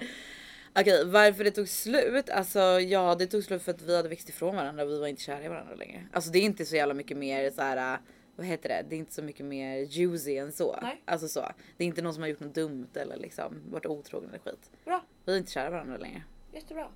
Okej, 0.79 1.05
varför 1.05 1.43
det 1.43 1.51
tog 1.51 1.69
slut? 1.69 2.29
Alltså 2.29 2.59
ja, 2.79 3.15
det 3.15 3.27
tog 3.27 3.43
slut 3.43 3.63
för 3.63 3.71
att 3.71 3.81
vi 3.81 3.95
hade 3.95 4.09
växt 4.09 4.29
ifrån 4.29 4.55
varandra 4.55 4.83
och 4.83 4.89
vi 4.89 4.99
var 4.99 5.07
inte 5.07 5.21
kära 5.21 5.43
i 5.43 5.47
varandra 5.47 5.75
längre. 5.75 6.07
Alltså 6.13 6.31
det 6.31 6.39
är 6.39 6.43
inte 6.43 6.65
så 6.65 6.75
jävla 6.75 6.93
mycket 6.93 7.17
mer 7.17 7.51
så 7.51 7.61
här. 7.61 7.99
Vad 8.35 8.47
heter 8.47 8.69
det? 8.69 8.85
Det 8.89 8.95
är 8.95 8.97
inte 8.99 9.13
så 9.13 9.21
mycket 9.23 9.45
mer 9.45 9.77
juicy 9.77 10.37
än 10.37 10.51
så. 10.51 10.79
Nej. 10.81 11.01
Alltså 11.05 11.27
så. 11.27 11.51
Det 11.77 11.83
är 11.83 11.87
inte 11.87 12.01
någon 12.01 12.13
som 12.13 12.23
har 12.23 12.27
gjort 12.29 12.39
något 12.39 12.55
dumt 12.55 12.87
eller 12.93 13.17
liksom 13.17 13.61
varit 13.69 13.85
otrogen 13.85 14.29
eller 14.29 14.39
skit. 14.39 14.69
Bra, 14.85 15.03
Vi 15.25 15.33
är 15.33 15.37
inte 15.37 15.51
kära 15.51 15.67
i 15.67 15.71
varandra 15.71 15.97
längre. 15.97 16.23
jättebra. 16.53 16.87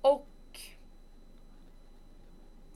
Och 0.00 0.26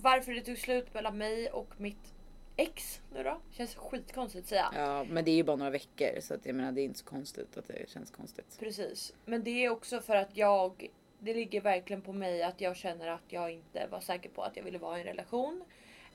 varför 0.05 0.32
det 0.32 0.40
tog 0.40 0.59
slut 0.59 0.94
mellan 0.94 1.18
mig 1.18 1.50
och 1.50 1.74
mitt 1.76 2.14
ex 2.57 3.00
nu 3.14 3.22
då? 3.22 3.40
Känns 3.50 3.74
skitkonstigt 3.74 4.44
att 4.44 4.48
säga. 4.48 4.70
Ja, 4.74 5.05
men 5.05 5.24
det 5.24 5.30
är 5.30 5.34
ju 5.34 5.42
bara 5.42 5.57
några 5.57 5.70
veckor 5.70 6.20
så 6.20 6.34
att 6.34 6.46
jag 6.46 6.55
menar 6.55 6.72
det 6.72 6.80
är 6.80 6.84
inte 6.84 6.98
så 6.98 7.05
konstigt 7.05 7.57
att 7.57 7.68
det 7.68 7.90
känns 7.90 8.11
konstigt. 8.11 8.57
Precis. 8.61 9.14
Men 9.24 9.44
det 9.44 9.64
är 9.64 9.70
också 9.70 10.00
för 10.00 10.16
att 10.16 10.36
jag, 10.36 10.90
det 11.18 11.34
ligger 11.34 11.61
verkligen 11.61 12.02
på 12.02 12.12
mig 12.12 12.42
att 12.42 12.61
jag 12.61 12.76
känner 12.76 13.09
att 13.09 13.24
jag 13.28 13.50
inte 13.50 13.86
var 13.90 14.00
säker 14.00 14.30
på 14.30 14.42
att 14.42 14.57
jag 14.57 14.64
ville 14.64 14.78
vara 14.78 14.98
i 14.98 15.00
en 15.00 15.07
relation. 15.07 15.64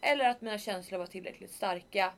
Eller 0.02 0.30
att 0.30 0.42
mina 0.42 0.58
känslor 0.58 1.00
var 1.00 1.06
tillräckligt 1.06 1.52
starka. 1.52 2.14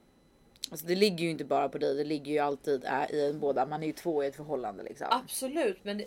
Alltså 0.72 0.86
det 0.86 0.96
ligger 0.96 1.24
ju 1.26 1.30
inte 1.30 1.46
bara 1.46 1.70
på 1.70 1.78
dig, 1.78 1.96
det 1.96 2.04
ligger 2.04 2.32
ju 2.32 2.40
alltid 2.40 2.86
äh, 2.86 3.12
i 3.12 3.30
en 3.30 3.40
båda. 3.40 3.66
Man 3.66 3.84
är 3.84 3.88
ju 3.88 3.94
två 3.94 4.24
i 4.24 4.28
ett 4.28 4.36
förhållande 4.36 4.84
liksom. 4.84 5.08
Absolut, 5.10 5.84
men 5.84 5.98
det, 5.98 6.06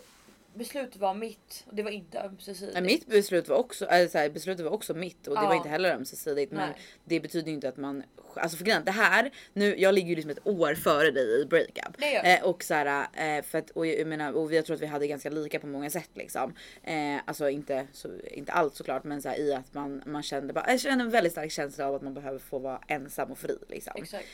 beslutet 0.55 0.95
var 1.01 1.13
mitt 1.13 1.63
och 1.67 1.75
det 1.75 1.83
var 1.83 1.91
inte 1.91 2.19
ömsesidigt. 2.21 2.73
Men 2.73 2.85
mitt 2.85 3.07
beslut 3.07 3.47
var 3.47 3.57
också, 3.57 3.85
eller 3.85 4.07
så 4.07 4.17
här, 4.17 4.29
beslutet 4.29 4.65
var 4.65 4.71
också 4.71 4.93
mitt 4.93 5.27
och 5.27 5.35
det 5.35 5.41
Ja. 5.41 5.47
var 5.47 5.55
inte 5.55 5.69
heller 5.69 5.95
ömsesidigt. 5.95 6.51
Men 6.51 6.69
Nej. 6.69 6.79
det 7.05 7.19
betyder 7.19 7.47
ju 7.47 7.53
inte 7.53 7.69
att 7.69 7.77
man, 7.77 8.03
alltså 8.35 8.57
för 8.57 8.65
grejen, 8.65 8.81
det 8.85 8.91
här, 8.91 9.31
nu, 9.53 9.75
jag 9.79 9.93
ligger 9.95 10.09
ju 10.09 10.15
liksom 10.15 10.31
ett 10.31 10.47
år 10.47 10.73
före 10.75 11.11
dig 11.11 11.41
i 11.41 11.45
breakup. 11.45 11.97
Det 11.97 12.11
gör 12.13 12.23
du. 12.23 12.29
Eh, 12.29 12.43
och 12.43 12.63
så 12.63 12.73
här, 12.73 13.07
eh, 13.37 13.43
för 13.43 13.57
att, 13.57 13.69
och 13.69 13.87
jag 13.87 14.07
menar, 14.07 14.31
och 14.33 14.53
jag 14.53 14.65
tror 14.65 14.75
att 14.75 14.81
vi 14.81 14.85
hade 14.85 15.07
ganska 15.07 15.29
lika 15.29 15.59
på 15.59 15.67
många 15.67 15.89
sätt 15.89 16.09
liksom. 16.13 16.53
Eh, 16.83 17.17
alltså 17.25 17.49
inte, 17.49 17.87
så, 17.91 18.09
inte 18.31 18.51
allt 18.51 18.75
såklart 18.75 19.03
men 19.03 19.21
så 19.21 19.29
här, 19.29 19.39
i 19.39 19.53
att 19.53 19.73
man, 19.73 20.03
man 20.05 20.23
kände 20.23 20.53
bara, 20.53 20.71
jag 20.71 20.79
kände 20.79 21.03
en 21.03 21.09
väldigt 21.11 21.31
stark 21.31 21.51
känsla 21.51 21.87
av 21.87 21.95
att 21.95 22.01
man 22.01 22.13
behöver 22.13 22.39
få 22.39 22.59
vara 22.59 22.81
ensam 22.87 23.31
och 23.31 23.37
fri 23.37 23.57
liksom. 23.69 23.93
Exakt. 23.95 24.25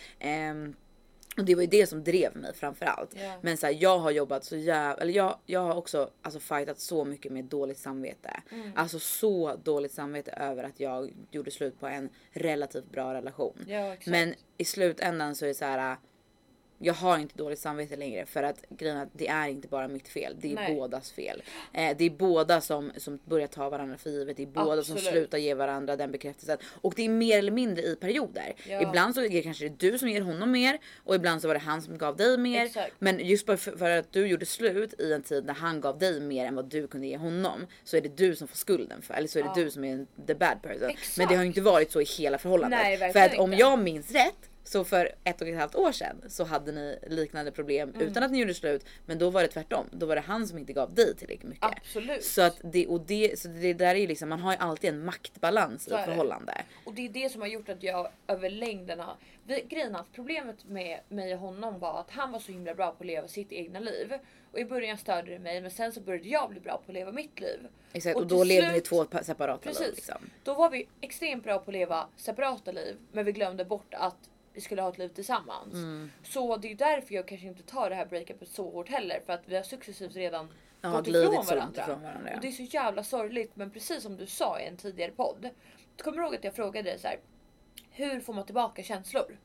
Och 1.37 1.45
det 1.45 1.55
var 1.55 1.61
ju 1.61 1.67
det 1.67 1.87
som 1.87 2.03
drev 2.03 2.37
mig 2.37 2.53
framför 2.53 2.85
allt. 2.85 3.15
Ja. 3.15 3.33
Men 3.41 3.57
så 3.57 3.65
här, 3.65 3.77
jag 3.79 3.99
har 3.99 4.11
jobbat 4.11 4.45
så 4.45 4.57
jävla, 4.57 5.01
eller 5.01 5.13
jag, 5.13 5.37
jag 5.45 5.59
har 5.59 5.75
också 5.75 6.09
alltså 6.21 6.39
fightat 6.39 6.79
så 6.79 7.05
mycket 7.05 7.31
med 7.31 7.45
dåligt 7.45 7.77
samvete. 7.77 8.41
Mm. 8.51 8.71
Alltså 8.75 8.99
så 8.99 9.55
dåligt 9.63 9.91
samvete 9.91 10.31
över 10.31 10.63
att 10.63 10.79
jag 10.79 11.13
gjorde 11.31 11.51
slut 11.51 11.79
på 11.79 11.87
en 11.87 12.09
relativt 12.31 12.91
bra 12.91 13.13
relation. 13.13 13.65
Exakt. 13.67 14.07
Men 14.07 14.33
i 14.57 14.65
slutändan 14.65 15.35
så 15.35 15.45
är 15.45 15.47
det 15.47 15.53
så 15.53 15.65
här. 15.65 15.97
Jag 16.83 16.93
har 16.93 17.17
inte 17.19 17.37
dåligt 17.37 17.59
samvete 17.59 17.95
längre 17.95 18.25
för 18.25 18.43
att 18.43 18.65
grejen 18.69 18.97
att 18.97 19.09
det 19.13 19.27
är 19.27 19.47
inte 19.47 19.67
bara 19.67 19.87
mitt 19.87 20.07
fel. 20.07 20.35
Det 20.39 20.51
är 20.51 20.55
Nej. 20.55 20.75
bådas 20.75 21.11
fel. 21.11 21.43
Eh, 21.73 21.97
det 21.97 22.05
är 22.05 22.09
båda 22.09 22.61
som, 22.61 22.91
som 22.97 23.19
börjar 23.25 23.47
ta 23.47 23.69
varandra 23.69 23.97
för 23.97 24.09
givet. 24.09 24.37
Det 24.37 24.43
är 24.43 24.47
båda 24.47 24.83
som 24.83 24.95
Absolut. 24.95 25.03
slutar 25.13 25.37
ge 25.37 25.53
varandra 25.53 25.95
den 25.95 26.11
bekräftelsen. 26.11 26.57
Och 26.81 26.93
det 26.95 27.05
är 27.05 27.09
mer 27.09 27.37
eller 27.39 27.51
mindre 27.51 27.83
i 27.83 27.95
perioder. 27.95 28.53
Ja. 28.69 28.81
Ibland 28.81 29.15
så 29.15 29.21
är 29.21 29.29
det 29.29 29.41
kanske 29.41 29.69
du 29.69 29.97
som 29.99 30.09
ger 30.09 30.21
honom 30.21 30.51
mer 30.51 30.77
och 31.03 31.15
ibland 31.15 31.41
så 31.41 31.47
var 31.47 31.55
det 31.55 31.59
han 31.59 31.81
som 31.81 31.97
gav 31.97 32.15
dig 32.17 32.37
mer. 32.37 32.65
Exakt. 32.65 32.93
Men 32.99 33.19
just 33.27 33.45
bara 33.45 33.57
för, 33.57 33.71
för 33.77 33.89
att 33.89 34.11
du 34.13 34.27
gjorde 34.27 34.45
slut 34.45 34.99
i 35.01 35.13
en 35.13 35.21
tid 35.23 35.45
när 35.45 35.53
han 35.53 35.81
gav 35.81 35.99
dig 35.99 36.19
mer 36.21 36.45
än 36.45 36.55
vad 36.55 36.65
du 36.69 36.87
kunde 36.87 37.07
ge 37.07 37.17
honom 37.17 37.67
så 37.83 37.97
är 37.97 38.01
det 38.01 38.17
du 38.17 38.35
som 38.35 38.47
får 38.47 38.57
skulden 38.57 39.01
för 39.01 39.13
eller 39.13 39.27
så 39.27 39.39
är 39.39 39.43
det 39.43 39.49
Ja. 39.55 39.63
du 39.63 39.71
som 39.71 39.83
är 39.83 40.05
the 40.27 40.35
bad 40.35 40.61
person. 40.61 40.89
Exakt. 40.89 41.17
Men 41.17 41.27
det 41.27 41.35
har 41.35 41.43
ju 41.43 41.47
inte 41.47 41.61
varit 41.61 41.91
så 41.91 42.01
i 42.01 42.05
hela 42.05 42.37
förhållandet. 42.37 42.79
Nej, 42.83 43.13
för 43.13 43.19
att 43.19 43.37
om 43.39 43.53
inte. 43.53 43.61
jag 43.61 43.79
minns 43.79 44.11
rätt 44.11 44.49
så 44.63 44.83
för 44.83 45.11
ett 45.23 45.41
och 45.41 45.47
ett 45.47 45.57
halvt 45.59 45.75
år 45.75 45.91
sedan 45.91 46.23
så 46.27 46.43
hade 46.43 46.71
ni 46.71 46.99
liknande 47.07 47.51
problem 47.51 47.89
Mm. 47.89 48.01
utan 48.07 48.23
att 48.23 48.31
ni 48.31 48.39
gjorde 48.39 48.53
slut. 48.53 48.85
Men 49.05 49.17
då 49.17 49.29
var 49.29 49.41
det 49.41 49.47
tvärtom. 49.47 49.85
Då 49.91 50.05
var 50.05 50.15
det 50.15 50.21
han 50.21 50.47
som 50.47 50.57
inte 50.57 50.73
gav 50.73 50.93
dig 50.93 51.15
tillräckligt 51.15 51.49
mycket. 51.49 51.65
Absolut. 51.65 52.23
Så 52.23 52.41
att 52.41 52.57
det 52.63 52.87
och 52.87 53.01
det 53.01 53.39
så 53.39 53.47
det 53.47 53.73
där 53.73 53.95
är 53.95 53.99
ju 53.99 54.07
liksom 54.07 54.29
man 54.29 54.39
har 54.39 54.51
ju 54.51 54.57
alltid 54.57 54.89
en 54.89 55.05
maktbalans 55.05 55.87
i 55.87 55.91
det. 55.91 56.03
förhållande. 56.05 56.53
Och 56.85 56.93
det 56.93 57.05
är 57.05 57.09
det 57.09 57.29
som 57.31 57.41
har 57.41 57.47
gjort 57.47 57.69
att 57.69 57.83
jag 57.83 58.11
över 58.27 58.49
längden 58.49 58.99
har... 58.99 59.15
Vi, 59.45 59.65
grejen 59.69 59.95
att 59.95 60.11
problemet 60.13 60.65
med 60.65 60.99
mig 61.09 61.33
och 61.33 61.39
honom 61.39 61.79
var 61.79 61.99
att 61.99 62.11
han 62.11 62.31
var 62.31 62.39
så 62.39 62.51
himla 62.51 62.75
bra 62.75 62.91
på 62.91 62.97
att 62.99 63.05
leva 63.05 63.27
sitt 63.27 63.51
egna 63.51 63.79
liv. 63.79 64.13
Och 64.51 64.59
i 64.59 64.65
början 64.65 64.97
störde 64.97 65.31
det 65.31 65.39
mig 65.39 65.61
men 65.61 65.71
sen 65.71 65.91
så 65.91 66.01
började 66.01 66.27
jag 66.29 66.49
bli 66.49 66.59
bra 66.59 66.77
på 66.77 66.83
att 66.91 66.93
leva 66.93 67.11
mitt 67.11 67.39
liv. 67.39 67.67
Exakt 67.93 68.15
och, 68.15 68.21
Och 68.21 68.27
då 68.27 68.43
levde 68.43 68.67
ni 68.67 68.73
slut- 68.73 68.85
två 68.85 69.05
pa- 69.05 69.23
separata 69.23 69.69
liv. 69.69 69.75
Precis. 69.77 69.95
Liksom. 69.95 70.29
Då 70.43 70.53
var 70.53 70.69
vi 70.69 70.87
extremt 71.01 71.43
bra 71.43 71.57
på 71.59 71.63
att 71.71 71.73
leva 71.73 72.07
separata 72.17 72.71
liv 72.71 72.95
men 73.11 73.25
vi 73.25 73.31
glömde 73.31 73.65
bort 73.65 73.93
att 73.93 74.15
vi 74.53 74.61
skulle 74.61 74.81
ha 74.81 74.89
ett 74.89 74.97
liv 74.97 75.07
tillsammans. 75.07 75.73
Mm. 75.73 76.11
Så 76.23 76.57
det 76.57 76.71
är 76.71 76.75
därför 76.75 77.15
jag 77.15 77.27
kanske 77.27 77.47
inte 77.47 77.63
tar 77.63 77.89
det 77.89 77.95
här 77.95 78.05
breakupet 78.05 78.49
så 78.49 78.69
hårt 78.71 78.89
heller 78.89 79.19
för 79.25 79.33
att 79.33 79.41
vi 79.45 79.55
har 79.55 79.63
successivt 79.63 80.15
redan 80.15 80.47
Ja, 80.81 80.91
gått 80.91 81.07
ifrån 81.07 81.45
varandra. 81.45 81.81
ifrån 81.83 82.01
varandra. 82.01 82.31
Och 82.35 82.41
det 82.41 82.47
är 82.47 82.51
så 82.51 82.63
jävla 82.63 83.03
sorgligt 83.03 83.55
men 83.55 83.71
precis 83.71 84.03
som 84.03 84.17
du 84.17 84.25
sa 84.25 84.59
i 84.59 84.67
en 84.67 84.77
tidigare 84.77 85.11
podd. 85.11 85.49
Du 85.95 86.03
kommer 86.03 86.23
ihåg 86.23 86.35
att 86.35 86.43
jag 86.43 86.55
frågade 86.55 86.89
dig 86.89 86.99
så 86.99 87.07
här. 87.07 87.19
Hur 87.91 88.19
får 88.19 88.33
man 88.33 88.45
tillbaka 88.45 88.83
känslor? 88.83 89.37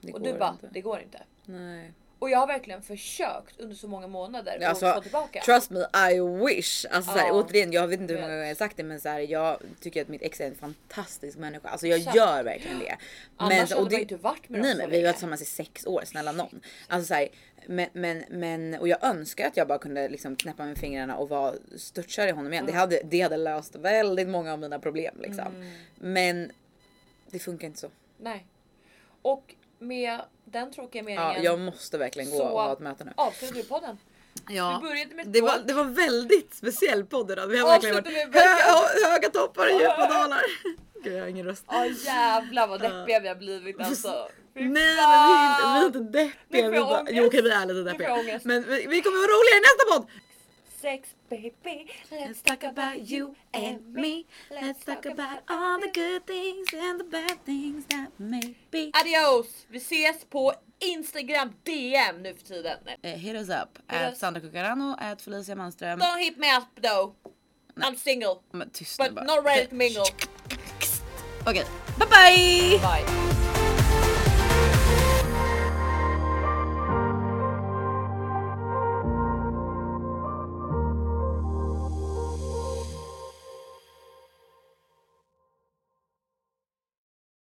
Det 0.00 0.12
och 0.12 0.20
du 0.22 0.38
bara, 0.38 0.50
inte. 0.50 0.68
det 0.72 0.80
går 0.80 1.00
inte. 1.00 1.22
Nej. 1.44 1.92
Och 2.26 2.30
jag 2.30 2.38
har 2.38 2.46
verkligen 2.46 2.82
försökt 2.82 3.60
under 3.60 3.76
så 3.76 3.88
många 3.88 4.06
månader 4.06 4.60
Alltså, 4.66 4.86
att 4.86 4.94
få 4.94 5.02
tillbaka. 5.02 5.40
Trust 5.40 5.70
me, 5.70 5.80
I 6.12 6.20
wish. 6.20 6.86
Alltså 6.90 7.12
så 7.12 7.18
här, 7.18 7.26
Ja. 7.26 7.32
återigen, 7.32 7.72
jag 7.72 7.88
vet 7.88 8.00
inte 8.00 8.14
hur 8.14 8.20
många 8.20 8.32
gånger 8.32 8.42
jag 8.44 8.50
har 8.50 8.54
sagt 8.54 8.76
det 8.76 8.82
men 8.82 9.00
så 9.00 9.08
här, 9.08 9.18
jag 9.20 9.58
tycker 9.80 10.02
att 10.02 10.08
mitt 10.08 10.22
ex 10.22 10.40
är 10.40 10.46
en 10.46 10.54
fantastisk 10.54 11.38
människa. 11.38 11.68
Alltså 11.68 11.86
jag 11.86 11.98
Exakt. 11.98 12.16
gör 12.16 12.42
verkligen 12.44 12.78
det. 12.78 12.96
Annars 13.36 13.72
och 13.72 13.78
hade 13.78 13.90
det- 13.90 13.94
man 13.96 14.00
inte 14.00 14.16
varit 14.16 14.48
med 14.48 14.60
dem 14.60 14.62
Nej 14.62 14.72
så 14.72 14.78
men 14.78 14.90
vi 14.90 14.96
har 14.96 15.04
varit 15.04 15.14
tillsammans 15.16 15.42
i 15.42 15.44
sex 15.44 15.86
år, 15.86 16.02
snälla 16.04 16.32
någon. 16.32 16.60
Alltså 16.88 17.06
så 17.08 17.14
här, 17.14 17.28
men, 17.66 17.88
men, 17.92 18.24
men 18.30 18.74
och 18.74 18.88
jag 18.88 19.04
önskar 19.04 19.46
att 19.48 19.56
jag 19.56 19.68
bara 19.68 19.78
kunde 19.78 20.08
liksom 20.08 20.36
knäppa 20.36 20.64
med 20.64 20.78
fingrarna 20.78 21.16
och 21.16 21.28
vara 21.28 21.54
störtkär 21.76 22.26
i 22.28 22.30
honom 22.30 22.52
igen. 22.52 22.66
Det, 22.66 22.72
hade, 22.72 23.00
det 23.04 23.20
hade 23.20 23.36
löst 23.36 23.76
väldigt 23.76 24.28
många 24.28 24.52
av 24.52 24.58
mina 24.58 24.78
problem 24.78 25.14
liksom. 25.20 25.46
Mm. 25.46 25.70
Men 25.96 26.52
det 27.30 27.38
funkar 27.38 27.66
inte 27.66 27.80
så. 27.80 27.90
Nej. 28.18 28.46
Och 29.22 29.54
med 29.78 30.20
den 30.44 30.72
tråkiga 30.72 31.02
meningen 31.02 31.32
Ja, 31.36 31.38
jag 31.42 31.58
måste 31.60 31.98
verkligen 31.98 32.30
gå 32.30 32.36
Så- 32.36 32.44
och 32.44 32.62
ha 32.62 32.72
ett 32.72 32.80
möte 32.80 33.04
nu. 33.04 33.12
avslutar 33.16 33.54
vi 33.54 33.62
podden. 33.62 33.98
Ja. 34.48 34.82
Det 35.24 35.40
var, 35.40 35.58
det 35.66 35.72
var 35.74 35.84
väldigt 35.84 36.54
speciell 36.54 37.04
podd 37.04 37.30
idag. 37.30 37.46
Vi 37.46 37.58
har 37.58 37.68
verkligen 37.68 37.94
varit 37.94 38.34
hö, 38.34 39.08
höga 39.10 39.28
toppar 39.30 39.66
och 39.66 39.80
djupa 39.80 40.08
dalar. 40.08 40.42
Gud 41.04 41.12
jag 41.16 41.20
har 41.20 41.28
ingen 41.28 41.46
röst. 41.46 41.64
Ja 41.68 41.86
jävlar 41.86 42.66
vad 42.66 42.80
deppiga 42.80 43.20
vi 43.20 43.28
har 43.28 43.34
blivit 43.34 43.80
alltså. 43.80 44.28
Nej 44.54 44.64
men 44.64 44.72
vi 44.74 44.80
är 44.80 45.86
inte, 45.86 45.98
vi 45.98 46.00
är 46.00 46.04
inte 46.04 46.20
Nu 46.20 46.24
deppiga. 46.24 46.64
får 46.64 46.70
Vi 46.70 46.76
jag 46.76 46.86
bara, 46.86 47.00
ångest. 47.00 47.12
jo 47.16 47.26
okej 47.26 47.42
vi 47.42 47.50
är 47.50 47.66
lite 47.66 47.82
deppiga. 47.90 48.40
Men 48.44 48.62
vi, 48.62 48.86
vi 48.86 49.02
kommer 49.02 49.16
vara 49.18 49.32
roliga 49.36 49.56
i 49.56 49.62
nästa 49.68 49.84
podd. 49.92 50.10
Sex 50.86 51.16
baby, 51.28 51.90
Let's 52.12 52.42
talk 52.42 52.62
about 52.62 53.10
you 53.10 53.34
and 53.52 53.92
me. 53.92 54.24
Let's 54.50 54.84
talk 54.84 55.04
about 55.04 55.40
all 55.50 55.80
the 55.80 55.90
good 55.92 56.24
things 56.26 56.68
and 56.72 57.00
the 57.00 57.04
bad 57.04 57.44
things 57.44 57.84
that 57.86 58.12
may 58.20 58.54
be. 58.70 58.92
Adios! 58.94 59.66
Vi 59.68 59.78
ses 59.80 60.24
på 60.30 60.52
Instagram 60.78 61.52
DM 61.64 62.22
nu 62.22 62.34
för 62.34 62.46
tiden. 62.46 62.78
Eh, 63.02 63.18
hit 63.18 63.36
us 63.36 63.48
up. 63.48 63.78
Hit 63.88 64.00
At 64.00 64.12
us. 64.12 64.18
Sandra 64.18 64.40
Cucarano, 64.42 64.96
at 64.98 65.22
Felicia 65.22 65.54
Manström. 65.54 65.98
Don't 65.98 66.18
hit 66.18 66.38
me 66.38 66.56
up 66.56 66.80
though. 66.82 67.14
I'm 67.76 67.96
single. 67.96 68.42
Men 68.52 68.70
tyst 68.70 68.98
But 68.98 69.14
bara. 69.14 69.26
not 69.26 69.44
ready 69.44 69.66
to 69.66 69.74
mingle. 69.74 70.06
Okej, 71.46 71.66
bye 71.98 72.06
bye! 72.06 72.78
Bye. 72.82 73.65